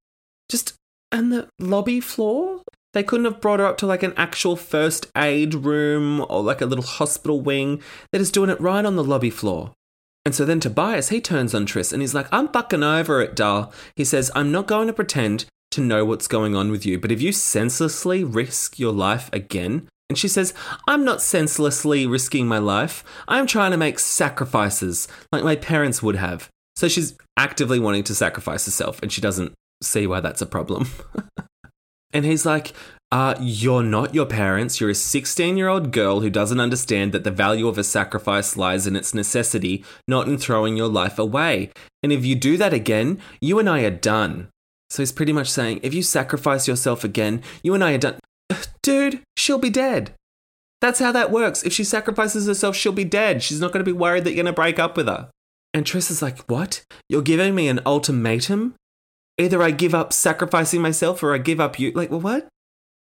Just, 0.49 0.75
and 1.13 1.31
the 1.31 1.49
lobby 1.59 2.01
floor? 2.01 2.63
They 2.95 3.03
couldn't 3.03 3.27
have 3.27 3.43
brought 3.43 3.61
her 3.61 3.67
up 3.67 3.77
to 3.79 3.87
like 3.87 4.03
an 4.03 4.15
actual 4.17 4.57
first 4.57 5.11
aid 5.15 5.55
room 5.55 6.25
or 6.31 6.43
like 6.43 6.63
a 6.63 6.67
little 6.67 6.85
hospital 6.85 7.41
wing. 7.41 7.83
They're 8.11 8.21
just 8.21 8.33
doing 8.33 8.49
it 8.49 8.61
right 8.61 8.85
on 8.85 8.97
the 8.97 9.05
lobby 9.05 9.31
floor. 9.31 9.75
And 10.25 10.35
so 10.35 10.45
then 10.45 10.61
Tobias, 10.61 11.09
he 11.09 11.21
turns 11.21 11.55
on 11.55 11.67
Tris 11.67 11.93
and 11.93 12.03
he's 12.03 12.15
like, 12.15 12.29
I'm 12.33 12.49
fucking 12.49 12.83
over 12.83 13.21
it, 13.23 13.35
doll. 13.35 13.73
He 13.97 14.05
says, 14.05 14.31
I'm 14.35 14.53
not 14.53 14.67
going 14.67 14.87
to 14.87 14.93
pretend 14.93 15.47
to 15.71 15.81
know 15.81 16.05
what's 16.05 16.29
going 16.29 16.55
on 16.55 16.71
with 16.71 16.85
you, 16.85 16.99
but 16.99 17.13
if 17.13 17.21
you 17.21 17.33
senselessly 17.33 18.25
risk 18.25 18.79
your 18.79 18.93
life 18.93 19.31
again, 19.33 19.89
and 20.09 20.17
she 20.19 20.29
says, 20.29 20.55
I'm 20.87 21.05
not 21.05 21.21
senselessly 21.21 22.07
risking 22.07 22.49
my 22.49 22.59
life. 22.59 23.05
I'm 23.27 23.47
trying 23.47 23.73
to 23.73 23.77
make 23.77 23.99
sacrifices 23.99 25.07
like 25.31 25.45
my 25.45 25.57
parents 25.57 26.03
would 26.03 26.17
have. 26.17 26.49
So 26.77 26.89
she's 26.89 27.15
actively 27.37 27.79
wanting 27.79 28.05
to 28.05 28.15
sacrifice 28.15 28.65
herself, 28.65 29.03
and 29.03 29.13
she 29.13 29.21
doesn't 29.21 29.53
see 29.83 30.07
why 30.07 30.21
that's 30.21 30.41
a 30.41 30.47
problem. 30.47 30.89
and 32.13 32.25
he's 32.25 32.47
like, 32.47 32.73
uh, 33.11 33.35
you're 33.41 33.83
not 33.83 34.15
your 34.15 34.27
parents. 34.27 34.81
You're 34.81 34.91
a 34.91 34.95
16 34.95 35.57
year 35.57 35.69
old 35.69 35.93
girl 35.93 36.21
who 36.21 36.31
doesn't 36.31 36.61
understand 36.61 37.13
that 37.13 37.25
the 37.25 37.31
value 37.31 37.67
of 37.67 37.79
a 37.79 37.85
sacrifice 37.85 38.57
lies 38.57 38.87
in 38.87 38.97
its 38.97 39.15
necessity, 39.15 39.85
not 40.07 40.29
in 40.29 40.37
throwing 40.37 40.77
your 40.77 40.89
life 40.89 41.19
away. 41.19 41.71
And 42.03 42.13
if 42.13 42.25
you 42.25 42.35
do 42.35 42.57
that 42.59 42.75
again, 42.75 43.19
you 43.41 43.59
and 43.59 43.69
I 43.69 43.83
are 43.83 43.91
done. 43.91 44.49
So 44.91 45.03
he's 45.03 45.13
pretty 45.13 45.33
much 45.33 45.51
saying, 45.51 45.81
if 45.83 45.95
you 45.95 46.03
sacrifice 46.03 46.69
yourself 46.69 47.05
again, 47.05 47.43
you 47.63 47.75
and 47.75 47.83
I 47.83 47.93
are 47.93 47.99
done. 47.99 48.19
Dude, 48.83 49.21
she'll 49.37 49.59
be 49.59 49.71
dead. 49.71 50.13
That's 50.81 51.01
how 51.01 51.13
that 51.13 51.31
works. 51.31 51.63
If 51.63 51.73
she 51.73 51.85
sacrifices 51.85 52.47
herself, 52.47 52.77
she'll 52.77 52.93
be 52.93 53.05
dead. 53.05 53.43
She's 53.43 53.61
not 53.61 53.73
going 53.73 53.85
to 53.85 53.91
be 53.91 53.97
worried 53.97 54.25
that 54.25 54.31
you're 54.31 54.43
going 54.43 54.47
to 54.47 54.53
break 54.53 54.79
up 54.79 54.97
with 54.97 55.09
her. 55.09 55.29
And 55.75 55.85
Tris 55.85 56.11
is 56.11 56.23
like, 56.23 56.39
What? 56.49 56.83
You're 57.09 57.23
giving 57.23 57.55
me 57.55 57.69
an 57.69 57.81
ultimatum? 57.85 58.75
Either 59.39 59.63
I 59.63 59.71
give 59.71 59.95
up 59.95 60.13
sacrificing 60.13 60.81
myself 60.81 61.23
or 61.23 61.35
I 61.35 61.39
give 61.39 61.61
up 61.61 61.79
you. 61.79 61.93
Like, 61.93 62.11
well, 62.11 62.21
what? 62.21 62.49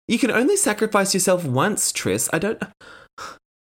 You 0.07 0.19
can 0.19 0.31
only 0.31 0.55
sacrifice 0.55 1.13
yourself 1.13 1.45
once, 1.45 1.91
Tris. 1.91 2.29
I 2.31 2.39
don't. 2.39 2.61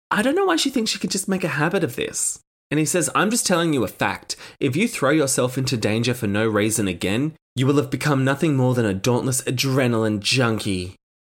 I 0.09 0.21
don't 0.21 0.35
know 0.35 0.45
why 0.45 0.57
she 0.57 0.69
thinks 0.69 0.91
she 0.91 0.99
could 0.99 1.11
just 1.11 1.27
make 1.27 1.43
a 1.43 1.47
habit 1.47 1.83
of 1.83 1.95
this. 1.95 2.39
And 2.69 2.79
he 2.79 2.85
says, 2.85 3.09
I'm 3.13 3.29
just 3.29 3.45
telling 3.45 3.73
you 3.73 3.83
a 3.83 3.87
fact. 3.87 4.35
If 4.59 4.75
you 4.75 4.87
throw 4.87 5.11
yourself 5.11 5.57
into 5.57 5.77
danger 5.77 6.13
for 6.13 6.27
no 6.27 6.47
reason 6.47 6.87
again, 6.87 7.33
you 7.55 7.67
will 7.67 7.77
have 7.77 7.91
become 7.91 8.23
nothing 8.23 8.55
more 8.55 8.73
than 8.73 8.85
a 8.85 8.93
dauntless 8.93 9.41
adrenaline 9.43 10.19
junkie. 10.19 10.95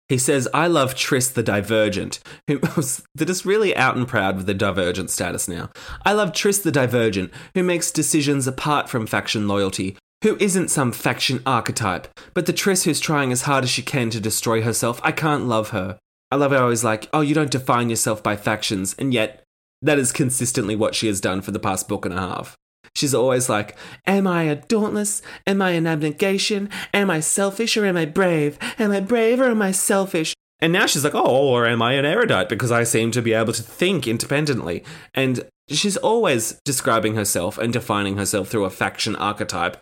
He 0.09 0.19
says, 0.19 0.49
I 0.53 0.67
love 0.67 0.95
Tris 0.95 1.29
the 1.31 1.43
Divergent, 1.43 2.21
who 2.47 2.59
they're 3.15 3.27
just 3.27 3.45
really 3.45 3.75
out 3.75 3.97
and 3.97 4.07
proud 4.07 4.37
with 4.37 4.47
the 4.47 4.55
Divergent 4.55 5.11
status 5.11 5.49
now. 5.49 5.71
I 6.05 6.13
love 6.13 6.33
Triss 6.33 6.63
the 6.63 6.71
Divergent, 6.71 7.33
who 7.55 7.63
makes 7.63 7.91
decisions 7.91 8.47
apart 8.47 8.89
from 8.89 9.07
faction 9.07 9.49
loyalty, 9.49 9.97
who 10.25 10.39
isn't 10.41 10.71
some 10.71 10.91
faction 10.91 11.43
archetype, 11.45 12.09
but 12.33 12.47
the 12.47 12.53
Tris 12.53 12.85
who's 12.85 12.99
trying 12.99 13.31
as 13.31 13.43
hard 13.43 13.63
as 13.63 13.69
she 13.69 13.83
can 13.83 14.09
to 14.09 14.19
destroy 14.19 14.63
herself. 14.63 14.99
I 15.05 15.13
can't 15.13 15.45
love 15.45 15.69
her. 15.69 15.99
I 16.31 16.37
love 16.37 16.51
how 16.51 16.71
he's 16.71 16.83
like, 16.83 17.11
oh, 17.13 17.21
you 17.21 17.35
don't 17.35 17.51
define 17.51 17.91
yourself 17.91 18.23
by 18.23 18.35
factions, 18.37 18.97
and 18.99 19.13
yet 19.13 19.45
that 19.83 19.99
is 19.99 20.13
consistently 20.13 20.77
what 20.77 20.95
she 20.95 21.09
has 21.09 21.21
done 21.21 21.43
for 21.43 21.51
the 21.51 21.59
past 21.59 21.89
book 21.89 22.07
and 22.07 22.15
a 22.15 22.21
half. 22.21 22.57
She's 22.97 23.15
always 23.15 23.51
like, 23.51 23.77
Am 24.07 24.27
I 24.27 24.45
a 24.45 24.57
dauntless? 24.57 25.21
Am 25.47 25.61
I 25.61 25.73
an 25.73 25.87
abnegation? 25.87 26.71
Am 26.95 27.11
I 27.11 27.21
selfish 27.21 27.77
or 27.77 27.85
am 27.85 27.99
I 27.99 28.07
brave? 28.07 28.59
Am 28.79 28.93
I 28.93 29.01
brave 29.01 29.41
or 29.41 29.51
am 29.51 29.61
I 29.61 29.73
selfish? 29.73 30.33
And 30.61 30.73
now 30.73 30.87
she's 30.87 31.05
like, 31.05 31.15
oh, 31.15 31.49
or 31.49 31.67
am 31.67 31.83
I 31.83 31.93
an 31.93 32.07
erudite 32.07 32.49
because 32.49 32.73
I 32.73 32.85
seem 32.85 33.11
to 33.11 33.21
be 33.21 33.35
able 33.35 33.53
to 33.53 33.63
think 33.63 34.09
independently? 34.09 34.83
And 35.13 35.45
she's 35.69 35.99
always 35.99 36.59
describing 36.65 37.17
herself 37.17 37.59
and 37.59 37.71
defining 37.71 38.17
herself 38.17 38.49
through 38.49 38.65
a 38.65 38.71
faction 38.71 39.15
archetype. 39.17 39.77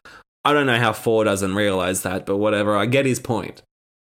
I 0.44 0.52
don't 0.52 0.66
know 0.66 0.78
how 0.78 0.92
Four 0.92 1.24
doesn't 1.24 1.54
realize 1.54 2.02
that, 2.02 2.26
but 2.26 2.38
whatever, 2.38 2.76
I 2.76 2.86
get 2.86 3.06
his 3.06 3.20
point. 3.20 3.62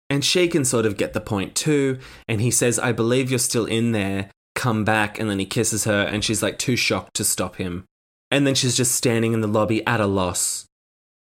And 0.08 0.24
she 0.24 0.48
can 0.48 0.64
sort 0.64 0.86
of 0.86 0.96
get 0.96 1.12
the 1.12 1.20
point 1.20 1.54
too. 1.54 1.98
And 2.28 2.40
he 2.40 2.50
says, 2.50 2.78
I 2.78 2.92
believe 2.92 3.30
you're 3.30 3.38
still 3.38 3.66
in 3.66 3.92
there. 3.92 4.30
Come 4.54 4.84
back. 4.84 5.18
And 5.18 5.30
then 5.30 5.38
he 5.38 5.46
kisses 5.46 5.84
her, 5.84 6.02
and 6.02 6.22
she's 6.22 6.42
like 6.42 6.58
too 6.58 6.76
shocked 6.76 7.14
to 7.14 7.24
stop 7.24 7.56
him. 7.56 7.84
And 8.30 8.46
then 8.46 8.54
she's 8.54 8.76
just 8.76 8.94
standing 8.94 9.32
in 9.32 9.40
the 9.40 9.46
lobby 9.46 9.86
at 9.86 10.00
a 10.00 10.06
loss. 10.06 10.66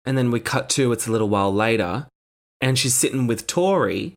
And 0.05 0.19
then 0.19 0.31
we 0.31 0.41
cut 0.41 0.69
to 0.71 0.93
it's 0.93 1.07
a 1.07 1.13
little 1.13 1.29
while 1.29 1.53
later, 1.53 2.09
and 2.61 2.79
she's 2.79 2.95
sitting 2.95 3.27
with 3.27 3.47
Tori. 3.47 4.15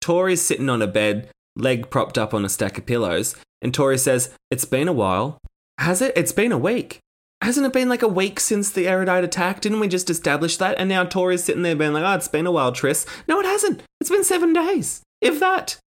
Tori's 0.00 0.42
sitting 0.42 0.70
on 0.70 0.82
a 0.82 0.86
bed, 0.86 1.28
leg 1.56 1.90
propped 1.90 2.16
up 2.16 2.32
on 2.32 2.44
a 2.44 2.48
stack 2.48 2.78
of 2.78 2.86
pillows. 2.86 3.36
And 3.62 3.72
Tori 3.72 3.98
says, 3.98 4.34
It's 4.50 4.64
been 4.64 4.88
a 4.88 4.92
while. 4.92 5.38
Has 5.78 6.00
it? 6.00 6.12
It's 6.16 6.32
been 6.32 6.52
a 6.52 6.58
week. 6.58 7.00
Hasn't 7.42 7.66
it 7.66 7.72
been 7.72 7.88
like 7.88 8.02
a 8.02 8.08
week 8.08 8.40
since 8.40 8.70
the 8.70 8.88
erudite 8.88 9.24
attack? 9.24 9.60
Didn't 9.60 9.80
we 9.80 9.88
just 9.88 10.08
establish 10.08 10.56
that? 10.56 10.78
And 10.78 10.88
now 10.88 11.04
Tori's 11.04 11.44
sitting 11.44 11.62
there 11.62 11.76
being 11.76 11.92
like, 11.92 12.02
oh, 12.02 12.14
it's 12.14 12.28
been 12.28 12.46
a 12.46 12.50
while, 12.50 12.72
Tris. 12.72 13.04
No, 13.28 13.38
it 13.40 13.46
hasn't. 13.46 13.82
It's 14.00 14.10
been 14.10 14.24
seven 14.24 14.52
days. 14.52 15.02
If 15.20 15.38
that. 15.40 15.78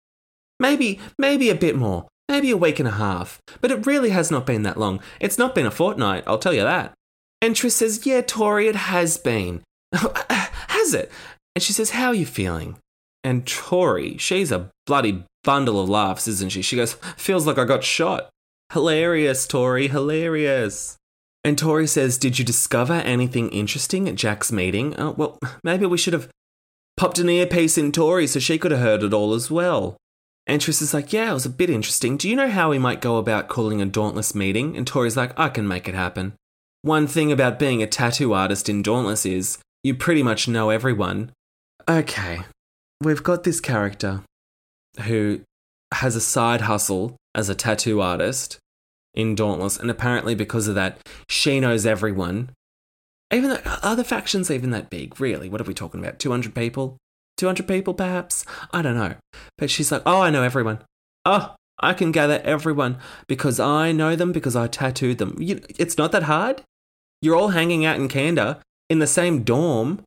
Maybe, 0.60 1.00
maybe 1.18 1.48
a 1.48 1.54
bit 1.54 1.74
more. 1.74 2.06
Maybe 2.28 2.50
a 2.50 2.56
week 2.56 2.78
and 2.78 2.88
a 2.88 2.92
half. 2.92 3.40
But 3.60 3.70
it 3.70 3.86
really 3.86 4.10
has 4.10 4.30
not 4.30 4.44
been 4.44 4.62
that 4.64 4.76
long. 4.76 5.00
It's 5.20 5.38
not 5.38 5.54
been 5.54 5.66
a 5.66 5.70
fortnight, 5.70 6.24
I'll 6.26 6.38
tell 6.38 6.52
you 6.52 6.62
that. 6.62 6.92
And 7.40 7.56
Tris 7.56 7.76
says, 7.76 8.04
yeah, 8.04 8.20
Tori, 8.20 8.68
it 8.68 8.76
has 8.76 9.16
been. 9.16 9.62
has 9.92 10.92
it? 10.92 11.10
And 11.54 11.62
she 11.62 11.72
says, 11.72 11.90
how 11.90 12.08
are 12.08 12.14
you 12.14 12.26
feeling? 12.26 12.76
And 13.24 13.46
Tori, 13.46 14.18
she's 14.18 14.52
a 14.52 14.68
bloody 14.86 15.24
bundle 15.44 15.80
of 15.80 15.88
laughs, 15.88 16.28
isn't 16.28 16.52
she? 16.52 16.62
She 16.62 16.76
goes, 16.76 16.94
feels 17.16 17.46
like 17.46 17.58
I 17.58 17.64
got 17.64 17.84
shot. 17.84 18.28
Hilarious, 18.72 19.46
Tori, 19.46 19.88
hilarious. 19.88 20.97
And 21.48 21.56
Tori 21.56 21.86
says, 21.86 22.18
Did 22.18 22.38
you 22.38 22.44
discover 22.44 22.92
anything 22.92 23.48
interesting 23.48 24.06
at 24.06 24.16
Jack's 24.16 24.52
meeting? 24.52 24.94
Oh, 24.98 25.12
well, 25.12 25.38
maybe 25.64 25.86
we 25.86 25.96
should 25.96 26.12
have 26.12 26.28
popped 26.98 27.18
an 27.18 27.30
earpiece 27.30 27.78
in 27.78 27.90
Tori 27.90 28.26
so 28.26 28.38
she 28.38 28.58
could 28.58 28.70
have 28.70 28.82
heard 28.82 29.02
it 29.02 29.14
all 29.14 29.32
as 29.32 29.50
well. 29.50 29.96
And 30.46 30.60
Tris 30.60 30.82
is 30.82 30.92
like, 30.92 31.10
Yeah, 31.10 31.30
it 31.30 31.32
was 31.32 31.46
a 31.46 31.50
bit 31.50 31.70
interesting. 31.70 32.18
Do 32.18 32.28
you 32.28 32.36
know 32.36 32.50
how 32.50 32.68
we 32.68 32.78
might 32.78 33.00
go 33.00 33.16
about 33.16 33.48
calling 33.48 33.80
a 33.80 33.86
Dauntless 33.86 34.34
meeting? 34.34 34.76
And 34.76 34.86
Tori's 34.86 35.16
like, 35.16 35.32
I 35.40 35.48
can 35.48 35.66
make 35.66 35.88
it 35.88 35.94
happen. 35.94 36.34
One 36.82 37.06
thing 37.06 37.32
about 37.32 37.58
being 37.58 37.82
a 37.82 37.86
tattoo 37.86 38.34
artist 38.34 38.68
in 38.68 38.82
Dauntless 38.82 39.24
is 39.24 39.56
you 39.82 39.94
pretty 39.94 40.22
much 40.22 40.48
know 40.48 40.68
everyone. 40.68 41.32
Okay, 41.88 42.40
we've 43.02 43.22
got 43.22 43.44
this 43.44 43.58
character 43.58 44.20
who 45.06 45.40
has 45.94 46.14
a 46.14 46.20
side 46.20 46.60
hustle 46.60 47.16
as 47.34 47.48
a 47.48 47.54
tattoo 47.54 48.02
artist 48.02 48.58
in 49.14 49.34
Dauntless, 49.34 49.76
and 49.76 49.90
apparently 49.90 50.34
because 50.34 50.68
of 50.68 50.74
that, 50.74 50.98
she 51.28 51.60
knows 51.60 51.86
everyone. 51.86 52.50
Even 53.32 53.50
though, 53.50 53.78
are 53.82 53.96
the 53.96 54.04
factions 54.04 54.50
even 54.50 54.70
that 54.70 54.90
big? 54.90 55.20
Really? 55.20 55.48
What 55.48 55.60
are 55.60 55.64
we 55.64 55.74
talking 55.74 56.00
about? 56.00 56.18
200 56.18 56.54
people? 56.54 56.96
200 57.36 57.68
people, 57.68 57.94
perhaps? 57.94 58.44
I 58.72 58.82
don't 58.82 58.96
know. 58.96 59.14
But 59.56 59.70
she's 59.70 59.92
like, 59.92 60.02
oh, 60.06 60.22
I 60.22 60.30
know 60.30 60.42
everyone. 60.42 60.80
Oh, 61.24 61.54
I 61.80 61.94
can 61.94 62.10
gather 62.10 62.40
everyone 62.44 62.98
because 63.26 63.60
I 63.60 63.92
know 63.92 64.16
them 64.16 64.32
because 64.32 64.56
I 64.56 64.66
tattooed 64.66 65.18
them. 65.18 65.36
You, 65.38 65.60
it's 65.78 65.98
not 65.98 66.12
that 66.12 66.24
hard. 66.24 66.62
You're 67.22 67.36
all 67.36 67.48
hanging 67.48 67.84
out 67.84 67.96
in 67.96 68.08
Candor 68.08 68.58
in 68.88 68.98
the 68.98 69.06
same 69.06 69.42
dorm. 69.42 70.02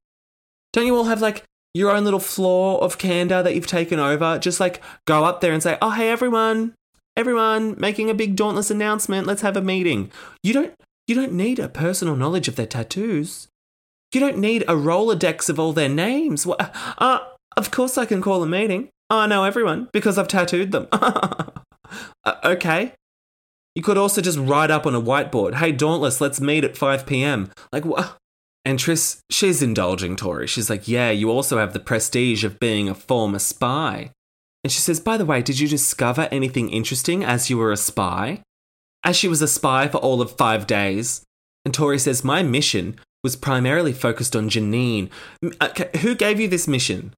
Don't 0.74 0.88
you 0.88 0.96
all 0.96 1.06
have 1.06 1.22
like 1.22 1.44
your 1.74 1.92
own 1.92 2.04
little 2.04 2.20
floor 2.20 2.82
of 2.82 2.98
Candor 2.98 3.44
that 3.44 3.56
you've 3.56 3.68
taken 3.68 4.00
over? 4.00 4.40
Just 4.40 4.60
like 4.60 4.82
go 5.06 5.24
up 5.24 5.42
there 5.42 5.54
and 5.54 5.64
say, 5.64 5.78
oh, 5.82 5.92
hey, 5.92 6.10
everyone, 6.10 6.74
everyone 7.16 7.76
making 7.80 8.10
a 8.10 8.14
big 8.14 8.36
dauntless 8.36 8.72
announcement 8.72 9.28
let's 9.28 9.42
have 9.42 9.58
a 9.58 9.62
meeting. 9.62 10.12
You 10.44 10.54
don't 10.54 10.74
you 11.08 11.16
don't 11.16 11.34
need 11.34 11.60
a 11.60 11.70
personal 11.70 12.16
knowledge 12.16 12.48
of 12.48 12.56
their 12.56 12.66
tattoos. 12.66 13.48
You 14.14 14.20
don't 14.20 14.38
need 14.38 14.64
a 14.64 14.76
rolodex 14.76 15.50
of 15.50 15.60
all 15.60 15.74
their 15.74 15.90
names. 15.90 16.46
Uh, 16.48 17.20
of 17.58 17.72
course 17.72 17.98
i 17.98 18.06
can 18.06 18.22
call 18.22 18.44
a 18.44 18.48
meeting. 18.48 18.90
I 19.10 19.28
know 19.28 19.44
everyone 19.44 19.90
because 19.92 20.18
i've 20.18 20.28
tattooed 20.28 20.72
them. 20.72 20.88
Uh, 22.24 22.36
okay. 22.46 22.94
You 23.76 23.84
could 23.84 23.98
also 23.98 24.22
just 24.22 24.40
write 24.40 24.72
up 24.72 24.86
on 24.86 24.96
a 24.96 25.02
whiteboard 25.02 25.56
hey 25.56 25.74
dauntless 25.74 26.22
let's 26.22 26.40
meet 26.40 26.64
at 26.64 26.78
5 26.78 27.06
p.m 27.06 27.52
like 27.74 27.84
what 27.84 28.18
and 28.64 28.78
Tris, 28.78 29.22
she's 29.30 29.62
indulging 29.62 30.16
Tori. 30.16 30.48
She's 30.48 30.70
like, 30.70 30.88
Yeah, 30.88 31.10
you 31.12 31.30
also 31.32 31.58
have 31.58 31.74
the 31.74 31.80
prestige 31.80 32.44
of 32.44 32.60
being 32.60 32.90
a 32.90 32.96
former 32.96 33.40
spy. 33.40 34.12
And 34.64 34.72
she 34.72 34.80
says, 34.80 35.00
By 35.00 35.18
the 35.18 35.26
way, 35.26 35.42
did 35.42 35.60
you 35.60 35.68
discover 35.68 36.28
anything 36.32 36.70
interesting 36.70 37.24
as 37.24 37.50
you 37.50 37.58
were 37.58 37.72
a 37.72 37.78
spy? 37.78 38.42
As 39.04 39.16
she 39.16 39.28
was 39.28 39.42
a 39.42 39.48
spy 39.48 39.88
for 39.88 39.98
all 39.98 40.22
of 40.22 40.38
five 40.38 40.68
days. 40.68 41.24
And 41.66 41.74
Tori 41.74 42.00
says, 42.00 42.24
My 42.24 42.44
mission 42.44 43.00
was 43.24 43.36
primarily 43.36 43.94
focused 43.94 44.36
on 44.36 44.50
Janine. 44.50 45.10
Okay, 45.44 45.90
uh, 45.94 45.98
who 46.00 46.16
gave 46.16 46.40
you 46.40 46.48
this 46.48 46.68
mission? 46.68 47.14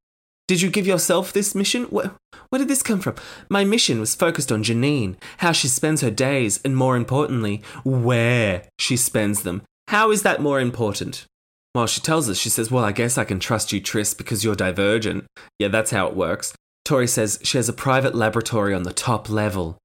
Did 0.47 0.61
you 0.61 0.69
give 0.69 0.85
yourself 0.85 1.31
this 1.31 1.55
mission? 1.55 1.85
Where 1.85 2.11
did 2.51 2.67
this 2.67 2.83
come 2.83 2.99
from? 2.99 3.15
My 3.49 3.63
mission 3.63 4.01
was 4.01 4.13
focused 4.13 4.51
on 4.51 4.63
Janine, 4.63 5.15
how 5.37 5.53
she 5.53 5.69
spends 5.69 6.01
her 6.01 6.11
days, 6.11 6.59
and 6.65 6.75
more 6.75 6.97
importantly, 6.97 7.61
where 7.85 8.63
she 8.77 8.97
spends 8.97 9.43
them. 9.43 9.61
How 9.87 10.11
is 10.11 10.23
that 10.23 10.41
more 10.41 10.59
important? 10.59 11.25
Well, 11.73 11.87
she 11.87 12.01
tells 12.01 12.29
us, 12.29 12.37
she 12.37 12.49
says, 12.49 12.69
Well, 12.69 12.83
I 12.83 12.91
guess 12.91 13.17
I 13.17 13.23
can 13.23 13.39
trust 13.39 13.71
you, 13.71 13.79
Tris, 13.79 14.13
because 14.13 14.43
you're 14.43 14.55
divergent. 14.55 15.25
Yeah, 15.59 15.69
that's 15.69 15.91
how 15.91 16.07
it 16.07 16.15
works. 16.15 16.53
Tori 16.86 17.07
says 17.07 17.39
she 17.43 17.57
has 17.57 17.69
a 17.69 17.73
private 17.73 18.15
laboratory 18.15 18.73
on 18.73 18.84
the 18.84 18.93
top 18.93 19.29
level. 19.29 19.77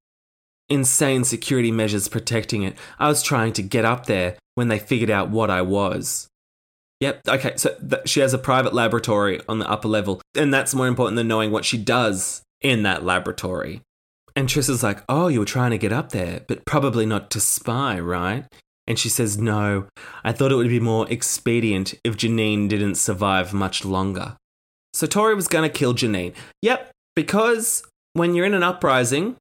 Insane 0.68 1.24
security 1.24 1.70
measures 1.70 2.08
protecting 2.08 2.62
it. 2.62 2.76
I 2.98 3.08
was 3.08 3.22
trying 3.22 3.52
to 3.54 3.62
get 3.62 3.84
up 3.84 4.06
there 4.06 4.36
when 4.54 4.68
they 4.68 4.78
figured 4.78 5.10
out 5.10 5.30
what 5.30 5.50
I 5.50 5.62
was. 5.62 6.28
Yep, 7.00 7.28
okay, 7.28 7.52
so 7.56 7.76
th- 7.76 8.08
she 8.08 8.20
has 8.20 8.34
a 8.34 8.38
private 8.38 8.74
laboratory 8.74 9.40
on 9.48 9.60
the 9.60 9.70
upper 9.70 9.86
level, 9.86 10.20
and 10.34 10.52
that's 10.52 10.74
more 10.74 10.88
important 10.88 11.16
than 11.16 11.28
knowing 11.28 11.52
what 11.52 11.64
she 11.64 11.78
does 11.78 12.42
in 12.60 12.82
that 12.82 13.04
laboratory. 13.04 13.82
And 14.34 14.48
Tris 14.48 14.68
is 14.68 14.82
like, 14.82 15.02
Oh, 15.08 15.28
you 15.28 15.38
were 15.38 15.44
trying 15.44 15.70
to 15.70 15.78
get 15.78 15.92
up 15.92 16.10
there, 16.10 16.40
but 16.48 16.64
probably 16.64 17.06
not 17.06 17.30
to 17.30 17.40
spy, 17.40 18.00
right? 18.00 18.44
And 18.88 18.98
she 18.98 19.08
says, 19.08 19.38
No, 19.38 19.86
I 20.24 20.32
thought 20.32 20.50
it 20.50 20.56
would 20.56 20.68
be 20.68 20.80
more 20.80 21.08
expedient 21.08 21.94
if 22.02 22.16
Janine 22.16 22.68
didn't 22.68 22.96
survive 22.96 23.52
much 23.52 23.84
longer. 23.84 24.36
So 24.92 25.06
Tori 25.06 25.34
was 25.34 25.48
going 25.48 25.68
to 25.68 25.78
kill 25.78 25.94
Janine. 25.94 26.34
Yep, 26.62 26.90
because 27.14 27.82
when 28.14 28.34
you're 28.34 28.46
in 28.46 28.54
an 28.54 28.62
uprising 28.62 29.36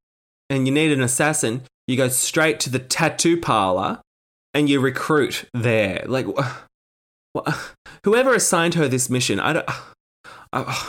and 0.49 0.67
you 0.67 0.73
need 0.73 0.91
an 0.91 1.01
assassin, 1.01 1.63
you 1.87 1.97
go 1.97 2.09
straight 2.09 2.59
to 2.61 2.69
the 2.69 2.79
tattoo 2.79 3.39
parlor 3.39 4.01
and 4.53 4.69
you 4.69 4.79
recruit 4.79 5.45
there. 5.53 6.03
Like, 6.07 6.27
whoever 8.03 8.33
assigned 8.33 8.73
her 8.75 8.87
this 8.87 9.09
mission, 9.09 9.39
I 9.39 9.53
don't. 9.53 9.69
Uh, 10.53 10.85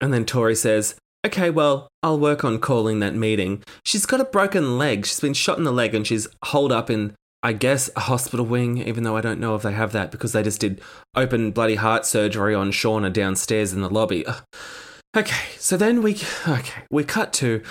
and 0.00 0.12
then 0.14 0.24
Tori 0.24 0.54
says, 0.54 0.94
Okay, 1.26 1.50
well, 1.50 1.88
I'll 2.02 2.18
work 2.18 2.44
on 2.44 2.58
calling 2.58 3.00
that 3.00 3.14
meeting. 3.14 3.62
She's 3.84 4.06
got 4.06 4.20
a 4.20 4.24
broken 4.24 4.78
leg. 4.78 5.04
She's 5.04 5.20
been 5.20 5.34
shot 5.34 5.58
in 5.58 5.64
the 5.64 5.72
leg 5.72 5.94
and 5.94 6.06
she's 6.06 6.28
holed 6.44 6.72
up 6.72 6.88
in 6.88 7.14
I 7.42 7.52
guess 7.52 7.88
a 7.94 8.00
hospital 8.00 8.44
wing, 8.44 8.78
even 8.78 9.04
though 9.04 9.16
I 9.16 9.20
don't 9.20 9.40
know 9.40 9.54
if 9.54 9.62
they 9.62 9.72
have 9.72 9.92
that 9.92 10.10
because 10.10 10.32
they 10.32 10.42
just 10.42 10.60
did 10.60 10.80
open 11.14 11.52
bloody 11.52 11.76
heart 11.76 12.04
surgery 12.04 12.54
on 12.54 12.72
Shauna 12.72 13.12
downstairs 13.12 13.72
in 13.72 13.80
the 13.80 13.90
lobby. 13.90 14.24
Okay, 15.16 15.48
so 15.56 15.76
then 15.76 16.02
we 16.02 16.14
okay, 16.46 16.82
we 16.90 17.04
cut 17.04 17.32
to 17.34 17.62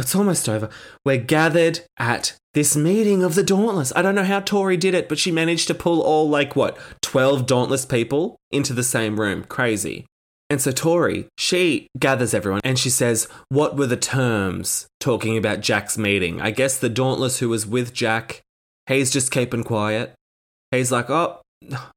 it's 0.00 0.16
almost 0.16 0.48
over. 0.48 0.70
We're 1.04 1.18
gathered 1.18 1.80
at 1.98 2.36
this 2.54 2.74
meeting 2.74 3.22
of 3.22 3.34
the 3.34 3.42
Dauntless. 3.42 3.92
I 3.94 4.02
don't 4.02 4.14
know 4.14 4.24
how 4.24 4.40
Tori 4.40 4.76
did 4.76 4.94
it, 4.94 5.08
but 5.08 5.18
she 5.18 5.30
managed 5.30 5.68
to 5.68 5.74
pull 5.74 6.00
all 6.00 6.28
like 6.28 6.56
what, 6.56 6.78
12 7.02 7.46
Dauntless 7.46 7.84
people 7.84 8.36
into 8.50 8.72
the 8.72 8.82
same 8.82 9.20
room. 9.20 9.44
Crazy. 9.44 10.06
And 10.48 10.60
so 10.60 10.72
Tori, 10.72 11.28
she 11.38 11.86
gathers 11.98 12.34
everyone 12.34 12.60
and 12.64 12.78
she 12.78 12.90
says, 12.90 13.28
What 13.50 13.76
were 13.76 13.86
the 13.86 13.96
terms? 13.96 14.88
Talking 14.98 15.36
about 15.36 15.60
Jack's 15.60 15.96
meeting. 15.96 16.40
I 16.40 16.50
guess 16.50 16.76
the 16.76 16.88
Dauntless 16.88 17.38
who 17.38 17.48
was 17.48 17.66
with 17.66 17.92
Jack 17.92 18.42
Hayes 18.90 19.12
just 19.12 19.30
keeping 19.30 19.62
quiet. 19.62 20.14
Hayes 20.72 20.90
like, 20.90 21.08
oh, 21.10 21.42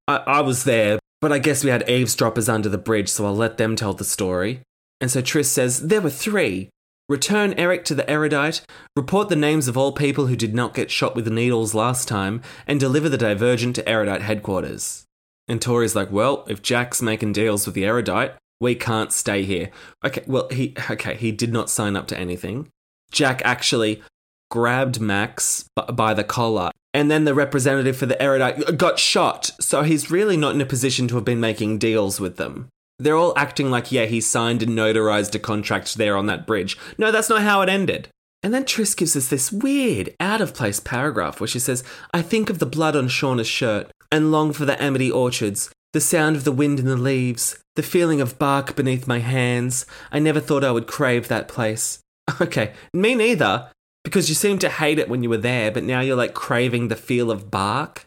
I, 0.08 0.18
I 0.18 0.42
was 0.42 0.64
there, 0.64 1.00
but 1.22 1.32
I 1.32 1.40
guess 1.40 1.64
we 1.64 1.72
had 1.72 1.90
eavesdroppers 1.90 2.48
under 2.48 2.70
the 2.70 2.78
bridge, 2.78 3.10
so 3.10 3.26
I'll 3.26 3.36
let 3.36 3.58
them 3.58 3.76
tell 3.76 3.96
the 3.96 4.04
story. 4.04 4.62
And 5.02 5.10
so 5.10 5.20
Tris 5.20 5.50
says, 5.50 5.88
there 5.88 6.02
were 6.02 6.12
three. 6.12 6.70
Return 7.10 7.56
Eric 7.58 7.84
to 7.86 7.96
the 7.96 8.08
erudite, 8.08 8.62
report 8.96 9.30
the 9.30 9.36
names 9.36 9.68
of 9.68 9.76
all 9.76 9.92
people 9.92 10.28
who 10.28 10.36
did 10.36 10.54
not 10.54 10.76
get 10.76 10.92
shot 10.92 11.16
with 11.16 11.26
the 11.26 11.32
needles 11.32 11.74
last 11.74 12.08
time, 12.08 12.44
and 12.68 12.80
deliver 12.80 13.10
the 13.10 13.18
divergent 13.18 13.76
to 13.78 13.90
erudite 13.90 14.22
headquarters. 14.22 15.04
And 15.48 15.60
Tori's 15.60 15.96
like, 15.96 16.12
well, 16.12 16.46
if 16.48 16.62
Jack's 16.62 17.02
making 17.02 17.34
deals 17.34 17.66
with 17.66 17.74
the 17.74 17.86
erudite, 17.86 18.34
we 18.62 18.76
can't 18.76 19.12
stay 19.12 19.46
here. 19.46 19.72
Okay, 20.06 20.24
well, 20.28 20.48
he 20.50 20.76
okay, 20.92 21.16
he 21.16 21.32
did 21.32 21.52
not 21.52 21.72
sign 21.72 21.96
up 21.96 22.08
to 22.10 22.20
anything. 22.20 22.70
Jack 23.12 23.42
actually 23.44 24.04
grabbed 24.52 25.02
Max 25.02 25.66
by 25.92 26.14
the 26.14 26.24
collar 26.24 26.70
and 26.94 27.10
then 27.10 27.26
the 27.26 27.34
representative 27.34 27.98
for 27.98 28.06
the 28.06 28.22
erudite 28.22 28.78
got 28.78 29.00
shot. 29.00 29.52
So 29.60 29.84
he's 29.84 30.12
really 30.12 30.38
not 30.38 30.56
in 30.56 30.62
a 30.62 30.66
position 30.66 31.08
to 31.08 31.16
have 31.16 31.26
been 31.26 31.40
making 31.40 31.80
deals 31.80 32.20
with 32.20 32.38
them. 32.38 32.70
They're 33.00 33.18
all 33.18 33.38
acting 33.38 33.72
like, 33.72 33.92
yeah, 33.92 34.06
he 34.06 34.22
signed 34.22 34.62
and 34.62 34.78
notarized 34.78 35.34
a 35.36 35.40
contract 35.40 35.96
there 35.96 36.16
on 36.16 36.28
that 36.28 36.46
bridge. 36.46 36.78
No, 36.98 37.12
that's 37.12 37.30
not 37.30 37.42
how 37.42 37.62
it 37.62 37.70
ended. 37.70 38.08
And 38.44 38.54
then 38.54 38.66
Tris 38.66 38.94
gives 38.94 39.16
us 39.16 39.30
this 39.30 39.52
weird, 39.52 40.14
out 40.20 40.42
of 40.42 40.54
place 40.54 40.80
paragraph 40.80 41.40
where 41.40 41.48
she 41.48 41.60
says, 41.60 41.84
I 42.14 42.22
think 42.22 42.50
of 42.50 42.60
the 42.60 42.66
blood 42.66 42.96
on 42.96 43.08
Shauna's 43.08 43.48
shirt 43.48 43.90
and 44.12 44.32
long 44.32 44.54
for 44.54 44.66
the 44.66 44.82
amity 44.82 45.10
orchards, 45.10 45.72
the 45.94 46.02
sound 46.02 46.36
of 46.36 46.44
the 46.44 46.52
wind 46.52 46.80
in 46.80 46.86
the 46.86 46.98
leaves, 46.98 47.58
the 47.76 47.84
feeling 47.84 48.22
of 48.22 48.38
bark 48.38 48.76
beneath 48.76 49.08
my 49.08 49.20
hands. 49.20 49.86
I 50.12 50.20
never 50.20 50.40
thought 50.40 50.64
I 50.64 50.72
would 50.72 50.88
crave 50.88 51.28
that 51.28 51.48
place. 51.48 52.00
Okay, 52.40 52.72
me 52.94 53.16
neither, 53.16 53.70
because 54.04 54.30
you 54.30 54.36
seemed 54.36 54.62
to 54.62 54.70
hate 54.70 55.00
it 55.00 55.10
when 55.10 55.24
you 55.24 55.30
were 55.30 55.38
there, 55.38 55.72
but 55.72 55.84
now 55.84 56.02
you're 56.02 56.16
like 56.16 56.34
craving 56.34 56.88
the 56.88 56.96
feel 56.96 57.32
of 57.32 57.50
bark. 57.50 58.06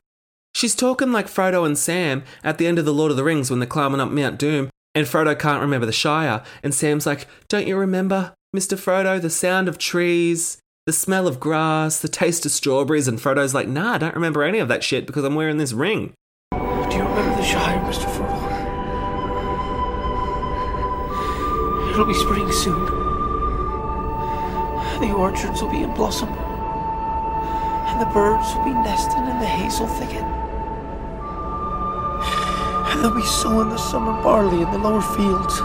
She's 0.54 0.74
talking 0.74 1.12
like 1.12 1.26
Frodo 1.26 1.66
and 1.66 1.76
Sam 1.76 2.24
at 2.42 2.58
the 2.58 2.66
end 2.66 2.78
of 2.78 2.84
The 2.84 2.94
Lord 2.94 3.10
of 3.10 3.16
the 3.16 3.24
Rings 3.24 3.50
when 3.50 3.60
they're 3.60 3.66
climbing 3.66 4.00
up 4.00 4.10
Mount 4.10 4.38
Doom 4.38 4.70
and 4.96 5.06
Frodo 5.06 5.38
can't 5.38 5.60
remember 5.60 5.84
the 5.84 5.92
Shire. 5.92 6.42
And 6.62 6.74
Sam's 6.74 7.04
like, 7.04 7.26
Don't 7.48 7.66
you 7.66 7.76
remember, 7.76 8.32
Mr. 8.56 8.78
Frodo, 8.78 9.20
the 9.20 9.28
sound 9.28 9.68
of 9.68 9.76
trees, 9.76 10.56
the 10.86 10.92
smell 10.92 11.28
of 11.28 11.38
grass, 11.38 12.00
the 12.00 12.08
taste 12.08 12.46
of 12.46 12.52
strawberries? 12.52 13.06
And 13.06 13.18
Frodo's 13.18 13.52
like, 13.52 13.68
Nah, 13.68 13.94
I 13.94 13.98
don't 13.98 14.14
remember 14.14 14.42
any 14.42 14.58
of 14.58 14.68
that 14.68 14.82
shit 14.82 15.06
because 15.06 15.24
I'm 15.24 15.34
wearing 15.34 15.58
this 15.58 15.74
ring. 15.74 16.14
Do 16.52 16.58
you 16.58 17.02
remember 17.02 17.36
the 17.36 17.42
Shire, 17.42 17.78
Mr. 17.80 18.06
Frodo? 18.06 18.46
It'll 21.90 22.06
be 22.06 22.14
spring 22.14 22.50
soon. 22.50 22.95
The 25.00 25.12
orchards 25.12 25.62
will 25.62 25.70
be 25.70 25.82
in 25.82 25.92
blossom. 25.94 26.28
And 26.30 28.00
the 28.00 28.06
birds 28.12 28.54
will 28.54 28.64
be 28.64 28.72
nesting 28.72 29.26
in 29.26 29.38
the 29.38 29.46
hazel 29.46 29.86
thicket. 29.86 30.24
And 32.90 33.04
they'll 33.04 33.14
be 33.14 33.22
sowing 33.22 33.68
the 33.68 33.78
summer 33.78 34.12
barley 34.22 34.62
in 34.62 34.70
the 34.70 34.78
lower 34.78 35.02
fields. 35.02 35.60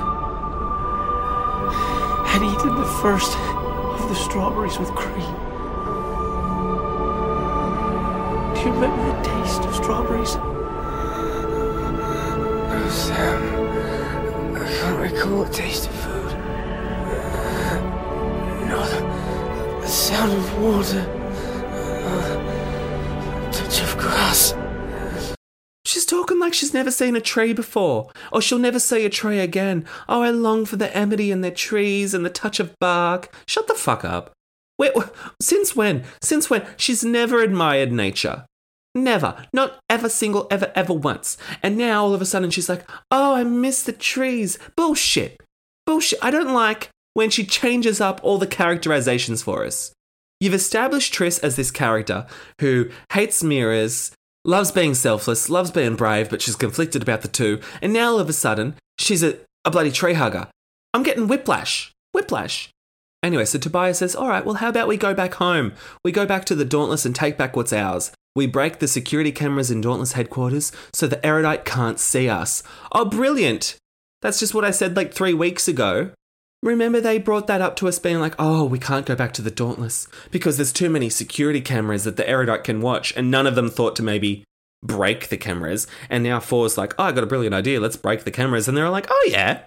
And 2.34 2.44
eating 2.44 2.76
the 2.76 2.86
first 3.02 3.38
of 3.38 4.10
the 4.10 4.16
strawberries 4.16 4.78
with 4.80 4.90
cream. 4.90 5.36
Do 8.54 8.60
you 8.68 8.74
remember 8.74 9.02
the 9.06 9.22
taste 9.24 9.64
of 9.64 9.74
strawberries? 9.76 10.36
No, 12.70 12.90
Sam. 12.90 13.42
I 14.56 14.58
can't 14.68 15.00
recall 15.00 15.44
the 15.44 15.54
taste 15.54 15.88
of 15.88 15.96
food. 15.96 16.32
No, 18.68 18.78
the, 18.86 19.00
the 19.00 19.11
sound 19.92 20.32
of 20.32 20.62
water. 20.62 21.06
Uh, 22.06 23.52
touch 23.52 23.82
of 23.82 23.98
grass. 23.98 24.56
She's 25.86 26.06
talking 26.06 26.40
like 26.40 26.54
she's 26.54 26.74
never 26.74 26.92
seen 26.92 27.18
a 27.18 27.22
tree 27.22 27.52
before, 27.52 28.10
or 28.32 28.42
she'll 28.42 28.58
never 28.58 28.80
see 28.80 29.06
a 29.06 29.10
tree 29.10 29.40
again. 29.40 29.86
Oh, 30.08 30.22
I 30.22 30.30
long 30.30 30.66
for 30.66 30.78
the 30.78 30.96
amity 30.98 31.32
and 31.32 31.44
the 31.44 31.52
trees 31.52 32.14
and 32.14 32.26
the 32.26 32.30
touch 32.30 32.62
of 32.62 32.74
bark. 32.80 33.36
Shut 33.48 33.68
the 33.68 33.74
fuck 33.74 34.06
up. 34.06 34.32
Wait, 34.80 34.94
since 35.42 35.76
when? 35.76 36.06
Since 36.22 36.50
when? 36.50 36.66
She's 36.78 37.04
never 37.04 37.42
admired 37.42 37.92
nature. 37.92 38.46
Never. 38.96 39.46
Not 39.54 39.80
ever 39.90 40.08
single, 40.08 40.48
ever, 40.50 40.72
ever 40.74 40.94
once. 40.94 41.38
And 41.62 41.78
now 41.78 42.04
all 42.04 42.14
of 42.14 42.22
a 42.22 42.26
sudden 42.26 42.50
she's 42.50 42.70
like, 42.70 42.90
oh, 43.12 43.36
I 43.36 43.44
miss 43.44 43.84
the 43.84 43.92
trees. 43.92 44.58
Bullshit. 44.78 45.42
Bullshit. 45.86 46.20
I 46.22 46.32
don't 46.32 46.54
like 46.54 46.90
when 47.14 47.30
she 47.30 47.46
changes 47.46 48.00
up 48.00 48.20
all 48.24 48.38
the 48.38 48.48
characterizations 48.48 49.42
for 49.42 49.66
us. 49.66 49.94
You've 50.40 50.54
established 50.54 51.14
Tris 51.14 51.38
as 51.40 51.56
this 51.56 51.72
character 51.72 52.26
who 52.60 52.90
hates 53.14 53.44
mirrors, 53.44 54.12
loves 54.44 54.72
being 54.72 54.96
selfless, 54.96 55.50
loves 55.50 55.72
being 55.72 55.96
brave, 55.96 56.30
but 56.30 56.42
she's 56.42 56.56
conflicted 56.56 57.04
about 57.04 57.22
the 57.22 57.28
two. 57.28 57.62
And 57.82 57.94
now 57.94 58.14
all 58.14 58.20
of 58.20 58.30
a 58.30 58.34
sudden, 58.34 58.76
she's 58.98 59.22
a, 59.22 59.38
a 59.66 59.72
bloody 59.72 59.92
tree 59.92 60.14
hugger. 60.14 60.48
I'm 60.94 61.04
getting 61.04 61.28
whiplash. 61.28 61.92
Whiplash. 62.14 62.70
Anyway, 63.24 63.46
so 63.46 63.60
Tobias 63.60 64.00
says, 64.00 64.16
All 64.16 64.28
right, 64.28 64.44
well, 64.44 64.56
how 64.56 64.70
about 64.70 64.88
we 64.88 64.98
go 64.98 65.14
back 65.14 65.36
home? 65.36 65.74
We 66.04 66.12
go 66.12 66.26
back 66.26 66.44
to 66.46 66.56
the 66.56 66.66
Dauntless 66.66 67.06
and 67.06 67.16
take 67.16 67.38
back 67.38 67.56
what's 67.56 67.72
ours. 67.72 68.12
We 68.36 68.48
break 68.48 68.80
the 68.80 68.88
security 68.88 69.32
cameras 69.32 69.70
in 69.70 69.82
Dauntless 69.82 70.14
headquarters 70.14 70.72
so 70.94 71.06
the 71.06 71.24
erudite 71.26 71.66
can't 71.66 72.00
see 72.00 72.30
us. 72.30 72.64
Oh, 72.92 73.06
brilliant! 73.06 73.78
That's 74.22 74.40
just 74.40 74.56
what 74.56 74.66
I 74.66 74.72
said 74.72 74.96
like 74.96 75.14
three 75.14 75.34
weeks 75.34 75.68
ago. 75.68 76.12
Remember, 76.64 77.02
they 77.02 77.18
brought 77.18 77.48
that 77.48 77.62
up 77.62 77.76
to 77.78 77.88
us 77.88 77.98
being 77.98 78.20
like, 78.20 78.36
oh, 78.38 78.66
we 78.66 78.78
can't 78.78 79.06
go 79.06 79.16
back 79.16 79.34
to 79.34 79.42
the 79.42 79.50
Dauntless 79.50 80.08
because 80.30 80.58
there's 80.58 80.72
too 80.72 80.90
many 80.90 81.10
security 81.10 81.60
cameras 81.60 82.04
that 82.04 82.18
the 82.18 82.30
erudite 82.30 82.64
can 82.64 82.82
watch, 82.82 83.14
and 83.16 83.32
none 83.32 83.48
of 83.48 83.56
them 83.56 83.70
thought 83.70 83.96
to 83.96 84.04
maybe 84.04 84.44
break 84.84 85.30
the 85.30 85.38
cameras. 85.38 85.88
And 86.10 86.24
now 86.24 86.40
Four's 86.40 86.78
like, 86.78 86.94
oh, 87.00 87.06
I 87.06 87.12
got 87.14 87.24
a 87.24 87.28
brilliant 87.28 87.56
idea, 87.56 87.80
let's 87.80 87.98
break 87.98 88.24
the 88.24 88.32
cameras. 88.32 88.68
And 88.68 88.78
they're 88.78 88.90
like, 88.90 89.08
oh, 89.10 89.30
yeah, 89.32 89.64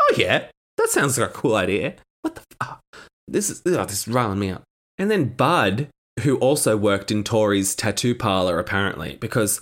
oh, 0.00 0.14
yeah, 0.16 0.46
that 0.78 0.88
sounds 0.88 1.18
like 1.18 1.30
a 1.30 1.32
cool 1.32 1.56
idea. 1.56 1.94
What 2.22 2.36
the 2.36 2.42
fuck? 2.58 2.80
This 3.28 3.50
is, 3.50 3.62
oh, 3.66 3.84
this 3.84 4.06
is 4.06 4.08
riling 4.08 4.38
me 4.38 4.50
up. 4.50 4.62
And 4.96 5.10
then 5.10 5.28
Bud, 5.28 5.88
who 6.20 6.38
also 6.38 6.76
worked 6.76 7.10
in 7.10 7.22
Tori's 7.22 7.74
tattoo 7.74 8.14
parlor, 8.14 8.58
apparently, 8.58 9.16
because 9.20 9.60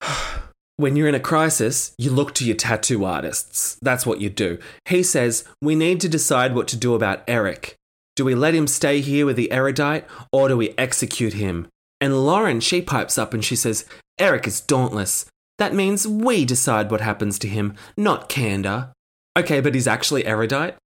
when 0.76 0.94
you're 0.94 1.08
in 1.08 1.14
a 1.14 1.20
crisis, 1.20 1.94
you 1.98 2.10
look 2.10 2.34
to 2.34 2.44
your 2.44 2.56
tattoo 2.56 3.04
artists. 3.04 3.78
That's 3.80 4.06
what 4.06 4.20
you 4.20 4.28
do. 4.28 4.58
He 4.84 5.02
says, 5.02 5.44
We 5.62 5.74
need 5.74 6.00
to 6.02 6.08
decide 6.08 6.54
what 6.54 6.68
to 6.68 6.76
do 6.76 6.94
about 6.94 7.24
Eric. 7.26 7.76
Do 8.14 8.24
we 8.24 8.34
let 8.34 8.54
him 8.54 8.66
stay 8.66 9.00
here 9.00 9.26
with 9.26 9.36
the 9.36 9.52
erudite 9.52 10.06
or 10.32 10.48
do 10.48 10.56
we 10.56 10.74
execute 10.78 11.34
him? 11.34 11.68
And 12.00 12.24
Lauren, 12.24 12.60
she 12.60 12.82
pipes 12.82 13.18
up 13.18 13.34
and 13.34 13.44
she 13.44 13.56
says, 13.56 13.84
Eric 14.18 14.46
is 14.46 14.60
dauntless. 14.60 15.26
That 15.58 15.74
means 15.74 16.06
we 16.06 16.44
decide 16.44 16.90
what 16.90 17.00
happens 17.00 17.38
to 17.40 17.48
him, 17.48 17.74
not 17.96 18.28
Candor. 18.28 18.92
Okay, 19.38 19.60
but 19.60 19.74
he's 19.74 19.86
actually 19.86 20.26
erudite? 20.26 20.76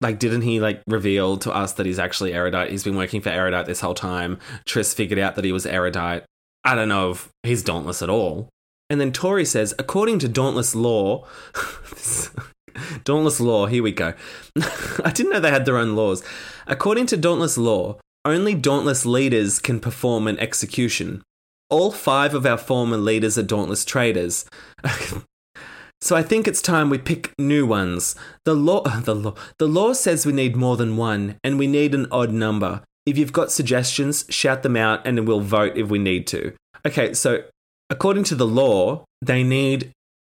Like, 0.00 0.18
didn't 0.18 0.42
he 0.42 0.60
like 0.60 0.82
reveal 0.86 1.36
to 1.38 1.52
us 1.52 1.72
that 1.74 1.86
he's 1.86 1.98
actually 1.98 2.34
erudite? 2.34 2.70
He's 2.70 2.84
been 2.84 2.96
working 2.96 3.20
for 3.20 3.30
erudite 3.30 3.66
this 3.66 3.80
whole 3.80 3.94
time. 3.94 4.38
Tris 4.66 4.92
figured 4.92 5.18
out 5.18 5.36
that 5.36 5.44
he 5.44 5.52
was 5.52 5.64
erudite. 5.66 6.24
I 6.64 6.74
don't 6.74 6.88
know 6.88 7.12
if 7.12 7.28
he's 7.42 7.62
dauntless 7.62 8.02
at 8.02 8.10
all. 8.10 8.48
And 8.90 9.00
then 9.00 9.12
Tori 9.12 9.44
says, 9.44 9.74
according 9.78 10.18
to 10.20 10.28
Dauntless 10.28 10.74
law, 10.74 11.26
Dauntless 13.04 13.40
law, 13.40 13.66
here 13.66 13.82
we 13.82 13.92
go. 13.92 14.14
I 15.04 15.10
didn't 15.10 15.32
know 15.32 15.40
they 15.40 15.50
had 15.50 15.64
their 15.64 15.78
own 15.78 15.94
laws. 15.94 16.22
According 16.66 17.06
to 17.06 17.16
Dauntless 17.16 17.56
law, 17.56 17.98
only 18.24 18.54
Dauntless 18.54 19.06
leaders 19.06 19.58
can 19.58 19.80
perform 19.80 20.26
an 20.26 20.38
execution. 20.38 21.22
All 21.70 21.92
five 21.92 22.34
of 22.34 22.46
our 22.46 22.58
former 22.58 22.96
leaders 22.96 23.38
are 23.38 23.42
Dauntless 23.42 23.84
traders. 23.84 24.44
so 26.00 26.16
I 26.16 26.22
think 26.22 26.46
it's 26.46 26.62
time 26.62 26.90
we 26.90 26.98
pick 26.98 27.32
new 27.38 27.66
ones. 27.66 28.16
The 28.44 28.54
law, 28.54 28.82
the 28.82 29.14
law, 29.14 29.34
the 29.58 29.68
law 29.68 29.92
says 29.92 30.26
we 30.26 30.32
need 30.32 30.56
more 30.56 30.76
than 30.76 30.96
one, 30.96 31.36
and 31.42 31.58
we 31.58 31.66
need 31.66 31.94
an 31.94 32.06
odd 32.10 32.32
number. 32.32 32.82
If 33.06 33.18
you've 33.18 33.32
got 33.32 33.52
suggestions, 33.52 34.24
shout 34.30 34.62
them 34.62 34.76
out, 34.76 35.06
and 35.06 35.26
we'll 35.26 35.40
vote 35.40 35.76
if 35.76 35.88
we 35.88 35.98
need 35.98 36.26
to. 36.28 36.54
Okay, 36.86 37.14
so 37.14 37.44
according 37.90 38.24
to 38.24 38.34
the 38.34 38.46
law, 38.46 39.04
they 39.22 39.42
need 39.42 39.92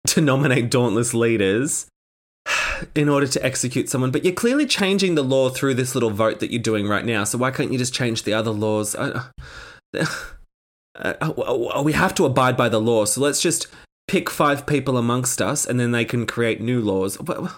to 0.08 0.20
nominate 0.20 0.70
dauntless 0.70 1.14
leaders 1.14 1.86
in 2.94 3.08
order 3.08 3.26
to 3.26 3.44
execute 3.44 3.88
someone. 3.88 4.10
But 4.10 4.24
you're 4.24 4.34
clearly 4.34 4.66
changing 4.66 5.14
the 5.14 5.24
law 5.24 5.48
through 5.48 5.74
this 5.74 5.94
little 5.94 6.10
vote 6.10 6.40
that 6.40 6.50
you're 6.50 6.62
doing 6.62 6.86
right 6.86 7.04
now. 7.04 7.24
So 7.24 7.38
why 7.38 7.50
can't 7.50 7.72
you 7.72 7.78
just 7.78 7.94
change 7.94 8.24
the 8.24 8.34
other 8.34 8.50
laws? 8.50 8.94
We 11.82 11.92
have 11.92 12.14
to 12.14 12.24
abide 12.26 12.56
by 12.56 12.68
the 12.68 12.80
law. 12.80 13.04
So 13.04 13.20
let's 13.20 13.40
just 13.40 13.68
pick 14.06 14.28
five 14.28 14.66
people 14.66 14.96
amongst 14.96 15.40
us, 15.40 15.66
and 15.66 15.80
then 15.80 15.92
they 15.92 16.04
can 16.04 16.26
create 16.26 16.60
new 16.60 16.80
laws. 16.80 17.18
What? 17.20 17.50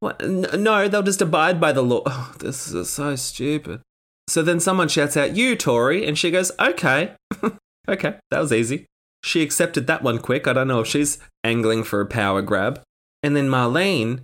what? 0.00 0.20
No, 0.26 0.88
they'll 0.88 1.02
just 1.02 1.22
abide 1.22 1.60
by 1.60 1.72
the 1.72 1.82
law. 1.82 2.02
Oh, 2.06 2.34
this 2.38 2.68
is 2.72 2.90
so 2.90 3.16
stupid. 3.16 3.80
So 4.28 4.42
then 4.42 4.60
someone 4.60 4.88
shouts 4.88 5.16
out, 5.16 5.36
"You, 5.36 5.56
Tori," 5.56 6.06
and 6.06 6.16
she 6.16 6.30
goes, 6.30 6.50
"Okay, 6.58 7.14
okay, 7.88 8.16
that 8.30 8.40
was 8.40 8.52
easy." 8.52 8.86
She 9.22 9.42
accepted 9.42 9.86
that 9.86 10.02
one 10.02 10.18
quick. 10.18 10.46
I 10.46 10.52
don't 10.52 10.68
know 10.68 10.80
if 10.80 10.86
she's 10.86 11.18
angling 11.44 11.84
for 11.84 12.00
a 12.00 12.06
power 12.06 12.42
grab. 12.42 12.82
And 13.22 13.36
then 13.36 13.48
Marlene, 13.48 14.22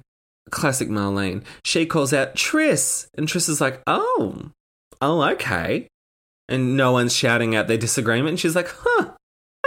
classic 0.50 0.88
Marlene, 0.88 1.44
she 1.64 1.86
calls 1.86 2.12
out 2.12 2.34
Tris. 2.34 3.08
And 3.16 3.28
Tris 3.28 3.48
is 3.48 3.60
like, 3.60 3.80
oh, 3.86 4.50
oh, 5.00 5.22
okay. 5.32 5.86
And 6.48 6.76
no 6.76 6.92
one's 6.92 7.14
shouting 7.14 7.54
out 7.54 7.68
their 7.68 7.78
disagreement. 7.78 8.30
And 8.30 8.40
she's 8.40 8.56
like, 8.56 8.74
huh, 8.76 9.12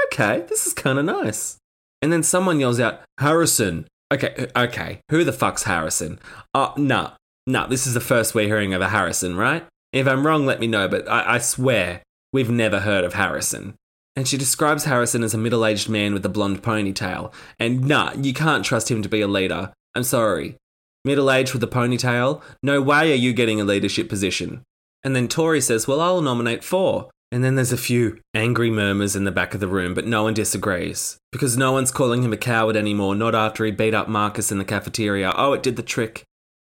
okay, 0.07 0.45
this 0.49 0.67
is 0.67 0.73
kind 0.73 0.99
of 0.99 1.05
nice. 1.05 1.57
And 2.01 2.11
then 2.11 2.23
someone 2.23 2.59
yells 2.59 2.79
out, 2.79 3.01
Harrison. 3.19 3.87
Okay, 4.11 4.47
okay, 4.55 4.99
who 5.09 5.23
the 5.23 5.31
fuck's 5.31 5.63
Harrison? 5.63 6.19
Oh, 6.53 6.73
no, 6.75 7.11
no, 7.47 7.67
this 7.67 7.87
is 7.87 7.93
the 7.93 8.01
first 8.01 8.35
we're 8.35 8.47
hearing 8.47 8.73
of 8.73 8.81
a 8.81 8.89
Harrison, 8.89 9.37
right? 9.37 9.65
If 9.93 10.07
I'm 10.07 10.25
wrong, 10.25 10.45
let 10.45 10.59
me 10.59 10.67
know, 10.67 10.87
but 10.87 11.07
I, 11.09 11.35
I 11.35 11.37
swear 11.37 12.01
we've 12.33 12.49
never 12.49 12.81
heard 12.81 13.05
of 13.05 13.13
Harrison. 13.13 13.75
And 14.15 14.27
she 14.27 14.37
describes 14.37 14.83
Harrison 14.83 15.23
as 15.23 15.33
a 15.33 15.37
middle 15.37 15.65
aged 15.65 15.89
man 15.89 16.13
with 16.13 16.25
a 16.25 16.29
blonde 16.29 16.61
ponytail. 16.61 17.31
And 17.59 17.87
nah, 17.87 18.13
you 18.13 18.33
can't 18.33 18.65
trust 18.65 18.91
him 18.91 19.01
to 19.01 19.09
be 19.09 19.21
a 19.21 19.27
leader. 19.27 19.71
I'm 19.95 20.03
sorry. 20.03 20.57
Middle 21.03 21.31
aged 21.31 21.53
with 21.53 21.63
a 21.63 21.67
ponytail? 21.67 22.41
No 22.61 22.81
way 22.81 23.11
are 23.11 23.15
you 23.15 23.33
getting 23.33 23.59
a 23.59 23.65
leadership 23.65 24.09
position. 24.09 24.63
And 25.03 25.15
then 25.15 25.27
Tori 25.27 25.61
says, 25.61 25.87
Well, 25.87 26.01
I'll 26.01 26.21
nominate 26.21 26.63
four. 26.63 27.09
And 27.31 27.43
then 27.43 27.55
there's 27.55 27.71
a 27.71 27.77
few 27.77 28.19
angry 28.33 28.69
murmurs 28.69 29.15
in 29.15 29.23
the 29.23 29.31
back 29.31 29.53
of 29.53 29.61
the 29.61 29.67
room, 29.67 29.93
but 29.93 30.05
no 30.05 30.23
one 30.23 30.33
disagrees. 30.33 31.17
Because 31.31 31.57
no 31.57 31.71
one's 31.71 31.91
calling 31.91 32.23
him 32.23 32.33
a 32.33 32.37
coward 32.37 32.75
anymore, 32.75 33.15
not 33.15 33.33
after 33.33 33.63
he 33.63 33.71
beat 33.71 33.93
up 33.93 34.09
Marcus 34.09 34.51
in 34.51 34.57
the 34.57 34.65
cafeteria. 34.65 35.31
Oh, 35.37 35.53
it 35.53 35.63
did 35.63 35.77
the 35.77 35.81
trick. 35.81 36.23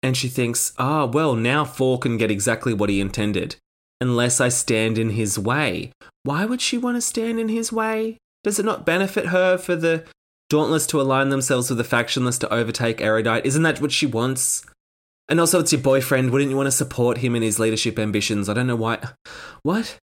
And 0.04 0.16
she 0.16 0.28
thinks, 0.28 0.74
ah, 0.78 1.06
well, 1.06 1.36
now 1.36 1.66
Four 1.66 1.98
can 1.98 2.18
get 2.18 2.30
exactly 2.30 2.74
what 2.74 2.90
he 2.90 3.02
intended. 3.02 3.56
Unless 4.02 4.42
I 4.42 4.50
stand 4.50 4.98
in 4.98 5.12
his 5.12 5.40
way. 5.40 5.94
Why 6.24 6.44
would 6.44 6.60
she 6.60 6.78
want 6.78 6.98
to 6.98 7.02
stand 7.02 7.40
in 7.40 7.48
his 7.48 7.72
way? 7.72 8.18
Does 8.44 8.60
it 8.60 8.66
not 8.66 8.86
benefit 8.86 9.28
her 9.28 9.58
for 9.58 9.76
the 9.76 10.06
Dauntless 10.50 10.86
to 10.88 11.00
align 11.00 11.30
themselves 11.30 11.70
with 11.70 11.78
the 11.78 11.86
Factionless 11.86 12.38
to 12.40 12.54
overtake 12.54 13.00
Erudite? 13.00 13.46
Isn't 13.46 13.64
that 13.64 13.80
what 13.80 13.94
she 13.94 14.06
wants? 14.06 14.66
And 15.30 15.40
also, 15.40 15.62
it's 15.62 15.72
your 15.72 15.80
boyfriend. 15.80 16.32
Wouldn't 16.32 16.52
you 16.52 16.58
want 16.58 16.68
to 16.68 16.72
support 16.72 17.20
him 17.20 17.38
in 17.38 17.42
his 17.42 17.58
leadership 17.58 17.98
ambitions? 17.98 18.50
I 18.50 18.54
don't 18.54 18.68
know 18.68 18.76
why. 18.76 19.00
What? 19.64 19.98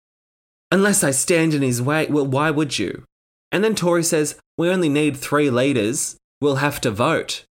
Unless 0.72 1.04
I 1.04 1.10
stand 1.10 1.52
in 1.52 1.60
his 1.60 1.82
way. 1.82 2.06
Well, 2.06 2.26
why 2.26 2.50
would 2.50 2.78
you? 2.78 3.04
And 3.52 3.62
then 3.62 3.74
Tori 3.74 4.02
says, 4.02 4.38
We 4.56 4.70
only 4.70 4.88
need 4.88 5.18
three 5.18 5.50
leaders. 5.50 6.16
We'll 6.40 6.56
have 6.56 6.80
to 6.80 6.90
vote. 6.90 7.44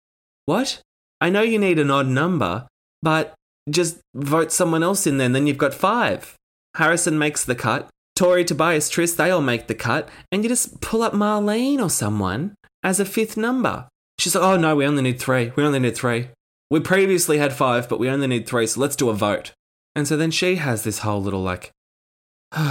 What? 0.45 0.79
I 1.19 1.29
know 1.29 1.41
you 1.41 1.59
need 1.59 1.79
an 1.79 1.91
odd 1.91 2.07
number, 2.07 2.65
but 3.01 3.33
just 3.69 3.99
vote 4.13 4.51
someone 4.51 4.83
else 4.83 5.07
in 5.07 5.17
then, 5.17 5.31
then 5.31 5.47
you've 5.47 5.57
got 5.57 5.73
five. 5.73 6.35
Harrison 6.75 7.17
makes 7.17 7.43
the 7.43 7.55
cut. 7.55 7.89
Tori, 8.15 8.45
Tobias, 8.45 8.89
Tris, 8.89 9.13
they 9.13 9.29
all 9.29 9.41
make 9.41 9.67
the 9.67 9.75
cut, 9.75 10.07
and 10.31 10.43
you 10.43 10.49
just 10.49 10.79
pull 10.79 11.03
up 11.03 11.13
Marlene 11.13 11.81
or 11.81 11.89
someone 11.89 12.55
as 12.83 12.99
a 12.99 13.05
fifth 13.05 13.35
number. 13.35 13.87
She's 14.19 14.35
like, 14.35 14.43
oh 14.43 14.57
no, 14.57 14.75
we 14.75 14.85
only 14.85 15.03
need 15.03 15.19
three. 15.19 15.51
We 15.55 15.63
only 15.63 15.79
need 15.79 15.97
three. 15.97 16.29
We 16.69 16.79
previously 16.79 17.37
had 17.37 17.51
five, 17.51 17.89
but 17.89 17.99
we 17.99 18.09
only 18.09 18.27
need 18.27 18.47
three, 18.47 18.67
so 18.67 18.79
let's 18.79 18.95
do 18.95 19.09
a 19.09 19.13
vote. 19.13 19.51
And 19.95 20.07
so 20.07 20.15
then 20.15 20.31
she 20.31 20.55
has 20.55 20.83
this 20.83 20.99
whole 20.99 21.21
little 21.21 21.41
like 21.41 21.71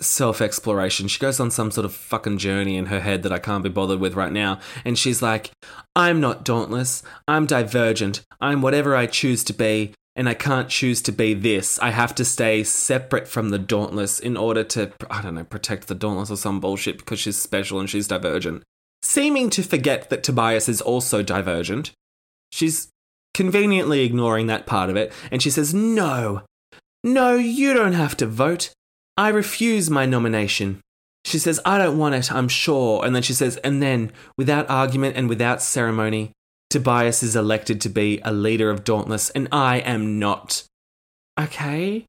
self 0.00 0.40
exploration. 0.40 1.08
She 1.08 1.20
goes 1.20 1.40
on 1.40 1.50
some 1.50 1.70
sort 1.70 1.84
of 1.84 1.94
fucking 1.94 2.38
journey 2.38 2.76
in 2.76 2.86
her 2.86 3.00
head 3.00 3.22
that 3.22 3.32
I 3.32 3.38
can't 3.38 3.64
be 3.64 3.70
bothered 3.70 4.00
with 4.00 4.14
right 4.14 4.32
now. 4.32 4.58
And 4.84 4.98
she's 4.98 5.22
like, 5.22 5.50
I'm 5.94 6.20
not 6.20 6.44
dauntless. 6.44 7.02
I'm 7.28 7.46
divergent. 7.46 8.22
I'm 8.40 8.62
whatever 8.62 8.96
I 8.96 9.06
choose 9.06 9.44
to 9.44 9.52
be. 9.52 9.94
And 10.16 10.28
I 10.28 10.34
can't 10.34 10.68
choose 10.68 11.02
to 11.02 11.12
be 11.12 11.34
this. 11.34 11.78
I 11.80 11.90
have 11.90 12.14
to 12.16 12.24
stay 12.24 12.62
separate 12.62 13.26
from 13.26 13.50
the 13.50 13.58
Dauntless 13.58 14.20
in 14.20 14.36
order 14.36 14.62
to, 14.64 14.92
I 15.10 15.20
don't 15.20 15.34
know, 15.34 15.44
protect 15.44 15.88
the 15.88 15.94
Dauntless 15.94 16.30
or 16.30 16.36
some 16.36 16.60
bullshit 16.60 16.98
because 16.98 17.18
she's 17.18 17.36
special 17.36 17.80
and 17.80 17.90
she's 17.90 18.06
divergent. 18.06 18.62
Seeming 19.02 19.50
to 19.50 19.62
forget 19.62 20.10
that 20.10 20.22
Tobias 20.22 20.68
is 20.68 20.80
also 20.80 21.22
divergent. 21.22 21.90
She's 22.52 22.88
conveniently 23.34 24.04
ignoring 24.04 24.46
that 24.46 24.66
part 24.66 24.88
of 24.88 24.96
it, 24.96 25.12
and 25.30 25.42
she 25.42 25.50
says, 25.50 25.74
No, 25.74 26.42
no, 27.02 27.34
you 27.34 27.74
don't 27.74 27.92
have 27.92 28.16
to 28.18 28.26
vote. 28.26 28.72
I 29.16 29.28
refuse 29.28 29.90
my 29.90 30.06
nomination. 30.06 30.80
She 31.24 31.38
says, 31.38 31.60
I 31.64 31.78
don't 31.78 31.98
want 31.98 32.14
it, 32.14 32.30
I'm 32.32 32.48
sure. 32.48 33.04
And 33.04 33.14
then 33.14 33.22
she 33.22 33.32
says, 33.32 33.56
and 33.58 33.82
then, 33.82 34.12
without 34.36 34.68
argument 34.68 35.16
and 35.16 35.28
without 35.28 35.62
ceremony, 35.62 36.32
Tobias 36.74 37.22
is 37.22 37.36
elected 37.36 37.80
to 37.82 37.88
be 37.88 38.20
a 38.24 38.32
leader 38.32 38.68
of 38.68 38.82
Dauntless, 38.82 39.30
and 39.30 39.46
I 39.52 39.76
am 39.78 40.18
not. 40.18 40.64
Okay. 41.38 42.04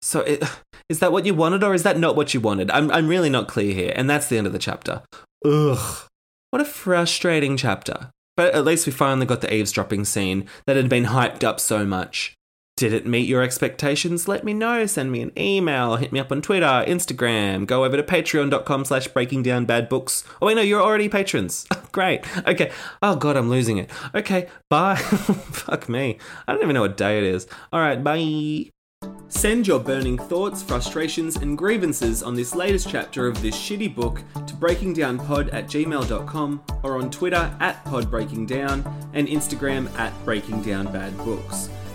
So, 0.00 0.20
it, 0.20 0.42
is 0.88 1.00
that 1.00 1.12
what 1.12 1.26
you 1.26 1.34
wanted, 1.34 1.62
or 1.62 1.74
is 1.74 1.82
that 1.82 1.98
not 1.98 2.16
what 2.16 2.32
you 2.32 2.40
wanted? 2.40 2.70
I'm, 2.70 2.90
I'm 2.90 3.08
really 3.08 3.28
not 3.28 3.46
clear 3.46 3.74
here, 3.74 3.92
and 3.94 4.08
that's 4.08 4.28
the 4.28 4.38
end 4.38 4.46
of 4.46 4.54
the 4.54 4.58
chapter. 4.58 5.02
Ugh. 5.44 6.08
What 6.50 6.62
a 6.62 6.64
frustrating 6.64 7.58
chapter. 7.58 8.10
But 8.38 8.54
at 8.54 8.64
least 8.64 8.86
we 8.86 8.92
finally 8.92 9.26
got 9.26 9.42
the 9.42 9.52
eavesdropping 9.52 10.06
scene 10.06 10.46
that 10.66 10.76
had 10.76 10.88
been 10.88 11.04
hyped 11.04 11.44
up 11.44 11.60
so 11.60 11.84
much. 11.84 12.34
Did 12.76 12.92
it 12.92 13.06
meet 13.06 13.26
your 13.26 13.42
expectations? 13.42 14.28
Let 14.28 14.44
me 14.44 14.52
know. 14.52 14.84
Send 14.84 15.10
me 15.10 15.22
an 15.22 15.32
email. 15.38 15.96
Hit 15.96 16.12
me 16.12 16.20
up 16.20 16.30
on 16.30 16.42
Twitter, 16.42 16.84
Instagram. 16.86 17.66
Go 17.66 17.86
over 17.86 17.96
to 17.96 18.02
patreon.com 18.02 18.84
slash 18.84 19.08
breaking 19.08 19.44
down 19.44 19.64
bad 19.64 19.88
books. 19.88 20.24
Oh, 20.42 20.46
wait, 20.46 20.56
no, 20.56 20.60
you're 20.60 20.82
already 20.82 21.08
patrons. 21.08 21.66
Great. 21.92 22.20
Okay. 22.46 22.70
Oh, 23.00 23.16
God, 23.16 23.38
I'm 23.38 23.48
losing 23.48 23.78
it. 23.78 23.88
Okay. 24.14 24.48
Bye. 24.68 24.96
Fuck 24.96 25.88
me. 25.88 26.18
I 26.46 26.52
don't 26.52 26.62
even 26.62 26.74
know 26.74 26.82
what 26.82 26.98
day 26.98 27.16
it 27.16 27.24
is. 27.24 27.46
All 27.72 27.80
right. 27.80 28.04
Bye. 28.04 28.70
Send 29.28 29.66
your 29.66 29.80
burning 29.80 30.18
thoughts, 30.18 30.62
frustrations, 30.62 31.36
and 31.36 31.56
grievances 31.56 32.22
on 32.22 32.34
this 32.34 32.54
latest 32.54 32.90
chapter 32.90 33.26
of 33.26 33.40
this 33.40 33.56
shitty 33.56 33.94
book 33.94 34.22
to 34.34 34.52
breakingdownpod 34.52 35.52
at 35.54 35.66
gmail.com 35.66 36.62
or 36.82 36.98
on 36.98 37.10
Twitter 37.10 37.56
at 37.58 37.82
podbreakingdown 37.86 38.84
and 39.14 39.28
Instagram 39.28 39.90
at 39.98 40.12
breakingdownbadbooks. 40.26 41.70